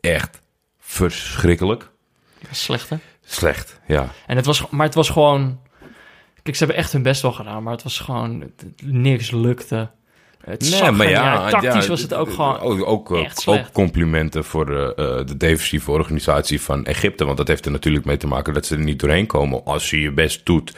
echt 0.00 0.40
verschrikkelijk. 0.80 1.90
Slecht, 2.50 2.88
hè? 2.88 2.96
Slecht, 3.24 3.80
ja. 3.86 4.12
En 4.26 4.36
het 4.36 4.46
was, 4.46 4.68
maar 4.70 4.86
het 4.86 4.94
was 4.94 5.08
gewoon... 5.10 5.58
Kijk, 6.44 6.56
ze 6.56 6.64
hebben 6.64 6.82
echt 6.82 6.92
hun 6.92 7.02
best 7.02 7.22
wel 7.22 7.32
gedaan, 7.32 7.62
maar 7.62 7.72
het 7.72 7.82
was 7.82 7.98
gewoon... 7.98 8.40
het- 8.40 8.64
niks 8.82 9.30
lukte. 9.30 9.90
Het 10.44 10.66
zag 10.66 10.86
er 10.86 10.92
niet 10.92 11.16
uit. 11.16 11.50
Tactisch 11.50 11.82
ja, 11.82 11.88
was 11.90 12.02
het 12.02 12.14
ook 12.14 12.30
gewoon... 12.30 12.58
Ook, 12.58 12.86
ook, 12.86 13.16
eh, 13.16 13.30
ook 13.44 13.72
complimenten 13.72 14.44
voor 14.44 14.70
eh, 14.70 15.18
eh, 15.18 15.26
de 15.26 15.36
defensieve 15.36 15.90
organisatie 15.90 16.60
van 16.60 16.84
Egypte. 16.84 17.24
Want 17.24 17.36
dat 17.36 17.48
heeft 17.48 17.64
er 17.64 17.70
natuurlijk 17.70 18.04
mee 18.04 18.16
te 18.16 18.26
maken 18.26 18.54
dat 18.54 18.66
ze 18.66 18.74
er 18.74 18.80
niet 18.80 18.98
doorheen 18.98 19.26
komen 19.26 19.64
als 19.64 19.90
je 19.90 20.00
je 20.00 20.12
best 20.12 20.46
doet. 20.46 20.72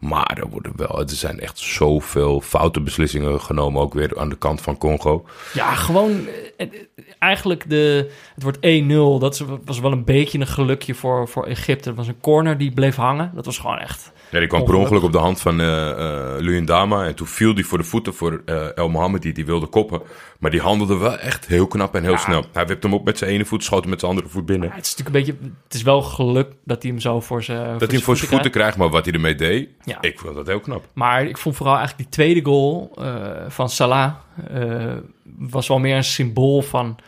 Maar 0.00 0.38
er, 0.42 0.48
worden 0.48 0.72
wel, 0.76 1.00
er 1.00 1.08
zijn 1.10 1.40
echt 1.40 1.58
zoveel 1.58 2.40
foute 2.40 2.80
beslissingen 2.80 3.40
genomen, 3.40 3.82
ook 3.82 3.94
weer 3.94 4.18
aan 4.18 4.28
de 4.28 4.36
kant 4.38 4.60
van 4.60 4.78
Congo. 4.78 5.24
Ja, 5.52 5.74
gewoon... 5.74 6.26
eh, 6.56 6.66
eh, 6.66 6.72
Eigenlijk 7.18 7.70
de... 7.70 8.10
Het 8.34 8.42
wordt 8.42 8.58
1-0. 8.58 9.20
Dat 9.20 9.44
was 9.64 9.80
wel 9.80 9.92
een 9.92 10.04
beetje 10.04 10.38
een 10.38 10.46
gelukje 10.46 10.94
voor, 10.94 11.28
voor 11.28 11.46
Egypte. 11.46 11.88
Het 11.88 11.98
was 11.98 12.08
een 12.08 12.20
corner 12.20 12.58
die 12.58 12.72
bleef 12.72 12.96
hangen. 12.96 13.30
Dat 13.34 13.44
was 13.44 13.58
gewoon 13.58 13.78
echt... 13.78 14.12
Ja, 14.30 14.38
die 14.38 14.48
kwam 14.48 14.64
per 14.64 14.74
Ongeluk. 14.74 15.02
op 15.02 15.12
de 15.12 15.18
hand 15.18 15.40
van 15.40 15.60
eh 15.60 16.34
Luyendama. 16.38 17.04
En 17.06 17.14
toen 17.14 17.26
viel 17.26 17.54
die 17.54 17.66
voor 17.66 17.78
de 17.78 17.84
voeten 17.84 18.14
voor 18.14 18.42
El 18.74 18.88
Mohammed, 18.88 19.22
die 19.34 19.46
wilde 19.46 19.66
koppen. 19.66 20.02
Maar 20.38 20.50
die 20.50 20.60
handelde 20.60 20.96
wel 20.96 21.18
echt 21.18 21.46
heel 21.46 21.66
knap 21.66 21.94
en 21.94 22.02
heel 22.02 22.10
Ja. 22.12 22.18
snel. 22.18 22.44
Hij 22.52 22.66
wipte 22.66 22.86
hem 22.86 22.96
op 22.96 23.04
met 23.04 23.18
zijn 23.18 23.30
ene 23.30 23.44
voet, 23.44 23.64
schoot 23.64 23.80
hem 23.80 23.90
met 23.90 24.00
zijn 24.00 24.12
andere 24.12 24.28
voet 24.30 24.46
binnen. 24.46 24.68
Ja, 24.68 24.74
het 24.74 24.84
is 24.86 24.96
natuurlijk 24.96 25.16
een 25.28 25.34
beetje... 25.34 25.50
Het 25.64 25.74
is 25.74 25.82
wel 25.82 26.02
geluk 26.02 26.52
dat 26.64 26.82
hij 26.82 26.90
hem 26.90 27.00
zo 27.00 27.20
voor 27.20 27.42
zijn 27.42 27.70
dat 27.72 27.80
hij 27.80 27.88
hem 27.90 28.00
voor 28.00 28.16
zijn 28.16 28.30
voeten 28.30 28.50
krijgt, 28.50 28.76
maar 28.76 28.88
wat 28.90 29.04
hij 29.04 29.14
ermee 29.14 29.34
deed, 29.34 29.68
Ja. 29.86 30.00
ik 30.00 30.18
vond 30.18 30.34
dat 30.34 30.46
heel 30.46 30.60
knap. 30.60 30.88
Maar 30.92 31.24
ik 31.24 31.38
vond 31.38 31.56
vooral 31.56 31.76
eigenlijk 31.76 32.10
die 32.10 32.18
tweede 32.18 32.44
goal 32.44 32.90
eh, 32.94 33.30
van 33.48 33.68
Salah... 33.68 34.14
eh, 34.50 34.94
was 35.38 35.68
wel 35.68 35.78
meer 35.78 35.96
een 35.96 36.04
symbool 36.04 36.62
van 36.62 36.98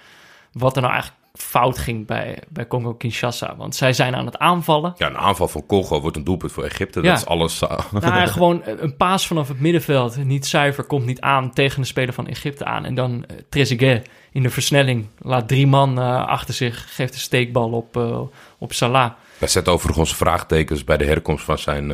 wat 0.52 0.76
er 0.76 0.82
nou 0.82 0.92
eigenlijk 0.92 1.22
fout 1.34 1.78
ging 1.78 2.06
bij, 2.06 2.42
bij 2.48 2.66
Congo-Kinshasa. 2.66 3.56
Want 3.56 3.76
zij 3.76 3.92
zijn 3.92 4.16
aan 4.16 4.26
het 4.26 4.38
aanvallen. 4.38 4.94
Ja, 4.96 5.06
een 5.06 5.18
aanval 5.18 5.48
van 5.48 5.66
Congo 5.66 6.00
wordt 6.00 6.16
een 6.16 6.24
doelpunt 6.24 6.52
voor 6.52 6.64
Egypte. 6.64 7.02
Ja. 7.02 7.08
Dat 7.08 7.18
is 7.18 7.26
alles. 7.26 7.62
Nou, 7.90 8.26
gewoon 8.26 8.62
een 8.64 8.96
paas 8.96 9.26
vanaf 9.26 9.48
het 9.48 9.60
middenveld, 9.60 10.24
niet 10.24 10.46
zuiver, 10.46 10.84
komt 10.84 11.04
niet 11.04 11.20
aan 11.20 11.52
tegen 11.52 11.80
de 11.80 11.86
speler 11.86 12.14
van 12.14 12.26
Egypte 12.26 12.64
aan. 12.64 12.84
En 12.84 12.94
dan 12.94 13.12
uh, 13.12 13.36
Trezeguet 13.48 14.08
in 14.32 14.42
de 14.42 14.50
versnelling 14.50 15.06
laat 15.18 15.48
drie 15.48 15.66
man 15.66 15.98
uh, 15.98 16.26
achter 16.26 16.54
zich, 16.54 16.94
geeft 16.94 17.14
een 17.14 17.20
steekbal 17.20 17.70
op, 17.70 17.96
uh, 17.96 18.20
op 18.58 18.72
Salah. 18.72 19.12
Wij 19.38 19.48
zetten 19.48 19.72
overigens 19.72 20.16
vraagtekens 20.16 20.84
bij 20.84 20.96
de 20.96 21.04
herkomst 21.04 21.44
van 21.44 21.58
zijn 21.58 21.92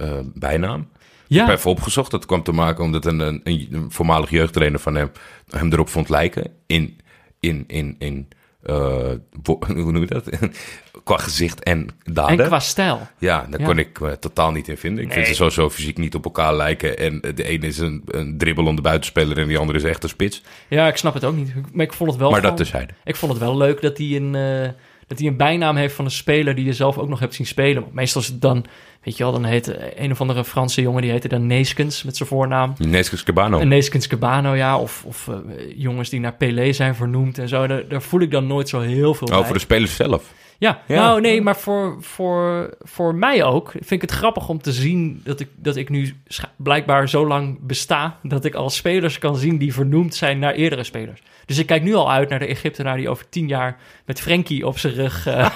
uh, 0.00 0.18
bijnaam. 0.34 0.88
Ja. 1.26 1.42
Ik 1.42 1.48
heb 1.48 1.58
even 1.58 1.70
opgezocht. 1.70 2.10
Dat 2.10 2.26
kwam 2.26 2.42
te 2.42 2.52
maken 2.52 2.84
omdat 2.84 3.06
een, 3.06 3.20
een, 3.20 3.40
een 3.44 3.86
voormalig 3.88 4.30
jeugdtrainer 4.30 4.80
van 4.80 4.94
hem 4.94 5.10
hem 5.48 5.72
erop 5.72 5.88
vond 5.88 6.08
lijken. 6.08 6.52
In, 6.66 6.98
in, 7.40 7.64
in, 7.66 7.96
in 7.98 8.28
uh, 8.64 9.10
hoe 9.66 9.92
noem 9.92 10.00
je 10.00 10.06
dat? 10.06 10.28
qua 11.04 11.16
gezicht 11.16 11.62
en 11.62 11.88
daden. 12.04 12.38
En 12.38 12.46
qua 12.46 12.60
stijl. 12.60 13.08
Ja, 13.18 13.46
daar 13.50 13.60
ja. 13.60 13.66
kon 13.66 13.78
ik 13.78 14.00
me 14.00 14.18
totaal 14.18 14.50
niet 14.50 14.68
in 14.68 14.76
vinden. 14.76 15.04
Ik 15.04 15.06
nee. 15.06 15.16
vind 15.16 15.28
ze 15.28 15.34
sowieso 15.34 15.70
fysiek 15.70 15.98
niet 15.98 16.14
op 16.14 16.24
elkaar 16.24 16.54
lijken. 16.54 16.98
En 16.98 17.20
de 17.34 17.44
ene 17.44 17.66
is 17.66 17.78
een, 17.78 18.02
een 18.06 18.38
dribbelende 18.38 18.82
buitenspeler 18.82 19.38
en 19.38 19.48
die 19.48 19.58
andere 19.58 19.78
is 19.78 19.84
echt 19.84 20.02
een 20.02 20.08
spits. 20.08 20.42
Ja, 20.68 20.88
ik 20.88 20.96
snap 20.96 21.14
het 21.14 21.24
ook 21.24 21.36
niet. 21.36 21.52
Maar 21.72 21.84
ik 21.84 21.92
vond 21.92 22.10
het 22.10 22.18
wel 22.18 22.30
Maar 22.30 22.40
gewoon, 22.40 22.56
dat 22.56 22.66
terzijde. 22.66 22.92
Ik 23.04 23.16
vond 23.16 23.32
het 23.32 23.40
wel 23.40 23.56
leuk 23.56 23.80
dat 23.80 23.98
hij 23.98 24.16
een... 24.16 24.34
Uh, 24.34 24.68
dat 25.10 25.18
hij 25.18 25.28
een 25.28 25.36
bijnaam 25.36 25.76
heeft 25.76 25.94
van 25.94 26.04
een 26.04 26.10
speler 26.10 26.54
die 26.54 26.64
je 26.64 26.72
zelf 26.72 26.98
ook 26.98 27.08
nog 27.08 27.20
hebt 27.20 27.34
zien 27.34 27.46
spelen. 27.46 27.84
Meestal 27.92 28.20
is 28.20 28.26
het 28.26 28.40
dan, 28.40 28.64
weet 29.02 29.16
je 29.16 29.22
wel, 29.22 29.32
dan 29.32 29.44
heet 29.44 29.76
een 29.96 30.10
of 30.10 30.20
andere 30.20 30.44
Franse 30.44 30.80
jongen, 30.80 31.02
die 31.02 31.10
heette 31.10 31.28
dan 31.28 31.46
Neeskens 31.46 32.02
met 32.02 32.16
zijn 32.16 32.28
voornaam. 32.28 32.74
Neeskens 32.78 33.22
Cabano. 33.22 33.64
Neeskens 33.64 34.06
Cabano, 34.06 34.54
ja. 34.54 34.78
Of, 34.78 35.04
of 35.06 35.26
uh, 35.26 35.36
jongens 35.76 36.08
die 36.08 36.20
naar 36.20 36.34
Pelé 36.34 36.72
zijn 36.72 36.94
vernoemd 36.94 37.38
en 37.38 37.48
zo. 37.48 37.66
Daar, 37.66 37.88
daar, 37.88 38.02
voel 38.02 38.20
ik 38.20 38.30
dan 38.30 38.46
nooit 38.46 38.68
zo 38.68 38.80
heel 38.80 39.14
veel 39.14 39.26
Oh, 39.26 39.34
bij. 39.34 39.44
voor 39.44 39.54
de 39.54 39.60
spelers 39.60 39.96
zelf. 39.96 40.32
Ja, 40.58 40.82
ja, 40.86 40.94
nou 40.94 41.20
nee, 41.20 41.42
maar 41.42 41.56
voor, 41.56 41.96
voor, 42.00 42.74
voor 42.80 43.14
mij 43.14 43.44
ook 43.44 43.70
vind 43.70 43.90
ik 43.90 44.00
het 44.00 44.10
grappig 44.10 44.48
om 44.48 44.62
te 44.62 44.72
zien 44.72 45.20
dat 45.24 45.40
ik, 45.40 45.48
dat 45.56 45.76
ik 45.76 45.88
nu 45.88 46.14
blijkbaar 46.56 47.08
zo 47.08 47.26
lang 47.26 47.58
besta... 47.60 48.18
dat 48.22 48.44
ik 48.44 48.54
al 48.54 48.70
spelers 48.70 49.18
kan 49.18 49.36
zien 49.36 49.58
die 49.58 49.74
vernoemd 49.74 50.14
zijn 50.14 50.38
naar 50.38 50.54
eerdere 50.54 50.84
spelers. 50.84 51.22
Dus 51.50 51.58
ik 51.58 51.66
kijk 51.66 51.82
nu 51.82 51.94
al 51.94 52.10
uit 52.10 52.28
naar 52.28 52.38
de 52.38 52.46
Egyptenaar 52.46 52.96
die 52.96 53.08
over 53.08 53.28
tien 53.28 53.48
jaar 53.48 53.76
met 54.04 54.20
Frenkie 54.20 54.66
op 54.66 54.78
zijn 54.78 54.94
rug 54.94 55.26
uh, 55.28 55.48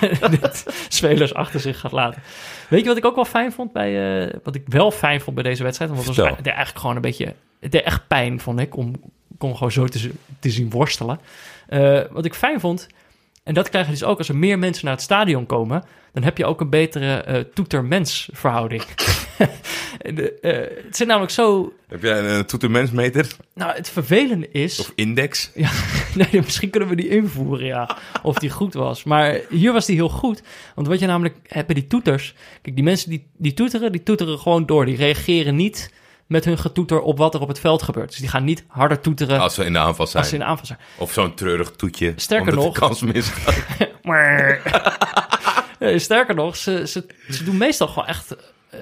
spelers 0.89 1.35
achter 1.35 1.61
zich 1.61 1.81
gaat 1.81 1.93
laten. 1.93 2.23
Weet 2.69 2.81
je 2.81 2.87
wat 2.87 2.97
ik 2.97 3.05
ook 3.05 3.15
wel 3.15 3.25
fijn 3.25 3.53
vond 3.53 3.73
bij, 3.73 4.23
uh, 4.25 4.33
wat 4.43 4.55
ik 4.55 4.63
wel 4.67 4.91
fijn 4.91 5.21
vond 5.21 5.35
bij 5.35 5.45
deze 5.45 5.63
wedstrijd? 5.63 5.91
Want 5.91 6.07
het 6.07 6.17
was 6.17 6.27
eigenlijk 6.27 6.79
gewoon 6.79 6.97
een 6.97 7.03
beetje, 7.03 7.35
het 7.61 7.73
deed 7.73 7.83
echt 7.83 8.07
pijn 8.07 8.41
vond 8.41 8.61
ik 8.61 8.77
om 8.77 8.93
Congo 9.39 9.71
zo 9.71 9.87
te, 9.87 10.11
te 10.39 10.51
zien 10.51 10.71
worstelen. 10.71 11.21
Uh, 11.69 12.01
wat 12.11 12.25
ik 12.25 12.35
fijn 12.35 12.61
vond, 12.61 12.87
en 13.45 13.55
dat 13.55 13.69
krijg 13.69 13.87
je 13.87 13.93
dus 13.93 14.05
ook 14.05 14.19
als 14.19 14.29
er 14.29 14.37
meer 14.37 14.59
mensen 14.59 14.85
naar 14.85 14.95
het 14.95 15.03
stadion 15.03 15.47
komen, 15.47 15.85
dan 16.13 16.23
heb 16.23 16.39
je 16.39 16.45
ook 16.45 16.61
een 16.61 16.71
betere 16.71 17.25
uh, 17.29 17.39
toeter-mens 17.55 18.29
verhouding. 18.33 18.83
de, 19.99 20.39
uh, 20.41 20.85
het 20.85 20.97
zit 20.97 21.07
namelijk 21.07 21.33
zo. 21.33 21.73
Heb 21.89 22.03
jij 22.03 22.19
een, 22.19 22.25
een 22.25 22.47
toeter-mensmeter? 22.47 23.27
Nou, 23.55 23.75
het 23.75 23.89
vervelende 23.89 24.51
is. 24.51 24.81
Of 24.81 24.93
index? 24.95 25.51
Ja, 25.55 25.71
nee, 26.31 26.43
misschien 26.43 26.71
kunnen 26.71 26.89
we 26.89 26.97
die 26.97 27.09
invoeren, 27.09 27.67
ja. 27.67 27.97
Of 28.23 28.39
die 28.39 28.51
goed 28.51 28.75
was. 28.75 29.05
Maar 29.05 29.41
hier 29.51 29.73
was 29.73 29.87
die 29.87 29.97
heel 29.97 30.09
goed. 30.09 30.43
Want 30.75 30.87
wat 30.87 31.01
je 31.01 31.07
namelijk 31.07 31.37
hebt 31.47 31.67
bij 31.67 31.75
die 31.75 31.87
toeters. 31.87 32.35
Kijk, 32.63 32.75
die 32.75 32.85
mensen 32.85 33.11
die, 33.11 33.27
die 33.37 33.55
toeteren, 33.55 33.93
die 33.93 34.03
toeteren 34.03 34.39
gewoon 34.39 34.67
door. 34.67 34.87
Die 34.87 34.97
reageren 34.97 35.57
niet 35.57 35.91
met 36.27 36.45
hun 36.45 36.59
getoeter 36.59 37.01
op 37.01 37.19
wat 37.19 37.35
er 37.35 37.41
op 37.41 37.49
het 37.49 37.61
veld 37.61 37.83
gebeurt. 37.83 38.09
Dus 38.11 38.19
die 38.19 38.29
gaan 38.29 38.45
niet 38.45 38.65
harder 38.67 39.01
toeteren. 39.01 39.41
Als 39.41 39.55
ze 39.55 39.65
in 39.65 39.73
de 39.73 39.79
aanval 39.79 40.07
zijn. 40.07 40.23
Als 40.23 40.29
ze 40.29 40.35
in 40.35 40.41
de 40.41 40.47
aanval 40.47 40.67
zijn. 40.67 40.79
Of 40.99 41.13
zo'n 41.13 41.35
treurig 41.35 41.71
toetje. 41.71 42.13
Sterker 42.17 42.55
nog. 42.55 42.79
Kans 42.79 43.03
misgaat. 43.03 43.65
Sterker 46.01 46.35
nog, 46.35 46.57
ze, 46.57 46.87
ze, 46.87 47.07
ze 47.31 47.45
doen 47.45 47.57
meestal 47.57 47.87
gewoon 47.87 48.07
echt 48.07 48.37
uh, 48.75 48.81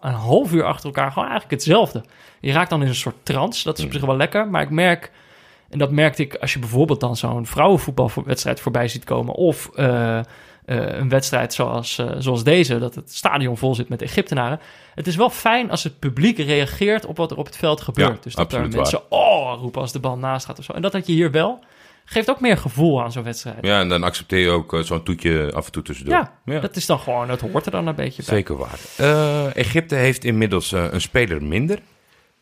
een 0.00 0.12
half 0.12 0.52
uur 0.52 0.64
achter 0.64 0.84
elkaar 0.86 1.12
gewoon 1.12 1.28
eigenlijk 1.28 1.54
hetzelfde. 1.54 2.04
Je 2.40 2.52
raakt 2.52 2.70
dan 2.70 2.82
in 2.82 2.88
een 2.88 2.94
soort 2.94 3.16
trance. 3.22 3.64
Dat 3.64 3.78
is 3.78 3.84
op 3.84 3.92
zich 3.92 4.04
wel 4.04 4.16
lekker. 4.16 4.48
Maar 4.48 4.62
ik 4.62 4.70
merk, 4.70 5.10
en 5.70 5.78
dat 5.78 5.90
merkte 5.90 6.22
ik 6.22 6.34
als 6.34 6.52
je 6.52 6.58
bijvoorbeeld 6.58 7.00
dan 7.00 7.16
zo'n 7.16 7.46
vrouwenvoetbalwedstrijd 7.46 8.60
voorbij 8.60 8.88
ziet 8.88 9.04
komen. 9.04 9.34
Of 9.34 9.70
uh, 9.76 10.20
een 10.64 11.08
wedstrijd 11.08 11.54
zoals, 11.54 11.98
uh, 11.98 12.10
zoals 12.18 12.44
deze, 12.44 12.78
dat 12.78 12.94
het 12.94 13.14
stadion 13.14 13.56
vol 13.56 13.74
zit 13.74 13.88
met 13.88 14.02
Egyptenaren. 14.02 14.60
Het 14.94 15.06
is 15.06 15.16
wel 15.16 15.30
fijn 15.30 15.70
als 15.70 15.84
het 15.84 15.98
publiek 15.98 16.38
reageert 16.38 17.06
op 17.06 17.16
wat 17.16 17.30
er 17.30 17.36
op 17.36 17.46
het 17.46 17.56
veld 17.56 17.80
gebeurt. 17.80 18.14
Ja, 18.14 18.22
dus 18.22 18.34
dat 18.34 18.52
er 18.52 18.60
waar. 18.60 18.68
mensen 18.68 19.10
oh 19.10 19.58
roepen 19.60 19.80
als 19.80 19.92
de 19.92 20.00
bal 20.00 20.16
naast 20.16 20.46
gaat 20.46 20.58
of 20.58 20.64
zo. 20.64 20.72
En 20.72 20.82
dat 20.82 20.92
had 20.92 21.06
je 21.06 21.12
hier 21.12 21.30
wel. 21.30 21.64
Geeft 22.04 22.30
ook 22.30 22.40
meer 22.40 22.56
gevoel 22.56 23.02
aan 23.02 23.12
zo'n 23.12 23.22
wedstrijd. 23.22 23.58
Ja, 23.60 23.80
en 23.80 23.88
dan 23.88 24.02
accepteer 24.02 24.38
je 24.38 24.48
ook 24.48 24.72
uh, 24.72 24.80
zo'n 24.80 25.02
toetje 25.02 25.50
af 25.54 25.66
en 25.66 25.72
toe 25.72 25.82
tussendoor. 25.82 26.14
Ja, 26.14 26.32
ja, 26.44 26.60
dat 26.60 26.76
is 26.76 26.86
dan 26.86 26.98
gewoon, 26.98 27.28
dat 27.28 27.40
hoort 27.40 27.66
er 27.66 27.72
dan 27.72 27.86
een 27.86 27.94
beetje 27.94 28.22
bij. 28.26 28.34
Zeker 28.34 28.56
waar. 28.56 28.78
Uh, 29.00 29.56
Egypte 29.56 29.94
heeft 29.94 30.24
inmiddels 30.24 30.72
uh, 30.72 30.84
een 30.90 31.00
speler 31.00 31.42
minder. 31.42 31.78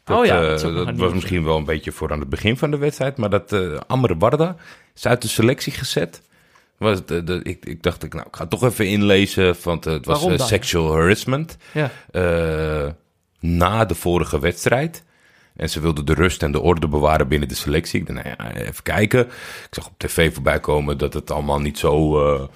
Dat, 0.05 0.19
oh 0.19 0.25
ja, 0.25 0.41
dat, 0.41 0.61
dat 0.61 0.97
was 0.97 1.13
misschien 1.13 1.45
wel 1.45 1.57
een 1.57 1.65
beetje 1.65 1.93
voor 1.93 2.13
aan 2.13 2.21
het 2.21 2.29
begin 2.29 2.57
van 2.57 2.71
de 2.71 2.79
wedstrijd. 2.79 3.17
Maar 3.17 3.31
dat 3.31 3.53
uh, 3.53 3.81
Amr 3.87 4.17
Barda 4.17 4.57
is 4.95 5.07
uit 5.07 5.23
de 5.23 5.29
selectie 5.29 5.73
gezet. 5.73 6.23
Was 6.81 7.07
de, 7.07 7.25
de, 7.25 7.41
ik, 7.43 7.65
ik 7.65 7.83
dacht, 7.83 8.03
ik, 8.03 8.15
nou, 8.15 8.27
ik 8.27 8.37
ga 8.37 8.47
toch 8.47 8.63
even 8.63 8.87
inlezen, 8.87 9.57
want 9.63 9.85
het 9.85 10.07
was 10.07 10.27
uh, 10.27 10.39
sexual 10.39 10.93
harassment. 10.93 11.57
Ja. 11.73 11.91
Uh, 12.13 12.91
na 13.41 13.85
de 13.85 13.95
vorige 13.95 14.41
wedstrijd. 14.41 15.05
En 15.57 15.71
ze 15.71 15.81
wilden 15.81 16.07
de 16.07 16.15
rust 16.15 16.43
en 16.43 16.53
de 16.53 16.61
orde 16.61 16.89
bewaren 16.89 17.29
binnen 17.29 17.49
de 17.49 17.55
selectie. 17.55 18.01
Ik 18.01 18.07
dacht, 18.07 18.25
nou 18.25 18.37
ja, 18.39 18.55
even 18.55 18.83
kijken. 18.83 19.27
Ik 19.27 19.69
zag 19.71 19.87
op 19.87 19.95
tv 19.97 20.35
voorbij 20.35 20.61
komen 20.61 20.99
dat 20.99 21.15
het 21.15 21.31
allemaal 21.31 21.61
niet 21.61 21.79
zo, 21.79 22.25
uh, 22.35 22.47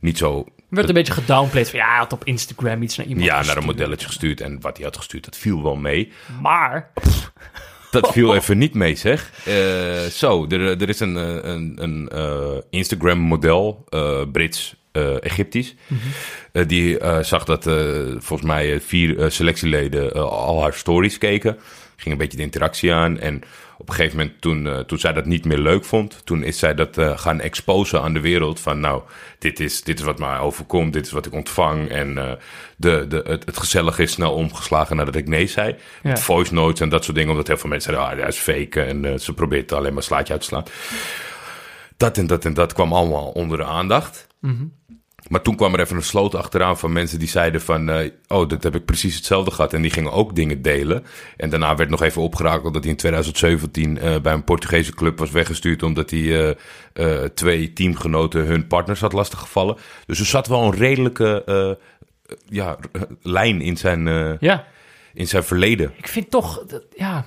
niet 0.00 0.18
zo 0.18 0.46
werd 0.68 0.88
een 0.88 0.94
beetje 0.94 1.12
gedownplayed 1.12 1.70
van 1.70 1.78
ja, 1.78 1.88
hij 1.88 1.98
had 1.98 2.12
op 2.12 2.24
Instagram 2.24 2.82
iets 2.82 2.96
naar 2.96 3.06
iemand 3.06 3.26
Ja, 3.26 3.42
naar 3.42 3.56
een 3.56 3.64
modelletje 3.64 4.06
gestuurd. 4.06 4.40
En 4.40 4.60
wat 4.60 4.76
hij 4.76 4.86
had 4.86 4.96
gestuurd, 4.96 5.24
dat 5.24 5.36
viel 5.36 5.62
wel 5.62 5.76
mee. 5.76 6.12
Maar, 6.42 6.90
Dat 7.90 8.08
viel 8.12 8.34
even 8.34 8.58
niet 8.58 8.74
mee, 8.74 8.96
zeg. 8.96 9.32
Eh, 9.44 10.04
zo, 10.10 10.46
er, 10.48 10.60
er 10.60 10.88
is 10.88 11.00
een, 11.00 11.16
eh, 11.16 11.52
een, 11.52 11.72
een 11.76 12.08
eh, 12.08 12.56
Instagram-model, 12.70 13.84
Brits, 14.32 14.76
Egyptisch. 15.20 15.74
Eh, 16.52 16.66
die 16.66 16.98
zag 17.20 17.44
dat 17.44 17.62
volgens 18.18 18.42
mij 18.48 18.80
vier 18.80 19.30
selectieleden 19.30 20.12
al 20.30 20.62
haar 20.62 20.74
stories 20.74 21.18
keken. 21.18 21.58
Ging 21.98 22.12
een 22.12 22.20
beetje 22.20 22.36
de 22.36 22.42
interactie 22.42 22.92
aan. 22.92 23.18
En 23.18 23.42
op 23.78 23.88
een 23.88 23.94
gegeven 23.94 24.18
moment, 24.18 24.40
toen, 24.40 24.66
eh, 24.66 24.78
toen 24.78 24.98
zij 24.98 25.12
dat 25.12 25.24
niet 25.24 25.44
meer 25.44 25.58
leuk 25.58 25.84
vond, 25.84 26.20
toen 26.24 26.42
is 26.42 26.58
zij 26.58 26.74
dat 26.74 26.98
eh, 26.98 27.18
gaan 27.18 27.40
exposen 27.40 28.02
aan 28.02 28.12
de 28.12 28.20
wereld. 28.20 28.60
Van 28.60 28.80
nou, 28.80 29.02
dit 29.38 29.60
is, 29.60 29.82
dit 29.82 29.98
is 29.98 30.04
wat 30.04 30.18
mij 30.18 30.38
overkomt, 30.38 30.92
dit 30.92 31.06
is 31.06 31.12
wat 31.12 31.26
ik 31.26 31.32
ontvang. 31.32 31.88
En 31.88 32.18
eh, 32.18 32.32
de, 32.76 33.06
de, 33.08 33.22
het, 33.26 33.44
het 33.44 33.58
gezellige 33.58 34.02
is 34.02 34.12
snel 34.12 34.32
omgeslagen 34.32 34.96
nadat 34.96 35.14
ik 35.14 35.28
nee 35.28 35.46
zei. 35.46 35.68
Ja. 35.68 35.76
Met 36.02 36.20
voice 36.20 36.54
notes 36.54 36.80
en 36.80 36.88
dat 36.88 37.04
soort 37.04 37.16
dingen. 37.16 37.32
Omdat 37.32 37.46
heel 37.46 37.58
veel 37.58 37.70
mensen 37.70 37.92
zeiden, 37.92 38.16
ah, 38.16 38.20
hij 38.20 38.28
is 38.28 38.38
fake. 38.38 38.82
En 38.82 39.20
ze 39.20 39.32
probeert 39.32 39.72
alleen 39.72 39.94
maar 39.94 40.02
slaatje 40.02 40.32
uit 40.32 40.42
te 40.42 40.48
slaan. 40.48 40.64
Dat 41.96 42.18
en 42.18 42.26
dat 42.26 42.44
en 42.44 42.54
dat 42.54 42.72
kwam 42.72 42.92
allemaal 42.92 43.28
onder 43.30 43.58
de 43.58 43.64
aandacht. 43.64 44.26
Maar 45.28 45.42
toen 45.42 45.56
kwam 45.56 45.74
er 45.74 45.80
even 45.80 45.96
een 45.96 46.02
sloot 46.02 46.34
achteraan 46.34 46.78
van 46.78 46.92
mensen 46.92 47.18
die 47.18 47.28
zeiden 47.28 47.60
van... 47.60 47.90
eh, 47.90 48.10
oh, 48.28 48.48
dat 48.48 48.62
heb 48.62 48.74
ik 48.74 48.84
precies 48.84 49.14
hetzelfde 49.16 49.50
gehad. 49.50 49.72
En 49.72 49.82
die 49.82 49.90
gingen 49.90 50.12
ook 50.12 50.34
dingen 50.34 50.62
delen. 50.62 51.04
En 51.36 51.50
daarna 51.50 51.76
werd 51.76 51.90
nog 51.90 52.02
even 52.02 52.22
opgerakeld 52.22 52.72
dat 52.72 52.82
hij 52.82 52.92
in 52.92 52.98
2017 52.98 53.98
eh, 53.98 54.20
bij 54.20 54.32
een 54.32 54.44
Portugese 54.44 54.94
club 54.94 55.18
was 55.18 55.30
weggestuurd... 55.30 55.82
omdat 55.82 56.10
hij 56.10 56.56
eh, 56.92 57.24
twee 57.24 57.72
teamgenoten 57.72 58.46
hun 58.46 58.66
partners 58.66 59.00
had 59.00 59.12
lastiggevallen. 59.12 59.76
Dus 60.06 60.20
er 60.20 60.26
zat 60.26 60.46
wel 60.46 60.62
een 60.62 60.74
redelijke 60.74 61.78
ja, 62.48 62.78
lijn 63.22 63.60
in 63.60 63.76
zijn, 63.76 64.36
ja, 64.40 64.66
in 65.14 65.28
zijn 65.28 65.44
verleden. 65.44 65.92
ik 65.96 66.08
vind 66.08 66.30
toch, 66.30 66.64
dat, 66.66 66.82
ja, 66.96 67.24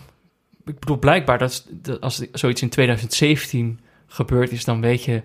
ik 0.66 0.80
bedoel, 0.80 0.97
blijkbaar 0.97 1.38
dat 1.38 1.66
als 1.99 2.26
zoiets 2.32 2.62
in 2.62 2.70
2017 2.70 3.80
gebeurd 4.08 4.52
is, 4.52 4.66
dan 4.66 4.82
weet 4.82 5.04
je 5.04 5.22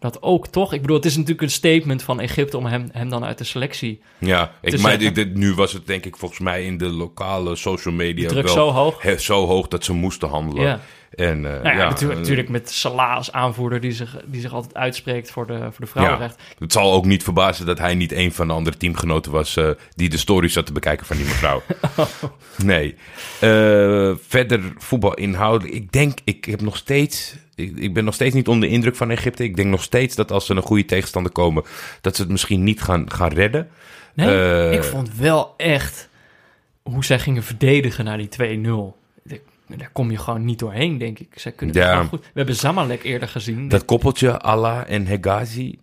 dat 0.00 0.22
ook 0.22 0.46
toch. 0.46 0.72
Ik 0.72 0.80
bedoel, 0.80 0.96
het 0.96 1.04
is 1.04 1.14
natuurlijk 1.16 1.42
een 1.42 1.50
statement 1.50 2.02
van 2.02 2.20
Egypte 2.20 2.56
om 2.56 2.66
hem, 2.66 2.88
hem 2.92 3.08
dan 3.08 3.24
uit 3.24 3.38
de 3.38 3.44
selectie. 3.44 4.00
Ja, 4.18 4.52
ik, 4.62 4.70
te 4.74 4.80
maar 4.80 5.02
ik- 5.02 5.14
dit- 5.14 5.34
nu 5.34 5.54
was 5.54 5.72
het 5.72 5.86
denk 5.86 6.04
ik 6.04 6.16
volgens 6.16 6.40
mij 6.40 6.64
in 6.64 6.78
de 6.78 6.88
lokale 6.88 7.56
social 7.56 7.94
media 7.94 8.28
Druk 8.28 8.44
wel 8.44 8.54
zo 8.54 8.70
hoog. 8.70 9.02
he- 9.02 9.18
zo 9.18 9.46
hoog 9.46 9.68
dat 9.68 9.84
ze 9.84 9.92
moesten 9.92 10.28
handelen. 10.28 10.62
Ja. 10.64 10.80
En, 11.10 11.26
eh, 11.46 11.52
Nou 11.62 11.64
ja, 11.64 11.72
ja, 11.72 11.88
natuurlijk, 11.88 12.12
eh, 12.12 12.18
natuurlijk 12.20 12.48
met 12.48 12.70
Salah 12.70 13.16
als 13.16 13.32
aanvoerder 13.32 13.80
die 13.80 13.92
zich, 13.92 14.16
die 14.26 14.40
zich 14.40 14.52
altijd 14.52 14.74
uitspreekt 14.74 15.30
voor 15.30 15.46
de, 15.46 15.58
voor 15.60 15.84
de 15.84 15.86
vrouwenrecht. 15.86 16.42
Het 16.58 16.72
zal 16.72 16.92
ook 16.92 17.04
niet 17.04 17.22
verbazen 17.22 17.66
dat 17.66 17.78
hij 17.78 17.94
niet 17.94 18.12
een 18.12 18.32
van 18.32 18.46
de 18.46 18.52
andere 18.52 18.76
teamgenoten 18.76 19.32
was 19.32 19.56
eh, 19.56 19.70
die 19.94 20.08
de 20.08 20.16
stories 20.16 20.52
zat 20.52 20.66
te 20.66 20.72
bekijken 20.72 21.06
van 21.06 21.16
die 21.16 21.24
mevrouw. 21.26 21.62
Nee. 22.56 22.94
Verder 24.28 24.60
voetbal 24.78 25.14
inhoudelijk. 25.14 25.74
Ik 25.76 25.92
denk, 25.92 26.18
ik 26.24 26.44
heb 26.44 26.60
nog 26.60 26.76
steeds. 26.76 27.34
Ik, 27.60 27.76
ik 27.78 27.94
ben 27.94 28.04
nog 28.04 28.14
steeds 28.14 28.34
niet 28.34 28.48
onder 28.48 28.68
de 28.68 28.74
indruk 28.74 28.96
van 28.96 29.10
Egypte. 29.10 29.44
Ik 29.44 29.56
denk 29.56 29.68
nog 29.68 29.82
steeds 29.82 30.14
dat 30.14 30.32
als 30.32 30.46
ze 30.46 30.54
een 30.54 30.62
goede 30.62 30.84
tegenstander 30.84 31.32
komen, 31.32 31.64
dat 32.00 32.16
ze 32.16 32.22
het 32.22 32.30
misschien 32.30 32.64
niet 32.64 32.82
gaan, 32.82 33.10
gaan 33.12 33.32
redden. 33.32 33.68
Nee, 34.14 34.28
Eh, 34.28 34.72
ik 34.72 34.84
vond 34.84 35.14
wel 35.16 35.54
echt 35.56 36.08
hoe 36.82 37.04
zij 37.04 37.18
gingen 37.18 37.42
verdedigen 37.42 38.04
naar 38.04 38.18
die 38.18 38.28
2-0. 38.28 38.96
Daar- 39.76 39.90
kom 39.92 40.10
je 40.10 40.16
gewoon 40.18 40.44
niet 40.44 40.58
doorheen, 40.58 40.98
denk 40.98 41.18
ik. 41.18 41.28
Zij 41.34 41.52
kunnen 41.52 41.76
het 41.76 41.84
Ja. 41.84 41.92
gewoon 41.92 42.08
goed. 42.08 42.20
We 42.20 42.30
hebben 42.34 42.54
Zamalek 42.54 43.02
eerder 43.04 43.28
gezien. 43.28 43.68
Dat 43.68 43.84
koppeltje, 43.84 44.38
Allah 44.38 44.82
en 44.86 45.06
Hegazi. 45.06 45.78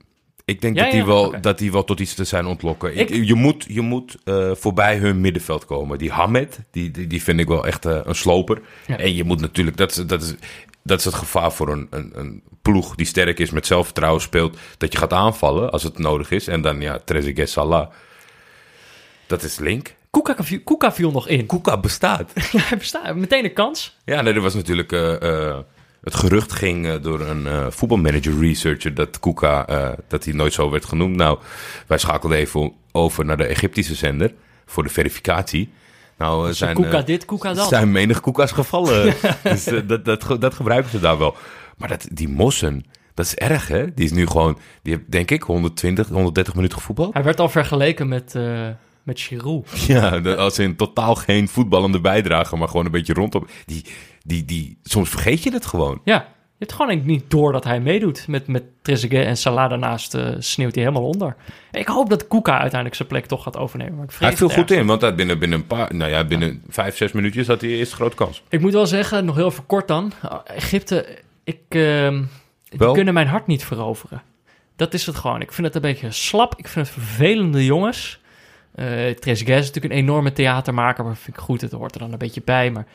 Ik 0.46 0.62
denk 0.62 0.76
Ja, 0.76 0.82
dat, 0.84 0.92
die 0.92 1.00
ja, 1.02 1.06
wel, 1.08 1.42
dat 1.42 1.58
die 1.58 1.72
wel 1.72 1.84
tot 1.84 2.00
iets 2.00 2.14
te 2.14 2.24
zijn 2.24 2.46
ontlokken. 2.46 2.98
Ik, 2.98 3.10
je 3.10 3.34
moet, 3.34 3.66
je 3.70 3.82
moet 3.82 4.18
eh, 4.24 4.52
voorbij 4.54 4.98
hun 4.98 5.22
middenveld 5.22 5.66
komen. 5.66 5.98
Die 5.98 6.12
Hamed, 6.12 6.60
die, 6.72 6.92
die, 6.92 7.08
die 7.08 7.24
vind 7.24 7.40
ik 7.40 7.48
wel 7.48 7.66
echt 7.68 7.86
eh, 7.86 8.00
een 8.04 8.16
sloper. 8.16 8.62
Ja. 8.88 8.98
En 8.98 9.16
je 9.16 9.24
moet 9.24 9.42
natuurlijk, 9.42 9.78
dat 9.78 10.04
dat 10.08 10.22
is, 10.22 10.36
dat 10.88 11.00
is 11.00 11.06
het 11.06 11.14
gevaar 11.14 11.52
voor 11.52 11.70
een, 11.70 11.88
een, 11.90 12.12
een 12.16 12.44
ploeg 12.62 12.96
die 12.96 13.06
sterk 13.06 13.40
is, 13.40 13.50
met 13.52 13.66
zelfvertrouwen 13.66 14.22
speelt. 14.22 14.58
Dat 14.78 14.92
je 14.92 14.98
gaat 14.98 15.14
aanvallen 15.14 15.72
als 15.72 15.84
het 15.84 15.98
nodig 15.98 16.32
is. 16.32 16.48
En 16.48 16.62
dan, 16.62 16.82
ja, 16.82 17.00
Trezeguet, 17.06 17.50
Salah. 17.50 17.88
Dat 19.28 19.44
is 19.44 19.58
link. 19.60 19.96
Kuka, 20.12 20.36
viel- 20.44 20.62
Kuka 20.64 20.92
viel 20.92 21.12
nog 21.12 21.28
in. 21.28 21.46
Kuka 21.46 21.78
bestaat. 21.78 22.32
Ja, 22.52 22.60
hij 22.62 22.78
bestaat. 22.78 23.16
Meteen 23.16 23.44
een 23.46 23.54
kans. 23.54 23.98
Ja, 24.06 24.22
nee, 24.22 24.34
er 24.34 24.42
was 24.42 24.54
natuurlijk. 24.54 24.92
eh, 24.92 25.48
eh, 25.50 25.58
het 26.04 26.16
gerucht 26.16 26.52
ging 26.54 26.88
eh, 26.88 27.02
door 27.02 27.22
een 27.22 27.72
voetbalmanager 27.72 28.40
researcher 28.40 28.94
dat 28.94 29.20
Kuka 29.20 29.66
dat 30.08 30.24
hij 30.24 30.34
nooit 30.34 30.54
zo 30.54 30.70
werd 30.70 30.86
genoemd. 30.86 31.16
Nou, 31.16 31.40
wij 31.88 31.98
schakelden 31.98 32.38
even 32.38 32.74
over 32.92 33.26
naar 33.26 33.38
de 33.38 33.46
Egyptische 33.46 33.96
zender 33.96 34.34
voor 34.66 34.84
de 34.84 34.90
verificatie. 34.90 35.74
Nou, 36.18 36.54
zijn, 36.54 36.76
Kuka 36.76 36.98
eh, 36.98 37.06
dit, 37.06 37.26
Kuka 37.26 37.54
dat. 37.54 37.68
zijn 37.68 37.92
menig 37.92 38.22
Kuka's 38.22 38.52
gevallen. 38.52 39.14
dus 39.44 39.68
eh, 39.68 39.80
dat, 39.88 40.06
dat, 40.06 40.36
dat 40.40 40.54
gebruiken 40.54 40.92
ze 40.92 41.00
daar 41.00 41.18
wel. 41.18 41.36
Maar 41.78 41.90
dat, 41.90 42.08
die 42.12 42.30
Mossen, 42.30 42.86
dat 43.14 43.26
is 43.26 43.36
erg, 43.36 43.68
hè? 43.68 43.94
Die 43.94 44.06
is 44.06 44.12
nu 44.12 44.28
gewoon, 44.28 44.58
die 44.82 44.94
heeft 44.94 45.12
denk 45.12 45.32
ik 45.32 45.44
120, 45.44 46.08
130 46.08 46.56
minuten 46.56 46.78
gevoetbald. 46.78 47.14
Hij 47.14 47.24
werd 47.24 47.40
al 47.40 47.50
vergeleken 47.50 48.08
met, 48.08 48.36
eh 48.36 48.68
met 49.08 49.22
Giroud. 49.22 49.68
Ja, 49.88 50.20
als 50.20 50.60
in 50.60 50.76
totaal 50.76 51.16
geen 51.16 51.48
voetballende 51.48 52.02
bijdrage, 52.02 52.56
maar 52.56 52.68
gewoon 52.68 52.86
een 52.86 52.92
beetje 52.92 53.14
rondom. 53.14 53.48
Die, 53.66 53.84
die, 54.24 54.46
die, 54.46 54.78
soms 54.84 55.10
vergeet 55.10 55.44
je 55.44 55.52
het 55.52 55.66
gewoon. 55.66 56.02
Ja, 56.04 56.28
je 56.58 56.66
hebt 56.66 56.74
gewoon 56.74 57.06
niet 57.06 57.30
door 57.30 57.52
dat 57.52 57.64
hij 57.64 57.80
meedoet. 57.80 58.28
Met, 58.28 58.48
met 58.48 58.64
Trezeguet 58.82 59.26
en 59.26 59.38
Salah 59.38 59.70
daarnaast 59.70 60.16
eh, 60.16 60.28
sneeuwt 60.40 60.76
hij 60.76 60.84
helemaal 60.84 61.08
onder. 61.08 61.36
Ik 61.72 61.88
hoop 61.88 62.10
dat 62.10 62.28
Kuka 62.28 62.52
uiteindelijk 62.52 62.96
zijn 62.96 63.08
plek 63.08 63.26
toch 63.26 63.44
gaat 63.44 63.58
overnemen. 63.58 63.96
Maar 63.96 64.06
ik 64.06 64.14
Hij 64.20 64.38
viel 64.38 64.50
goed 64.50 64.72
in, 64.72 64.86
want 64.86 65.02
hij 65.02 65.16
binnen, 65.16 65.40
binnen 65.40 65.60
een 65.60 65.68
paar, 65.68 65.96
nou 65.96 66.12
ja, 66.12 66.24
binnen 66.24 66.64
vijf, 66.70 66.98
zes 66.98 67.12
minuutjes 67.12 67.48
had 67.48 67.62
hij 67.62 67.70
eerst 67.70 67.94
grote 67.94 68.16
kans. 68.16 68.44
Ik 68.50 68.60
moet 68.60 68.74
wel 68.74 68.86
zeggen, 68.86 69.26
nog 69.26 69.36
heel 69.36 69.46
even 69.46 69.66
kort 69.66 69.88
dan. 69.88 70.12
Egypte, 70.46 71.18
ik, 71.44 71.60
ehm, 71.70 72.24
die 72.70 72.92
kunnen 72.92 73.14
mijn 73.14 73.28
hart 73.28 73.48
niet 73.48 73.66
veroveren. 73.66 74.22
Dat 74.76 74.94
is 74.94 75.06
het 75.06 75.16
gewoon. 75.16 75.42
Ik 75.42 75.52
vind 75.52 75.68
het 75.68 75.76
een 75.76 75.82
beetje 75.82 76.12
slap. 76.12 76.56
Ik 76.56 76.68
vind 76.68 76.86
het 76.86 76.96
vervelende 76.96 77.66
jongens. 77.66 78.20
Trezeguet 79.20 79.60
is 79.60 79.66
natuurlijk 79.66 79.94
een 79.94 80.00
enorme 80.00 80.32
theatermaker, 80.32 81.04
maar 81.04 81.16
vind 81.16 81.38
ik 81.38 81.44
goed. 81.44 81.62
Het 81.62 81.72
hoort 81.72 81.94
er 81.94 82.00
dan 82.00 82.12
een 82.12 82.18
beetje 82.18 82.42
bij. 82.46 82.72
Maar 82.72 82.86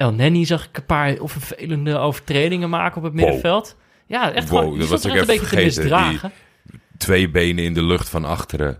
El 0.00 0.12
Nenni 0.12 0.44
zag 0.44 0.64
ik 0.68 0.76
een 0.76 0.84
paar 0.86 1.18
of 1.18 1.32
vervelende 1.32 1.96
overtredingen 1.96 2.70
maken 2.70 2.96
op 2.96 3.02
het 3.02 3.12
Wow. 3.12 3.22
middenveld. 3.22 3.76
Ja, 4.06 4.32
echt 4.32 4.48
Wow, 4.48 4.58
gewoon. 4.60 4.78
Dat 4.78 4.88
was 4.88 5.04
ik 5.04 5.10
echt 5.10 5.20
een 5.20 5.26
beetje 5.26 5.42
te 5.42 5.46
vergeten. 5.48 5.82
misdragen. 5.82 6.30
Twee 6.96 7.30
benen 7.30 7.64
in 7.64 7.74
de 7.74 7.82
lucht 7.82 8.08
van 8.08 8.24
achteren. 8.24 8.78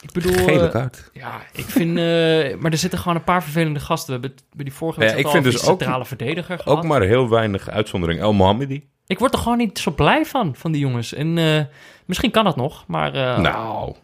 Ik 0.00 0.12
bedoel, 0.12 0.32
Gele 0.32 0.64
eh, 0.64 0.70
kaart. 0.70 1.10
ja, 1.12 1.40
ik 1.52 1.64
vind, 1.64 1.88
eh, 1.98 2.60
maar 2.60 2.70
er 2.72 2.78
zitten 2.78 2.98
gewoon 2.98 3.16
een 3.16 3.24
paar 3.24 3.42
vervelende 3.42 3.80
gasten. 3.80 4.06
We 4.06 4.12
hebben 4.20 4.30
het 4.30 4.56
bij 4.56 4.64
die 4.64 4.74
vorige 4.74 5.00
Ja, 5.04 5.12
ik 5.12 5.24
al 5.24 5.30
vind 5.30 5.44
dus 5.44 5.52
die 5.60 5.62
ook- 5.70 5.78
centrale 5.78 6.04
verdediger 6.04 6.58
gehad. 6.58 6.76
Ook 6.76 6.84
maar 6.84 7.02
heel 7.02 7.28
weinig 7.28 7.68
uitzondering. 7.70 8.20
El 8.20 8.32
Mohammedi. 8.32 8.88
Ik 9.06 9.18
word 9.18 9.32
er 9.32 9.38
gewoon 9.38 9.58
niet 9.58 9.78
zo 9.78 9.90
blij 9.90 10.24
van, 10.24 10.54
van 10.56 10.72
die 10.72 10.80
jongens. 10.80 11.14
En 11.14 11.38
eh, 11.38 11.60
misschien 12.06 12.30
kan 12.30 12.44
dat 12.44 12.56
nog, 12.56 12.84
maar... 12.86 13.14
eh, 13.14 13.38
Nou, 13.38 13.94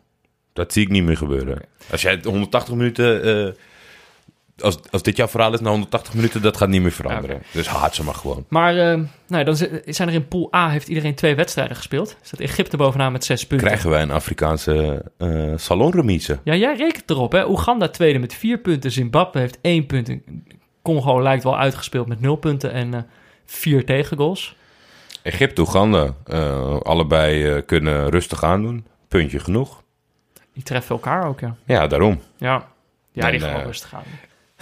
dat 0.53 0.73
zie 0.73 0.83
ik 0.83 0.89
niet 0.91 1.05
meer 1.05 1.17
gebeuren. 1.17 1.61
Als 1.91 2.03
jij 2.03 2.21
180 2.23 2.75
minuten... 2.75 3.57
als, 4.59 4.79
als 4.91 5.03
dit 5.03 5.17
jouw 5.17 5.29
verhaal 5.29 5.53
is 5.53 5.61
na 5.61 5.71
180 5.71 6.15
minuten, 6.15 6.43
dat 6.43 6.57
gaat 6.57 6.69
niet 6.69 6.83
meer 6.83 6.93
veranderen. 6.93 7.43
Dus 7.53 7.67
haat 7.69 7.95
ze 7.95 8.05
maar 8.05 8.15
gewoon. 8.15 8.45
Maar 8.49 8.77
eh, 8.77 9.01
nou, 9.27 9.45
dan 9.45 9.57
zi- 9.57 9.81
zijn 9.85 10.09
er 10.09 10.15
in 10.15 10.29
pool 10.29 10.55
A, 10.55 10.69
heeft 10.71 10.89
iedereen 10.89 11.15
twee 11.15 11.35
wedstrijden 11.35 11.77
gespeeld. 11.77 12.17
Staat 12.23 12.41
Egypte 12.41 12.77
bovenaan 12.77 13.13
met 13.13 13.25
zes 13.25 13.47
punten. 13.47 13.67
Krijgen 13.67 13.91
wij 13.91 14.03
een 14.03 14.11
Afrikaanse 14.11 15.05
salonremise? 15.57 16.39
Ja, 16.45 16.55
jij 16.55 16.77
rekent 16.77 17.11
erop, 17.11 17.33
hè. 17.33 17.49
Oeganda 17.49 17.89
tweede 17.89 18.19
met 18.19 18.35
vier 18.35 18.59
punten. 18.59 18.91
Zimbabwe 18.91 19.39
heeft 19.39 19.59
één 19.61 19.87
punt. 19.87 20.11
Congo 20.83 21.23
lijkt 21.23 21.45
wel 21.45 21.59
uitgespeeld 21.59 22.07
met 22.07 22.21
nul 22.21 22.37
punten 22.37 22.73
en 22.73 22.95
eh, 22.95 23.01
vier 23.45 23.85
tegengoals. 23.85 24.57
Egypte, 25.23 25.61
Oeganda, 25.61 26.15
allebei 26.83 27.63
kunnen 27.63 28.09
rustig 28.11 28.43
aandoen. 28.45 28.87
Puntje 29.09 29.39
genoeg. 29.39 29.83
Die 30.53 30.63
treffen 30.63 30.95
elkaar 30.95 31.27
ook, 31.29 31.41
ja. 31.41 31.57
Ja, 31.65 31.87
daarom. 31.87 32.21
Ja, 32.37 32.69
ja 33.13 33.27
En, 33.27 33.31
die 33.31 33.41
gaan 33.41 33.63
rustig 33.63 33.95
aan. 33.95 34.03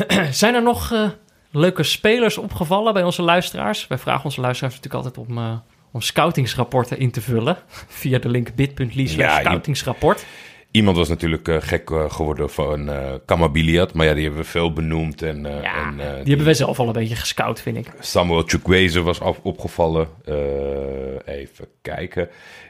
zijn 0.42 0.55
er 0.55 0.62
nog 0.62 0.92
eh, 0.92 1.09
leuke 1.50 1.82
spelers 1.82 2.38
opgevallen 2.38 2.92
bij 2.92 3.03
onze 3.05 3.22
luisteraars? 3.22 3.86
Wij 3.86 3.98
vragen 3.98 4.24
onze 4.24 4.40
luisteraars 4.40 4.74
natuurlijk 4.74 5.05
altijd 5.05 5.28
om, 5.28 5.38
eh, 5.38 5.57
om 5.92 6.00
scoutingsrapporten 6.00 6.98
in 6.98 7.11
te 7.11 7.20
vullen. 7.20 7.57
Via 8.00 8.18
de 8.18 8.28
link 8.28 8.55
bit.ly 8.55 9.09
Ja, 9.16 9.40
scoutingsrapport. 9.40 10.26
Iemand 10.70 10.96
was 10.96 11.09
natuurlijk 11.09 11.48
eh, 11.48 11.57
gek 11.61 11.90
geworden 12.09 12.50
van 12.50 12.88
eh 12.88 13.12
Kamabiliat, 13.26 13.94
maar 13.94 14.07
ja, 14.07 14.14
die 14.14 14.22
hebben 14.22 14.40
we 14.42 14.46
veel 14.48 14.72
benoemd. 14.72 15.22
En, 15.22 15.42
Ja, 15.42 15.86
en, 15.86 16.00
eh, 16.00 16.07
die, 16.14 16.26
hebben 16.28 16.44
wij 16.44 16.55
zelf 16.55 16.78
al 16.78 16.86
een 16.86 16.92
beetje 16.92 17.16
gescout, 17.16 17.61
vind 17.61 17.76
ik. 17.76 17.90
Samuel 18.00 18.42
Chukwueze 18.46 19.03
was 19.03 19.20
af- 19.20 19.40
opgevallen. 19.42 20.09
Even 21.24 21.66
kijken. 21.82 22.28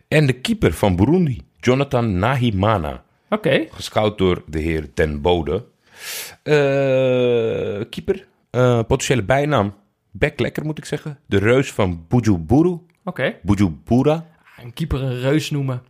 En 0.09 0.27
de 0.27 0.33
keeper 0.33 0.73
van 0.73 0.97
Burundi, 0.97 1.41
Jonathan 1.61 2.19
Nahimana. 2.19 3.03
Oké, 3.31 3.67
Gescout 3.71 4.19
door 4.19 4.43
de 4.47 4.59
heer 4.61 4.93
Ten 4.95 5.21
Bode. 5.21 5.65
Eh, 6.43 7.89
keeper, 7.91 8.27
eh, 8.51 8.79
potentiële 8.79 9.23
bijnaam. 9.23 9.75
Bek 10.11 10.41
lekker 10.41 10.65
moet 10.65 10.79
ik 10.79 10.85
zeggen. 10.85 11.19
De 11.27 11.39
reus 11.39 11.73
van 11.73 12.05
Bujumbura. 12.09 12.79
oké. 13.05 13.35
Bujumbura. 13.43 14.27
Een 14.63 14.73
keeper 14.73 15.03
een 15.03 15.21
reus 15.21 15.51
noemen. 15.51 15.83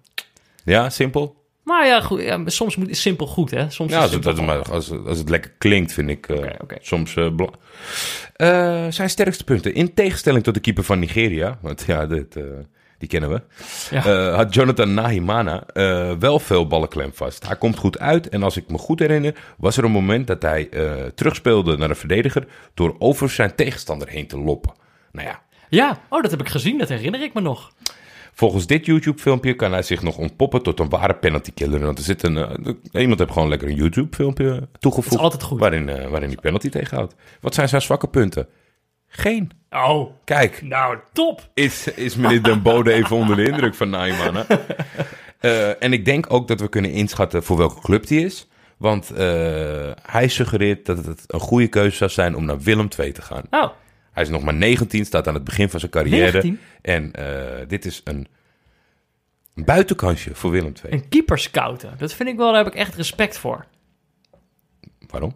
Ja, 0.64 0.90
simpel. 0.90 1.40
Maar 1.64 1.86
ja, 1.86 2.00
goed, 2.00 2.22
ja, 2.22 2.42
soms 2.46 2.76
moet, 2.76 2.88
is 2.88 3.00
simpel 3.00 3.26
goed, 3.26 3.50
hè? 3.50 3.70
Soms 3.70 3.92
Ja, 3.92 4.00
als 4.00 4.10
het, 4.10 4.26
als, 4.70 4.90
als 4.90 5.18
het 5.18 5.28
lekker 5.28 5.50
klinkt, 5.58 5.92
vind 5.92 6.08
ik 6.10 6.28
oké. 6.58 6.76
soms 6.80 7.14
Eh, 7.14 8.86
zijn 8.88 9.10
sterkste 9.10 9.44
punten. 9.44 9.74
In 9.74 9.94
tegenstelling 9.94 10.44
tot 10.44 10.54
de 10.54 10.60
keeper 10.60 10.84
van 10.84 10.98
Nigeria, 10.98 11.58
want 11.60 11.84
ja, 11.86 12.06
dit, 12.06 12.36
die 13.02 13.10
kennen 13.10 13.30
we, 13.30 13.42
Ja. 13.90 14.04
eh, 14.04 14.34
had 14.34 14.54
Jonathan 14.54 14.94
Nahimana 14.94 15.66
eh, 15.66 16.12
wel 16.18 16.38
veel 16.38 16.66
ballenklem 16.66 17.10
vast. 17.14 17.46
Hij 17.46 17.56
komt 17.56 17.76
goed 17.76 17.98
uit 17.98 18.28
en 18.28 18.42
als 18.42 18.56
ik 18.56 18.70
me 18.70 18.78
goed 18.78 18.98
herinner, 18.98 19.34
was 19.56 19.76
er 19.76 19.84
een 19.84 19.90
moment 19.90 20.26
dat 20.26 20.42
hij 20.42 20.68
eh, 20.68 20.92
terugspeelde 21.14 21.76
naar 21.76 21.90
een 21.90 21.96
verdediger 21.96 22.46
door 22.74 22.96
over 22.98 23.30
zijn 23.30 23.54
tegenstander 23.54 24.08
heen 24.08 24.26
te 24.26 24.38
loppen. 24.38 24.72
Nou 25.12 25.26
ja, 25.28 25.40
Ja, 25.68 25.98
oh, 26.08 26.22
dat 26.22 26.30
heb 26.30 26.40
ik 26.40 26.48
gezien, 26.48 26.78
dat 26.78 26.88
herinner 26.88 27.22
ik 27.22 27.34
me 27.34 27.40
nog. 27.40 27.72
Volgens 28.32 28.66
dit 28.66 28.86
YouTube-filmpje 28.86 29.54
kan 29.54 29.72
hij 29.72 29.82
zich 29.82 30.02
nog 30.02 30.16
ontpoppen 30.16 30.62
tot 30.62 30.80
een 30.80 30.88
ware 30.88 31.14
penalty-killer. 31.14 31.80
Want 31.80 31.98
er 31.98 32.04
zit 32.04 32.22
een, 32.22 32.36
iemand 32.92 33.18
heeft 33.18 33.32
gewoon 33.32 33.48
lekker 33.48 33.68
een 33.68 33.74
YouTube-filmpje 33.74 34.68
toegevoegd. 34.78 35.10
Dat 35.10 35.18
is 35.18 35.24
altijd 35.24 35.42
goed. 35.42 35.58
Waarin, 35.60 35.84
waarin 35.86 36.28
hij 36.28 36.36
penalty 36.40 36.68
tegenhoudt. 36.68 37.14
Wat 37.40 37.54
zijn 37.54 37.68
zijn 37.68 37.82
zwakke 37.82 38.08
punten? 38.08 38.46
Geen. 39.14 39.50
Oh, 39.70 40.10
Kijk, 40.24 40.62
nou, 40.62 40.98
top. 41.12 41.48
is, 41.54 41.86
is 41.88 42.16
meneer 42.16 42.42
Den 42.42 42.62
Bode 42.62 42.92
even 42.92 43.16
onder 43.16 43.36
de 43.36 43.44
indruk 43.46 43.74
van 43.74 43.90
Nijman. 43.90 44.36
hè? 44.36 44.42
Eh, 45.42 45.82
en 45.82 45.92
ik 45.92 46.04
denk 46.04 46.32
ook 46.32 46.48
dat 46.48 46.60
we 46.60 46.68
kunnen 46.68 46.90
inschatten 46.92 47.42
voor 47.42 47.56
welke 47.56 47.80
club 47.80 48.06
die 48.06 48.24
is. 48.24 48.48
Want 48.76 49.10
eh, 49.10 49.90
hij 50.02 50.28
suggereert 50.28 50.86
dat 50.86 51.04
het 51.04 51.24
een 51.26 51.40
goede 51.40 51.68
keuze 51.68 51.96
zou 51.96 52.10
zijn 52.10 52.36
om 52.36 52.44
naar 52.44 52.60
Willem 52.60 52.88
II 52.98 53.12
te 53.12 53.22
gaan. 53.22 53.42
Nou, 53.50 53.70
Hij 54.12 54.22
is 54.22 54.28
nog 54.28 54.42
maar 54.42 54.54
19, 54.54 55.04
staat 55.04 55.28
aan 55.28 55.34
het 55.34 55.44
begin 55.44 55.68
van 55.70 55.80
zijn 55.80 55.92
carrière. 55.92 56.32
19? 56.42 56.60
En 56.82 57.12
eh, 57.12 57.68
dit 57.68 57.84
is 57.84 58.00
een, 58.04 58.26
een 59.54 59.64
buitenkansje 59.64 60.34
voor 60.34 60.50
Willem 60.50 60.72
II. 60.84 60.92
een 60.94 61.08
keeper 61.08 61.38
scouten. 61.38 61.94
Dat 61.98 62.12
vind 62.12 62.28
ik 62.28 62.36
wel, 62.36 62.52
daar 62.52 62.64
heb 62.64 62.72
ik 62.72 62.78
echt 62.78 62.94
respect 62.94 63.38
voor. 63.38 63.66
Waarom? 65.08 65.34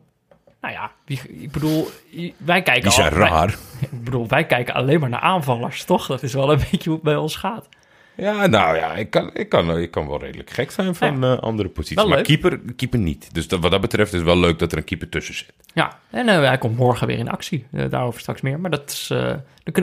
Nou 0.66 0.78
ja, 0.78 0.90
wie- 1.04 1.42
ik 1.42 1.50
bedoel, 1.52 1.88
wij 2.36 2.62
kijken 2.62 2.82
Die 2.82 2.92
zijn 2.92 3.12
al- 3.12 3.18
wij- 3.18 3.28
raar. 3.28 3.48
ik 3.90 4.04
bedoel, 4.04 4.28
wij 4.28 4.46
kijken 4.46 4.74
alleen 4.74 5.00
maar 5.00 5.08
naar 5.08 5.20
aanvallers, 5.20 5.84
toch? 5.84 6.06
Dat 6.06 6.22
is 6.22 6.32
wel 6.34 6.52
een 6.52 6.58
beetje 6.70 6.84
hoe 6.90 6.94
het 6.94 7.02
bij 7.02 7.16
ons 7.16 7.36
gaat. 7.36 7.68
Ja, 8.14 8.46
nou 8.46 8.76
ja, 8.76 8.94
ik 8.94 9.10
kan, 9.10 9.30
ik 9.34 9.48
kan, 9.48 9.78
ik 9.78 9.90
kan 9.90 10.08
wel 10.08 10.20
redelijk 10.20 10.50
gek 10.50 10.70
zijn 10.70 10.94
van 10.94 11.24
eh, 11.24 11.38
andere 11.38 11.68
posities. 11.68 11.96
Wel 11.96 12.06
maar 12.08 12.16
leuk. 12.16 12.26
keeper, 12.26 12.60
keeper 12.76 12.98
niet. 12.98 13.34
Dus 13.34 13.48
dat, 13.48 13.60
wat 13.60 13.70
dat 13.70 13.80
betreft 13.80 14.12
is 14.12 14.18
het 14.18 14.26
wel 14.28 14.38
leuk 14.38 14.58
dat 14.58 14.72
er 14.72 14.78
een 14.78 14.84
keeper 14.84 15.08
tussen 15.08 15.34
zit. 15.34 15.52
Ja, 15.74 15.98
en 16.10 16.28
eh, 16.28 16.38
hij 16.40 16.58
komt 16.58 16.76
morgen 16.76 17.06
weer 17.06 17.18
in 17.18 17.30
actie. 17.30 17.66
Eh, 17.72 17.90
daarover 17.90 18.20
straks 18.20 18.40
meer. 18.40 18.60
Maar 18.60 18.70
dat 18.70 18.90
is, 18.90 19.12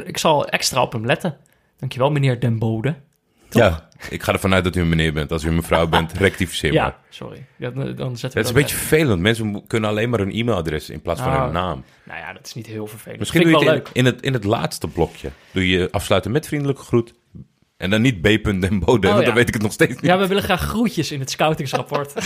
ik 0.06 0.18
zal 0.18 0.48
extra 0.48 0.82
op 0.82 0.92
hem 0.92 1.06
letten. 1.06 1.38
Dankjewel, 1.80 2.12
meneer 2.12 2.40
Den 2.40 2.60
Bode. 2.60 2.96
Ja, 3.54 3.90
ik 4.10 4.24
ga 4.24 4.34
ervan 4.34 4.54
uit 4.54 4.64
dat 4.64 4.76
u 4.76 4.82
een 4.82 4.90
meneer 4.90 5.14
bent. 5.14 5.32
Als 5.32 5.44
u 5.44 5.48
een 5.48 5.56
mevrouw 5.56 5.88
bent, 5.88 6.14
rectificeer 6.28 6.74
maar. 6.74 6.84
Ja, 6.84 6.98
sorry. 7.10 7.46
Ja, 7.56 7.70
dan, 7.70 7.96
dan 7.96 8.18
zetten 8.18 8.20
we 8.20 8.26
Het 8.26 8.26
is 8.26 8.34
dat 8.34 8.46
een 8.48 8.54
beetje 8.54 8.76
vervelend. 8.76 9.22
Mensen 9.22 9.68
kunnen 9.68 9.90
alleen 9.90 10.10
maar 10.10 10.20
hun 10.20 10.32
e-mailadres 10.32 10.90
in 10.90 11.02
plaats 11.02 11.22
van 11.22 11.32
Nou, 11.32 11.44
hun 11.44 11.54
naam. 11.54 11.84
Nou 12.04 12.20
ja, 12.20 12.34
dat 12.34 12.46
is 12.46 12.54
niet 12.54 12.68
heel 12.68 12.88
vervelend. 12.88 13.20
Misschien 13.20 13.42
doe 13.42 13.52
je 13.52 13.58
wel 13.58 13.66
het 13.66 13.76
leuk. 13.76 13.88
in, 13.94 14.06
in, 14.06 14.06
het, 14.06 14.22
in 14.22 14.34
het 14.34 14.44
laatste 14.44 14.88
blokje. 14.88 15.30
Doe 15.52 15.68
je 15.70 15.88
afsluiten 15.92 16.32
met 16.32 16.48
vriendelijke 16.48 16.82
groet. 16.82 17.14
En 17.78 17.90
dan 17.90 18.02
niet 18.02 18.22
b.denbode, 18.22 19.08
Oh, 19.08 19.14
want 19.14 19.20
ja. 19.20 19.26
dan 19.26 19.34
weet 19.34 19.48
ik 19.48 19.54
het 19.54 19.64
nog 19.64 19.72
steeds 19.72 19.92
niet. 19.92 20.02
Ja, 20.02 20.18
we 20.18 20.28
willen 20.28 20.44
graag 20.44 20.62
groetjes 20.62 21.12
in 21.12 21.20
het 21.20 21.30
scoutingsrapport. 21.32 22.14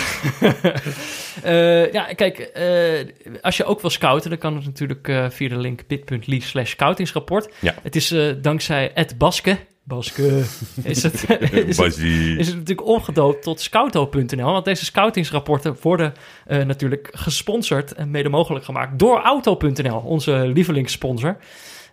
Eh, 1.44 1.92
ja, 1.92 2.04
kijk, 2.04 2.38
eh, 2.38 3.42
als 3.42 3.58
je 3.58 3.64
ook 3.64 3.82
wil 3.82 3.90
scouten, 3.90 4.30
dan 4.30 4.40
kan 4.40 4.56
het 4.56 4.66
natuurlijk 4.66 5.08
eh, 5.08 5.30
via 5.30 5.50
de 5.50 5.58
link 5.58 5.88
bit.ly 5.88 6.40
slash 6.40 6.70
scoutingsrapport. 6.70 7.54
Ja. 7.60 7.76
Het 7.82 7.96
is 7.96 8.16
dankzij 8.42 8.92
Ed 8.94 9.18
Baske, 9.18 9.58
Baske, 9.88 10.24
is 10.84 11.04
het, 11.04 11.26
is 11.30 11.52
het, 11.52 11.78
Basie. 11.86 12.38
is 12.38 12.48
het 12.48 12.56
natuurlijk 12.56 12.88
omgedoopt 12.88 13.44
tot 13.44 13.62
scouto.nl. 13.62 14.52
Want 14.52 14.66
deze 14.66 14.86
scoutingsrapporten 14.86 15.78
worden 15.82 16.14
eh, 16.46 16.66
natuurlijk 16.66 17.10
gesponsord 17.12 17.94
en 17.94 18.12
mede 18.12 18.30
mogelijk 18.30 18.66
gemaakt 18.66 19.00
door 19.00 19.22
auto.nl, 19.22 20.00
onze 20.00 20.48
lievelingssponsor. 20.54 21.38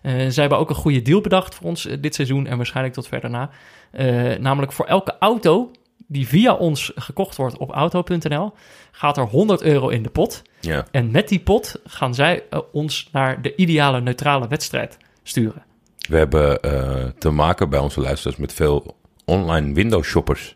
Eh, 0.05 0.13
zij 0.13 0.41
hebben 0.43 0.57
ook 0.57 0.69
een 0.69 0.75
goede 0.75 1.01
deal 1.01 1.21
bedacht 1.21 1.55
voor 1.55 1.65
ons 1.65 1.85
eh, 1.85 1.97
dit 1.99 2.15
seizoen 2.15 2.47
en 2.47 2.57
waarschijnlijk 2.57 2.95
tot 2.95 3.07
verder 3.07 3.29
na. 3.29 3.49
Eh, 3.91 4.37
namelijk 4.37 4.71
voor 4.71 4.85
elke 4.85 5.15
auto 5.19 5.71
die 6.07 6.27
via 6.27 6.53
ons 6.53 6.91
gekocht 6.95 7.35
wordt 7.35 7.57
op 7.57 7.71
auto.nl, 7.71 8.53
gaat 8.91 9.17
er 9.17 9.23
100 9.23 9.61
euro 9.61 9.89
in 9.89 10.03
de 10.03 10.09
pot. 10.09 10.41
Ja. 10.59 10.85
En 10.91 11.11
met 11.11 11.27
die 11.27 11.39
pot 11.39 11.81
gaan 11.85 12.13
zij 12.13 12.43
ons 12.71 13.09
naar 13.11 13.41
de 13.41 13.55
ideale 13.55 14.01
neutrale 14.01 14.47
wedstrijd 14.47 14.97
sturen. 15.23 15.63
We 16.07 16.17
hebben 16.17 16.61
eh, 16.61 17.05
te 17.17 17.29
maken 17.29 17.69
bij 17.69 17.79
onze 17.79 18.01
luisteraars 18.01 18.37
met 18.37 18.53
veel 18.53 18.97
online 19.25 19.73
window 19.73 20.03
shoppers. 20.03 20.55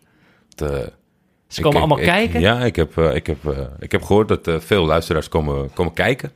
Ze 0.56 1.62
komen 1.62 1.72
ik- 1.72 1.78
allemaal 1.78 2.00
ik- 2.00 2.06
kijken. 2.06 2.40
Ja, 2.42 2.60
ik 2.64 2.76
heb, 2.76 2.98
eh, 2.98 3.16
ik 3.16 3.28
heb, 3.28 3.46
eh, 3.46 3.60
ik 3.80 3.92
heb 3.92 4.02
gehoord 4.04 4.28
dat 4.28 4.64
veel 4.64 4.86
luisteraars 4.86 5.28
komen, 5.30 5.74
komen 5.74 5.94
kijken. 5.94 6.32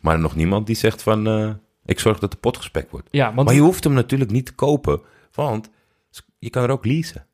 Maar 0.00 0.18
nog 0.18 0.34
niemand 0.36 0.66
die 0.66 0.76
zegt 0.76 1.02
van... 1.02 1.26
ik 1.84 2.00
zorg 2.00 2.18
dat 2.18 2.30
de 2.30 2.36
pot 2.36 2.56
gespekt 2.56 2.90
wordt. 2.90 3.08
Ja, 3.10 3.34
want 3.34 3.46
Maar 3.46 3.56
je 3.56 3.62
hoeft 3.62 3.84
hem 3.84 3.92
natuurlijk 3.92 4.30
niet 4.30 4.46
te 4.46 4.54
kopen, 4.54 5.00
want 5.34 5.70
je 6.38 6.50
kan 6.50 6.62
er 6.62 6.70
ook 6.70 6.84
leasen. 6.84 7.26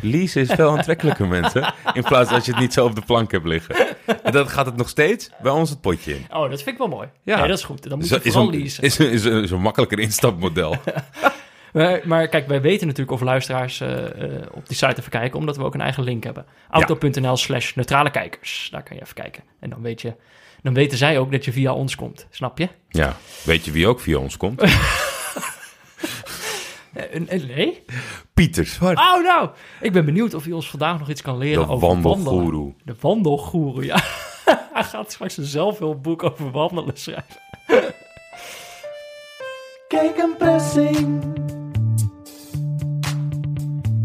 Leasen 0.00 0.40
is 0.42 0.50
veel 0.52 0.70
aantrekkelijker, 0.70 1.26
mensen. 1.40 1.74
In 1.92 2.02
plaats 2.02 2.30
als 2.30 2.44
je 2.44 2.50
het 2.52 2.60
niet 2.60 2.72
zo 2.72 2.84
op 2.84 2.94
de 2.94 3.00
plank 3.06 3.30
hebt 3.32 3.44
liggen. 3.46 3.76
En 4.22 4.32
dan 4.32 4.48
gaat 4.48 4.66
het 4.66 4.76
nog 4.76 4.88
steeds 4.88 5.30
bij 5.42 5.52
ons 5.52 5.70
het 5.70 5.80
potje 5.80 6.14
in. 6.14 6.26
Oh, 6.30 6.40
dat 6.50 6.62
vind 6.62 6.66
ik 6.68 6.78
wel 6.78 6.88
mooi. 6.88 7.08
Ja. 7.22 7.38
Nee, 7.38 7.48
dat 7.48 7.58
is 7.58 7.64
goed. 7.64 7.88
Dan 7.88 7.98
moet 7.98 8.08
je 8.08 8.14
is, 8.14 8.22
vooral 8.22 8.52
een, 8.52 8.58
leasen. 8.58 8.82
is, 8.82 8.98
een- 8.98 9.10
is, 9.10 9.24
een- 9.24 9.42
is 9.42 9.50
een 9.50 9.60
makkelijker 9.60 9.98
instapmodel. 9.98 10.76
Maar, 11.72 12.00
maar 12.04 12.28
kijk, 12.28 12.48
wij 12.48 12.60
weten 12.60 12.86
natuurlijk 12.86 13.16
of 13.16 13.20
luisteraars 13.26 13.80
eh, 13.80 14.04
eh, 14.04 14.42
op 14.52 14.68
die 14.68 14.76
site 14.76 14.94
even 14.98 15.10
kijken, 15.10 15.38
omdat 15.38 15.56
we 15.56 15.64
ook 15.64 15.74
een 15.74 15.80
eigen 15.80 16.02
link 16.04 16.24
hebben. 16.24 16.44
Auto.nl 16.70 17.36
slash 17.36 17.74
neutrale 17.74 18.10
kijkers. 18.10 18.68
Daar 18.70 18.82
kan 18.82 18.96
je 18.96 19.02
even 19.02 19.14
kijken. 19.14 19.42
En 19.60 19.70
dan, 19.70 19.82
weet 19.82 20.00
je, 20.02 20.14
dan 20.62 20.74
weten 20.74 20.98
zij 20.98 21.18
ook 21.18 21.32
dat 21.32 21.44
je 21.44 21.52
via 21.52 21.72
ons 21.72 21.96
komt. 21.96 22.26
Snap 22.30 22.58
je? 22.58 22.68
Ja, 22.88 23.16
weet 23.44 23.64
je 23.64 23.70
wie 23.70 23.86
ook 23.86 24.00
via 24.00 24.16
ons 24.18 24.36
komt? 24.36 24.62
Eh, 26.94 27.42
nee? 27.56 27.84
Pieter 28.34 28.66
Zwart. 28.66 28.98
Oh, 28.98 29.22
nou! 29.22 29.48
Ik 29.80 29.92
ben 29.92 30.04
benieuwd 30.04 30.34
of 30.34 30.44
hij 30.44 30.52
ons 30.52 30.70
vandaag 30.70 30.98
nog 30.98 31.10
iets 31.10 31.22
kan 31.22 31.38
leren 31.38 31.66
De 31.66 31.72
over 31.72 31.88
wandelen. 31.88 32.16
wandelgoeroe. 32.16 32.74
De 32.84 32.94
wandelgoeroe, 33.00 33.84
ja. 33.84 33.96
hij 34.72 34.84
gaat 34.84 35.12
straks 35.12 35.36
een 35.36 35.44
zelfhulpboek 35.44 36.22
over 36.22 36.50
wandelen 36.50 36.96
schrijven. 36.96 37.36
Kijk 39.88 40.16
een 40.18 40.34
pressing. 40.38 41.22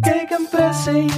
Kijk 0.02 0.30
een 0.30 0.48
pressing. 0.52 1.12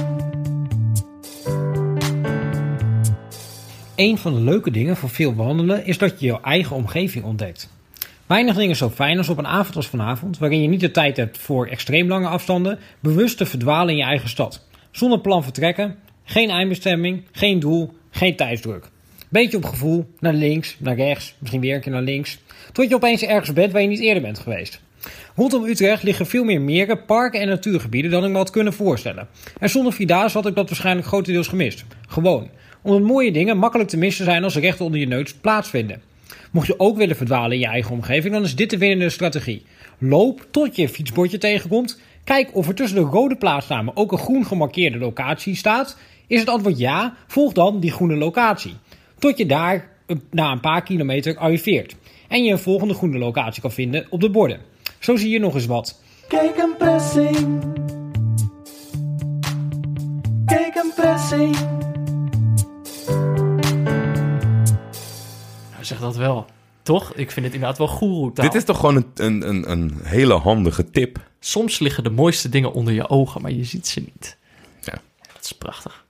Een 3.96 4.18
van 4.18 4.34
de 4.34 4.40
leuke 4.40 4.70
dingen 4.70 4.96
van 4.96 5.08
veel 5.08 5.34
wandelen 5.34 5.86
is 5.86 5.98
dat 5.98 6.20
je 6.20 6.26
jouw 6.26 6.40
eigen 6.40 6.76
omgeving 6.76 7.24
ontdekt. 7.24 7.68
Weinig 8.32 8.56
dingen 8.56 8.76
zo 8.76 8.90
fijn 8.90 9.18
als 9.18 9.28
op 9.28 9.38
een 9.38 9.46
avond 9.46 9.76
als 9.76 9.86
vanavond, 9.86 10.38
waarin 10.38 10.62
je 10.62 10.68
niet 10.68 10.80
de 10.80 10.90
tijd 10.90 11.16
hebt 11.16 11.38
voor 11.38 11.66
extreem 11.66 12.08
lange 12.08 12.26
afstanden, 12.26 12.78
bewust 13.00 13.36
te 13.36 13.46
verdwalen 13.46 13.88
in 13.88 13.96
je 13.96 14.02
eigen 14.02 14.28
stad. 14.28 14.66
Zonder 14.90 15.20
plan 15.20 15.42
vertrekken, 15.42 15.96
geen 16.24 16.50
eindbestemming, 16.50 17.22
geen 17.32 17.60
doel, 17.60 17.92
geen 18.10 18.36
tijdsdruk. 18.36 18.88
Beetje 19.28 19.56
op 19.56 19.64
gevoel, 19.64 20.10
naar 20.20 20.32
links, 20.32 20.76
naar 20.78 20.96
rechts, 20.96 21.34
misschien 21.38 21.60
weer 21.60 21.74
een 21.74 21.80
keer 21.80 21.92
naar 21.92 22.02
links. 22.02 22.38
Tot 22.72 22.88
je 22.88 22.94
opeens 22.94 23.22
ergens 23.22 23.52
bent 23.52 23.72
waar 23.72 23.82
je 23.82 23.88
niet 23.88 24.00
eerder 24.00 24.22
bent 24.22 24.38
geweest. 24.38 24.80
Rondom 25.36 25.64
Utrecht 25.64 26.02
liggen 26.02 26.26
veel 26.26 26.44
meer 26.44 26.60
meren, 26.60 27.04
parken 27.04 27.40
en 27.40 27.48
natuurgebieden 27.48 28.10
dan 28.10 28.24
ik 28.24 28.30
me 28.30 28.36
had 28.36 28.50
kunnen 28.50 28.72
voorstellen. 28.72 29.28
En 29.58 29.70
zonder 29.70 29.92
Vierdaagse 29.92 30.36
had 30.36 30.46
ik 30.46 30.54
dat 30.54 30.68
waarschijnlijk 30.68 31.06
grotendeels 31.06 31.48
gemist. 31.48 31.84
Gewoon. 32.08 32.50
Omdat 32.82 33.02
mooie 33.02 33.32
dingen 33.32 33.58
makkelijk 33.58 33.88
te 33.88 33.96
missen 33.96 34.24
zijn 34.24 34.44
als 34.44 34.52
ze 34.52 34.60
recht 34.60 34.80
onder 34.80 35.00
je 35.00 35.06
neus 35.06 35.34
plaatsvinden. 35.34 36.11
Mocht 36.50 36.66
je 36.66 36.80
ook 36.80 36.96
willen 36.96 37.16
verdwalen 37.16 37.52
in 37.52 37.58
je 37.58 37.66
eigen 37.66 37.92
omgeving, 37.92 38.34
dan 38.34 38.42
is 38.42 38.56
dit 38.56 38.70
de 38.70 38.78
winnende 38.78 39.10
strategie. 39.10 39.62
Loop 39.98 40.46
tot 40.50 40.76
je 40.76 40.88
fietsbordje 40.88 41.38
tegenkomt. 41.38 42.00
Kijk 42.24 42.54
of 42.54 42.68
er 42.68 42.74
tussen 42.74 42.98
de 43.02 43.10
rode 43.10 43.36
plaatsnamen 43.36 43.96
ook 43.96 44.12
een 44.12 44.18
groen 44.18 44.46
gemarkeerde 44.46 44.98
locatie 44.98 45.56
staat. 45.56 45.96
Is 46.26 46.40
het 46.40 46.48
antwoord 46.48 46.78
ja, 46.78 47.14
volg 47.26 47.52
dan 47.52 47.80
die 47.80 47.90
groene 47.90 48.16
locatie. 48.16 48.74
Tot 49.18 49.38
je 49.38 49.46
daar 49.46 49.88
eh, 50.06 50.16
na 50.30 50.52
een 50.52 50.60
paar 50.60 50.82
kilometer 50.82 51.36
arriveert. 51.36 51.94
En 52.28 52.44
je 52.44 52.52
een 52.52 52.58
volgende 52.58 52.94
groene 52.94 53.18
locatie 53.18 53.62
kan 53.62 53.72
vinden 53.72 54.06
op 54.10 54.20
de 54.20 54.30
borden. 54.30 54.60
Zo 54.98 55.16
zie 55.16 55.30
je 55.30 55.38
nog 55.38 55.54
eens 55.54 55.66
wat. 55.66 56.00
Kijk 56.28 56.56
een 56.56 56.76
pressing. 56.78 57.62
Kijk 60.46 60.74
een 60.74 60.92
pressing. 60.96 61.56
Zeg 65.84 65.98
dat 65.98 66.16
wel. 66.16 66.46
Toch? 66.82 67.12
Ik 67.14 67.30
vind 67.30 67.46
het 67.46 67.54
inderdaad 67.54 67.78
wel 67.78 67.88
goeroe 67.88 68.32
Dit 68.34 68.54
is 68.54 68.64
toch 68.64 68.78
gewoon 68.78 68.96
een, 68.96 69.10
een, 69.14 69.48
een, 69.48 69.70
een 69.70 70.00
hele 70.02 70.34
handige 70.34 70.90
tip. 70.90 71.18
Soms 71.40 71.78
liggen 71.78 72.04
de 72.04 72.10
mooiste 72.10 72.48
dingen 72.48 72.72
onder 72.72 72.94
je 72.94 73.08
ogen, 73.08 73.42
maar 73.42 73.50
je 73.50 73.64
ziet 73.64 73.88
ze 73.88 74.00
niet. 74.00 74.36
Ja. 74.80 74.98
Dat 75.32 75.42
is 75.42 75.52
prachtig. 75.52 76.04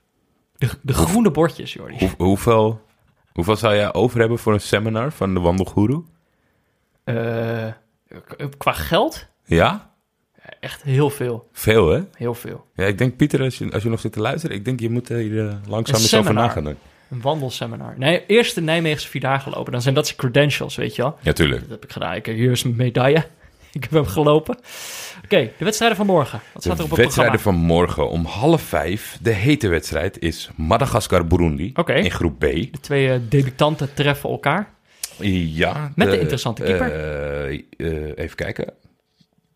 De, 0.57 0.69
de 0.81 0.93
groene 0.93 1.31
bordjes, 1.31 1.73
Jordi. 1.73 1.95
Hoe, 1.99 2.11
hoeveel, 2.17 2.81
hoeveel 3.33 3.55
zou 3.55 3.75
jij 3.75 3.93
over 3.93 4.19
hebben 4.19 4.39
voor 4.39 4.53
een 4.53 4.61
seminar 4.61 5.11
van 5.11 5.33
de 5.33 5.39
wandelgoeroe? 5.39 6.03
Eh, 7.03 7.67
qua 8.57 8.71
geld? 8.71 9.27
Ja? 9.45 9.93
echt 10.59 10.83
heel 10.83 11.09
veel. 11.09 11.49
Veel, 11.51 11.89
hè? 11.89 12.01
Heel 12.13 12.33
veel. 12.33 12.65
Ja, 12.75 12.85
ik 12.85 12.97
denk, 12.97 13.15
Pieter, 13.17 13.41
als 13.41 13.57
je, 13.57 13.71
als 13.71 13.83
je 13.83 13.89
nog 13.89 13.99
zit 13.99 14.11
te 14.11 14.19
luisteren, 14.19 14.55
ik 14.55 14.65
denk 14.65 14.79
je 14.79 14.89
moet 14.89 15.07
hier 15.07 15.47
eh, 15.47 15.55
langzaam 15.67 15.95
Een 15.95 16.01
eens 16.01 16.13
over 16.13 16.33
nagaan. 16.33 16.75
Een 17.13 17.21
wandelseminar. 17.21 17.93
Nee, 17.97 18.25
eerst 18.27 18.55
de 18.55 18.61
Nijmeegse 18.61 19.07
Vierdaagse 19.07 19.49
lopen. 19.49 19.71
Dan 19.71 19.81
zijn 19.81 19.93
dat 19.95 20.05
zijn 20.05 20.17
credentials, 20.19 20.75
weet 20.75 20.95
je 20.95 21.01
wel. 21.01 21.15
Ja, 21.21 21.33
tuurlijk. 21.33 21.61
Dat 21.61 21.69
heb 21.69 21.83
ik 21.83 21.91
gedaan. 21.91 22.15
Ik, 22.15 22.25
hier 22.25 22.51
is 22.51 22.63
mijn 22.63 22.75
medaille. 22.75 23.25
Ik 23.71 23.81
heb 23.83 23.91
hem 23.91 24.05
gelopen. 24.05 24.57
Oké, 25.23 25.51
de 25.57 25.63
wedstrijden 25.65 25.97
van 25.97 26.05
morgen. 26.05 26.39
Wat 26.53 26.63
staat 26.63 26.77
er 26.77 26.83
op 26.83 26.89
De 26.89 26.95
het 26.95 27.03
wedstrijden 27.03 27.35
programma? 27.35 27.59
van 27.59 27.75
morgen 27.75 28.09
om 28.09 28.25
half 28.25 28.61
vijf. 28.61 29.17
De 29.21 29.29
hete 29.31 29.67
wedstrijd 29.67 30.19
is 30.19 30.49
Madagaskar-Burundi 30.55 31.73
in 31.85 32.11
groep 32.11 32.37
B. 32.39 32.41
De 32.41 32.69
twee 32.81 33.09
eh, 33.11 33.19
debutanten 33.29 33.93
treffen 33.93 34.29
elkaar. 34.29 34.69
Ja. 35.19 35.91
Met 35.95 36.09
de 36.11 36.19
interessante 36.19 36.63
keeper. 36.63 36.91
eh, 36.91 37.53
eh, 37.77 38.11
even 38.15 38.35
kijken. 38.35 38.73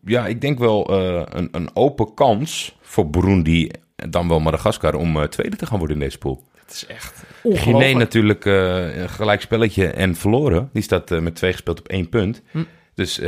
Ja, 0.04 0.26
ik 0.26 0.40
denk 0.40 0.58
wel 0.58 0.86
eh, 0.86 1.22
een, 1.28 1.48
een 1.52 1.70
open 1.76 2.14
kans 2.14 2.76
voor 2.80 3.10
Burundi, 3.10 3.70
dan 4.08 4.28
wel 4.28 4.40
Madagaskar, 4.40 4.94
om 4.94 5.16
eh, 5.16 5.28
tweede 5.28 5.56
te 5.56 5.66
gaan 5.66 5.78
worden 5.78 5.96
in 5.96 6.02
deze 6.02 6.18
pool. 6.18 6.44
Het 6.54 6.72
is 6.72 6.86
echt 6.86 7.24
Guinea 7.42 7.60
ongelooflijk. 7.60 7.98
natuurlijk 7.98 8.44
eh, 8.44 8.96
een 8.96 9.08
gelijk 9.08 9.40
spelletje 9.40 9.86
en 9.86 10.16
verloren. 10.16 10.70
Die 10.72 10.82
staat 10.82 11.10
eh, 11.10 11.18
met 11.18 11.34
twee 11.34 11.52
gespeeld 11.52 11.78
op 11.78 11.88
één 11.88 12.08
punt. 12.08 12.42
Hm. 12.50 12.64
Dus 12.94 13.20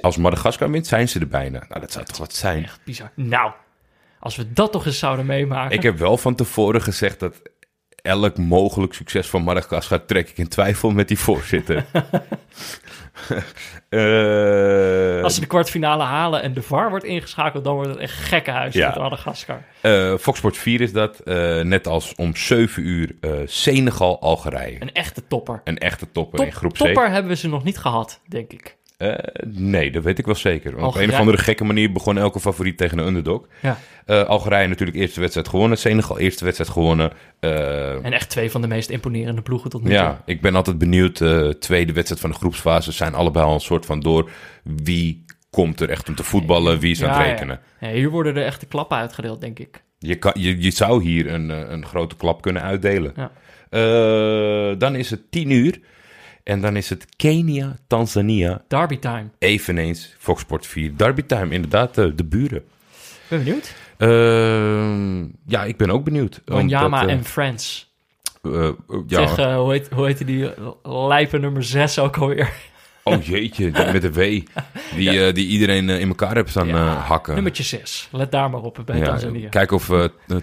als 0.00 0.16
Madagaskar 0.16 0.70
wint, 0.70 0.86
zijn 0.86 1.08
ze 1.08 1.20
er 1.20 1.28
bijna. 1.28 1.64
Nou, 1.68 1.80
dat 1.80 1.92
zou 1.92 2.04
toch 2.04 2.18
wat 2.18 2.34
zijn. 2.34 2.64
Echt 2.64 2.80
bizar. 2.84 3.10
Nou, 3.14 3.52
als 4.20 4.36
we 4.36 4.52
dat 4.52 4.72
toch 4.72 4.86
eens 4.86 4.98
zouden 4.98 5.26
meemaken. 5.26 5.76
Ik 5.76 5.82
heb 5.82 5.98
wel 5.98 6.16
van 6.16 6.34
tevoren 6.34 6.82
gezegd 6.82 7.20
dat 7.20 7.42
elk 8.02 8.38
mogelijk 8.38 8.94
succes 8.94 9.26
van 9.26 9.42
Madagaskar 9.42 10.04
trek 10.04 10.28
ik 10.28 10.38
in 10.38 10.48
twijfel 10.48 10.90
met 10.90 11.08
die 11.08 11.18
voorzitter. 11.18 11.84
Eh, 13.88 15.22
Als 15.22 15.34
ze 15.34 15.40
de 15.40 15.46
kwartfinale 15.46 16.02
halen 16.02 16.42
en 16.42 16.54
de 16.54 16.62
VAR 16.62 16.90
wordt 16.90 17.04
ingeschakeld, 17.04 17.64
dan 17.64 17.74
wordt 17.74 17.88
het 17.88 17.98
echt 17.98 18.12
gekkenhuis 18.18 18.74
Ja. 18.74 18.88
met 18.88 18.98
Madagaskar. 18.98 19.64
eh, 19.80 20.14
Fox 20.16 20.38
Sports 20.38 20.58
4 20.58 20.80
is 20.80 20.92
dat. 20.92 21.18
eh, 21.20 21.60
net 21.60 21.86
als 21.86 22.14
om 22.14 22.36
7 22.36 22.86
uur 22.86 23.16
eh, 23.20 23.30
Senegal, 23.44 24.20
Algerije. 24.20 24.76
Een 24.82 24.92
echte 24.92 25.26
topper. 25.26 25.60
Een 25.64 25.78
echte 25.78 26.10
topper 26.12 26.38
Top, 26.38 26.46
in 26.46 26.52
groep 26.52 26.72
C. 26.72 26.76
topper 26.76 27.10
hebben 27.10 27.30
we 27.30 27.36
ze 27.36 27.48
nog 27.48 27.64
niet 27.64 27.78
gehad, 27.78 28.20
denk 28.28 28.52
ik. 28.52 28.76
Eh, 28.98 29.14
nee, 29.46 29.90
dat 29.90 30.02
weet 30.02 30.18
ik 30.18 30.26
wel 30.26 30.34
zeker. 30.34 30.84
Op 30.84 30.94
een 30.94 31.10
of 31.10 31.18
andere 31.18 31.38
gekke 31.38 31.64
manier 31.64 31.92
begon 31.92 32.18
elke 32.18 32.40
favoriet 32.40 32.76
tegen 32.78 32.98
een 32.98 33.06
underdog. 33.06 33.46
Ja. 33.62 33.78
Eh, 34.06 34.22
Algerije 34.22 34.66
natuurlijk 34.68 34.98
eerste 34.98 35.20
wedstrijd 35.20 35.48
gewonnen. 35.48 35.78
Senegal 35.78 36.18
eerste 36.18 36.44
wedstrijd 36.44 36.70
gewonnen. 36.70 37.12
Eh, 37.40 38.04
En 38.04 38.12
echt 38.12 38.30
twee 38.30 38.50
van 38.50 38.60
de 38.60 38.66
meest 38.66 38.90
imponerende 38.90 39.42
ploegen 39.42 39.70
tot 39.70 39.80
nu 39.82 39.86
toe. 39.88 39.96
ja, 39.98 40.22
ik 40.26 40.40
ben 40.40 40.54
altijd 40.54 40.78
benieuwd. 40.78 41.14
tweede 41.60 41.92
wedstrijd 41.92 42.20
van 42.20 42.30
de 42.30 42.36
groepsfase 42.36 42.92
zijn 42.92 43.14
allebei 43.14 43.44
al 43.46 43.54
een 43.54 43.60
soort 43.60 43.86
van 43.86 44.00
door. 44.00 44.30
Wie 44.62 45.24
komt 45.50 45.80
er 45.80 45.90
echt 45.90 46.08
om 46.08 46.14
te 46.14 46.24
voetballen? 46.24 46.78
Wie 46.78 46.90
is 46.90 47.02
aan 47.02 47.18
het 47.18 47.26
rekenen? 47.26 47.60
Ja, 47.80 47.88
hier 47.90 48.10
worden 48.10 48.36
er 48.36 48.44
echt 48.44 48.60
de 48.60 48.66
klappen 48.66 48.96
uitgedeeld, 48.96 49.40
denk 49.40 49.58
ik. 49.58 49.82
Je, 49.98 50.14
kan, 50.14 50.32
je, 50.34 50.62
je 50.62 50.70
zou 50.70 51.02
hier 51.02 51.32
een, 51.32 51.48
een 51.72 51.86
grote 51.86 52.16
klap 52.16 52.42
kunnen 52.42 52.62
uitdelen. 52.62 53.12
Ja. 53.16 53.30
Dan 54.74 54.94
is 54.94 55.10
het 55.10 55.30
10 55.30 55.50
uur. 55.50 55.80
En 56.48 56.60
dan 56.60 56.76
is 56.76 56.90
het 56.90 57.06
Kenia, 57.16 57.76
Tanzania. 57.86 58.62
Derby 58.68 58.98
time. 58.98 59.24
Eveneens 59.38 60.14
Fox 60.18 60.40
Sport 60.40 60.66
4. 60.66 60.96
Derby 60.96 61.22
time, 61.22 61.54
inderdaad, 61.54 61.98
eh, 61.98 62.06
de 62.14 62.24
buren. 62.24 62.64
Ben 63.28 63.38
benieuwd. 63.44 63.74
Ehm, 63.96 65.20
ja, 65.46 65.64
ik 65.64 65.76
ben 65.76 65.90
ook 65.90 66.04
benieuwd. 66.04 66.40
Wanyama 66.44 67.06
eh, 67.06 67.12
en 67.12 67.24
Friends. 67.24 67.90
eh, 68.42 68.68
ja. 69.06 69.26
Zeg, 69.26 69.54
hoe, 69.54 69.72
heet, 69.72 69.88
hoe 69.92 70.06
heette 70.06 70.24
die 70.24 70.50
lijpe 70.82 71.38
nummer 71.38 71.64
6 71.64 71.98
ook 71.98 72.16
alweer? 72.16 72.52
Oh 73.02 73.22
jeetje, 73.22 73.70
die 73.70 73.92
met 73.92 74.02
de 74.02 74.12
W. 74.12 74.40
Die, 74.96 75.32
die 75.32 75.46
iedereen 75.46 75.88
in 75.88 76.08
elkaar 76.08 76.34
heeft 76.34 76.50
staan 76.50 76.66
Ja, 76.66 76.94
hakken. 76.94 77.34
Nummertje 77.34 77.62
6. 77.62 78.08
Let 78.12 78.30
daar 78.30 78.50
maar 78.50 78.60
op 78.60 78.82
bij 78.84 79.00
Tanzania. 79.00 79.48
Kijk 79.48 79.72
of 79.72 79.90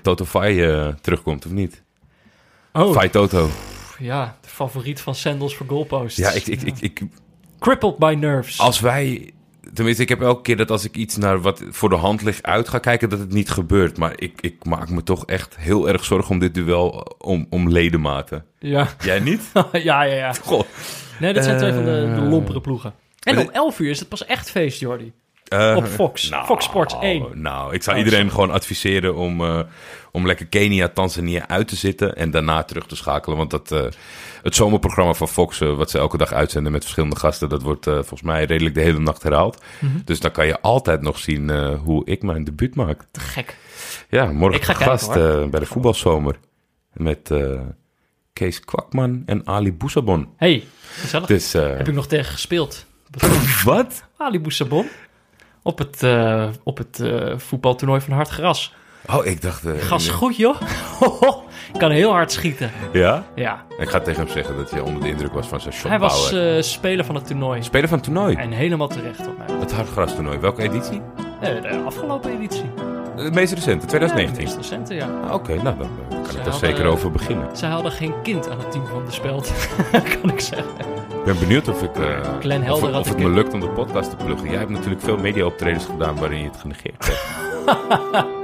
Toto 0.02 0.26
Fai 0.26 0.94
terugkomt 1.02 1.46
of 1.46 1.52
niet. 1.52 1.84
Oh, 2.74 2.94
Fai 2.94 3.10
Toto. 3.10 3.50
Ja, 4.00 4.38
de 4.42 4.50
favoriet 4.50 5.02
van 5.02 5.16
Sandals 5.16 5.56
voor 5.56 5.66
goalposts. 5.68 6.18
Ja, 6.18 6.32
ik, 6.32 6.48
ik, 6.48 6.62
ik, 6.62 6.80
ik, 6.80 7.02
Crippled 7.60 7.98
by 7.98 8.16
nerves. 8.20 8.60
als 8.60 8.80
wij... 8.80 9.30
Tenminste, 9.74 10.02
ik 10.04 10.10
heb 10.10 10.22
elke 10.22 10.42
keer 10.42 10.58
dat 10.58 10.72
als 10.72 10.84
ik 10.86 10.96
iets 10.96 11.16
naar 11.18 11.42
wat 11.42 11.64
voor 11.70 11.90
de 11.90 11.96
hand 11.96 12.22
ligt 12.22 12.44
uit 12.44 12.70
ga 12.70 12.78
kijken, 12.80 13.10
dat 13.10 13.20
het 13.20 13.32
niet 13.32 13.50
gebeurt. 13.50 13.98
Maar 13.98 14.14
ik, 14.16 14.42
ik 14.42 14.66
maak 14.66 14.90
me 14.90 15.04
toch 15.04 15.26
echt 15.26 15.56
heel 15.58 15.88
erg 15.90 16.04
zorgen 16.04 16.32
om 16.32 16.40
dit 16.40 16.54
duel 16.54 17.16
om, 17.18 17.48
om 17.50 17.70
ledematen. 17.70 18.46
Ja. 18.60 18.88
Jij 19.04 19.20
niet? 19.20 19.42
ja, 19.72 20.02
ja, 20.04 20.04
ja. 20.04 20.34
Goh. 20.34 20.62
Nee, 21.20 21.34
dat 21.34 21.44
zijn 21.44 21.58
twee 21.58 21.74
van 21.74 21.86
de, 21.86 22.12
de 22.16 22.22
Eh. 22.22 22.30
lompere 22.30 22.62
ploegen. 22.62 22.94
En 23.20 23.38
om 23.38 23.50
11 23.52 23.80
uur 23.80 23.90
is 23.90 24.00
het 24.00 24.10
pas 24.10 24.26
echt 24.26 24.52
feest, 24.52 24.80
Jordi. 24.80 25.14
Eh, 25.46 25.74
Op 25.76 25.86
Fox. 25.88 26.30
Fox 26.46 26.66
Sports 26.66 26.96
1. 27.02 27.26
Nou, 27.34 27.74
ik 27.74 27.84
zou 27.84 27.98
Oh, 27.98 28.04
iedereen 28.04 28.32
gewoon 28.32 28.52
adviseren 28.52 29.16
om, 29.16 29.42
eh, 29.42 29.60
om 30.12 30.26
lekker 30.26 30.46
Kenia, 30.46 30.88
Tanzania 30.88 31.48
uit 31.48 31.68
te 31.68 31.76
zitten 31.76 32.16
en 32.16 32.32
daarna 32.32 32.64
terug 32.64 32.88
te 32.88 32.96
schakelen. 32.96 33.38
Want 33.38 33.52
dat, 33.52 33.72
eh, 33.72 33.84
het 34.44 34.56
zomerprogramma 34.56 35.14
van 35.14 35.28
Fox, 35.28 35.60
wat 35.60 35.90
ze 35.90 35.98
elke 35.98 36.18
dag 36.18 36.34
uitzenden 36.34 36.72
met 36.72 36.82
verschillende 36.82 37.16
gasten, 37.16 37.50
dat 37.50 37.62
wordt 37.62 37.84
volgens 37.86 38.22
mij 38.22 38.46
redelijk 38.46 38.76
de 38.76 38.82
hele 38.82 39.00
nacht 39.00 39.24
herhaald. 39.24 39.64
Mhm. 39.80 39.98
Dus 40.06 40.20
dan 40.20 40.32
kan 40.32 40.48
je 40.48 40.62
altijd 40.62 41.02
nog 41.02 41.20
zien 41.20 41.74
hoe 41.76 42.06
ik 42.06 42.24
mijn 42.24 42.44
debuut 42.44 42.76
maak. 42.76 43.06
Te 43.12 43.20
gek. 43.20 43.58
Ja, 44.10 44.26
morgen 44.26 44.60
Ik 44.60 44.66
ga 44.66 44.74
gast 44.74 45.12
kijken, 45.12 45.50
bij 45.50 45.60
de 45.60 45.66
voetbalzomer 45.66 46.36
met 46.94 47.32
Kees 48.34 48.60
Kwakman 48.60 49.24
en 49.26 49.48
Ali 49.48 49.74
Boussabon. 49.74 50.30
Hey, 50.38 50.64
gezellig. 50.94 51.28
Dus, 51.28 51.54
Heb 51.54 51.88
ik 51.88 51.94
nog 51.94 52.08
tegen 52.08 52.32
gespeeld. 52.32 52.86
wat? 53.64 54.04
Ali 54.18 54.40
Boussabon. 54.40 54.88
Op 55.68 55.78
het, 55.78 56.04
eh, 56.04 56.48
op 56.64 56.78
het 56.78 57.00
eh, 57.00 57.34
voetbaltoernooi 57.38 58.02
van 58.02 58.14
Hard 58.14 58.30
Gras. 58.30 58.74
Oh, 59.10 59.26
ik 59.26 59.42
dacht... 59.42 59.66
eh, 59.66 59.72
Gas 59.80 60.10
goed, 60.10 60.36
joh. 60.38 60.62
Ik 61.74 61.80
kan 61.80 61.92
heel 61.92 62.12
hard 62.12 62.32
schieten. 62.32 62.72
Ja? 62.94 63.24
Ja. 63.36 63.66
Ik 63.78 63.90
ga 63.90 64.00
tegen 64.00 64.24
hem 64.24 64.32
zeggen 64.32 64.56
dat 64.58 64.70
je 64.70 64.84
onder 64.84 65.02
de 65.02 65.08
indruk 65.10 65.34
was 65.34 65.48
van 65.48 65.62
zijn 65.62 65.74
Hij 65.88 66.00
was 66.00 66.22
shotbouwer. 66.28 66.64
speler 66.64 67.06
van 67.06 67.16
het 67.16 67.28
toernooi. 67.28 67.64
Speler 67.64 67.88
van 67.88 67.98
het 67.98 68.06
toernooi. 68.08 68.36
En 68.36 68.52
helemaal 68.52 68.88
terecht 68.88 69.28
op 69.28 69.38
mij. 69.38 69.58
Het 69.60 69.72
hardgras 69.74 70.14
toernooi. 70.16 70.38
Welke 70.38 70.62
editie? 70.62 71.02
De 71.42 71.82
afgelopen 71.86 72.32
editie. 72.32 72.72
De 73.16 73.32
meest 73.34 73.54
recente, 73.54 73.86
2019. 73.86 74.44
Ja, 74.44 74.50
de 74.50 74.58
meest 74.58 74.70
recente, 74.72 74.94
ja. 74.94 75.08
Ah, 75.28 75.34
Oké, 75.34 75.62
nou 75.62 75.78
dan 75.78 75.90
kan 76.26 76.34
Ze 76.34 76.40
ik 76.40 76.46
daar 76.46 76.54
zeker 76.54 76.86
over 76.86 77.12
beginnen. 77.12 77.58
Ze 77.58 77.66
hadden 77.66 77.92
geen 77.92 78.14
kind 78.24 78.50
aan 78.50 78.60
het 78.60 78.72
team 78.72 78.86
van 78.86 79.06
de 79.06 79.12
speld. 79.12 79.52
kan 80.22 80.30
ik 80.30 80.40
zeggen. 80.40 80.70
Ik 81.10 81.24
ben 81.26 81.40
benieuwd 81.40 81.68
of, 81.68 81.84
ik, 81.84 81.98
eh, 81.98 82.20
Glenn 82.40 82.62
of, 82.62 82.68
Helder 82.68 82.90
of 82.90 82.96
had 82.96 83.06
het 83.06 83.18
me 83.18 83.30
lukt 83.30 83.54
om 83.54 83.60
de 83.60 83.70
podcast 83.70 84.10
te 84.10 84.16
pluggen. 84.16 84.50
Jij 84.50 84.58
hebt 84.60 84.70
natuurlijk 84.70 85.02
veel 85.02 85.18
media-optredens 85.18 85.86
gedaan 85.86 86.16
waarin 86.16 86.40
je 86.40 86.46
het 86.46 86.58
genegeerd 86.58 87.06
hebt. 87.06 87.24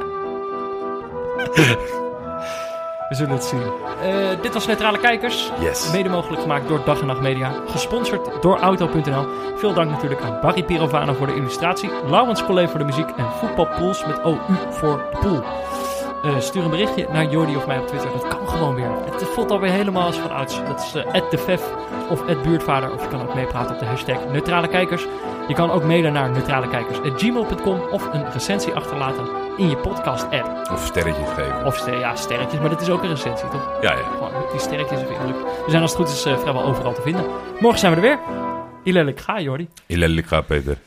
We 3.11 3.17
zullen 3.17 3.33
het 3.33 3.43
zien. 3.43 3.61
Eh, 4.01 4.41
dit 4.41 4.53
was 4.53 4.67
Neutrale 4.67 4.99
Kijkers. 4.99 5.51
Yes. 5.59 5.91
Mede 5.91 6.09
mogelijk 6.09 6.41
gemaakt 6.41 6.67
door 6.67 6.81
Dag 6.85 6.99
en 7.01 7.07
Nacht 7.07 7.21
Media. 7.21 7.51
Gesponsord 7.67 8.41
door 8.41 8.59
Auto.nl. 8.59 9.25
Veel 9.55 9.73
dank 9.73 9.89
natuurlijk 9.89 10.21
aan 10.21 10.39
Barry 10.41 10.63
Pirovano 10.63 11.13
voor 11.13 11.27
de 11.27 11.35
illustratie. 11.35 11.89
Laurens 12.09 12.45
Collet 12.45 12.69
voor 12.69 12.79
de 12.79 12.85
muziek. 12.85 13.09
En 13.17 13.31
Voetbalpools 13.31 14.05
met 14.05 14.23
OU 14.23 14.39
voor 14.69 15.07
de 15.11 15.17
pool. 15.17 15.43
Eh, 16.23 16.39
stuur 16.39 16.63
een 16.63 16.69
berichtje 16.69 17.07
naar 17.11 17.25
Jordi 17.25 17.55
of 17.55 17.67
mij 17.67 17.79
op 17.79 17.87
Twitter. 17.87 18.11
Dat 18.11 18.27
kan 18.27 18.49
gewoon 18.49 18.75
weer. 18.75 18.89
Het 19.11 19.23
voelt 19.23 19.51
alweer 19.51 19.71
helemaal 19.71 20.05
als 20.05 20.17
van 20.17 20.31
ouds. 20.31 20.63
Dat 20.65 20.79
is 20.81 20.95
uh, 20.95 21.29
@defef 21.29 21.63
of 22.09 22.25
@buurtvader. 22.43 22.93
Of 22.93 23.01
je 23.01 23.07
kan 23.07 23.21
ook 23.21 23.35
meepraten 23.35 23.73
op 23.73 23.79
de 23.79 23.85
hashtag 23.85 24.27
Neutrale 24.31 24.67
Kijkers. 24.67 25.05
Je 25.47 25.53
kan 25.53 25.71
ook 25.71 25.83
mailen 25.83 26.13
naar 26.13 26.29
neutralekijkers.gmail.com 26.29 27.79
of 27.91 28.13
een 28.13 28.31
recensie 28.31 28.73
achterlaten 28.73 29.27
in 29.57 29.69
je 29.69 29.77
podcast-app. 29.77 30.69
Of 30.71 30.85
sterretjes 30.85 31.29
geven. 31.29 31.65
Of 31.65 31.77
ster 31.77 31.99
ja, 31.99 32.15
sterretjes, 32.15 32.59
maar 32.59 32.69
dat 32.69 32.81
is 32.81 32.89
ook 32.89 33.03
een 33.03 33.09
recensie, 33.09 33.49
toch? 33.49 33.69
Ja, 33.81 33.91
ja. 33.91 34.03
Gewoon 34.03 34.31
die 34.51 34.59
sterretjes 34.59 34.99
vriendelijk. 34.99 35.37
We 35.65 35.69
zijn 35.69 35.81
als 35.81 35.91
het 35.91 35.99
goed 35.99 36.09
is 36.09 36.25
eh, 36.25 36.37
vrijwel 36.37 36.63
overal 36.63 36.93
te 36.93 37.01
vinden. 37.01 37.25
Morgen 37.59 37.79
zijn 37.79 37.95
we 37.95 38.01
er 38.01 38.07
weer. 38.07 38.19
Ilelijk, 38.83 39.19
ga 39.19 39.39
Jordi. 39.39 39.67
Ilele, 39.85 40.23
ga 40.23 40.41
Peter. 40.41 40.77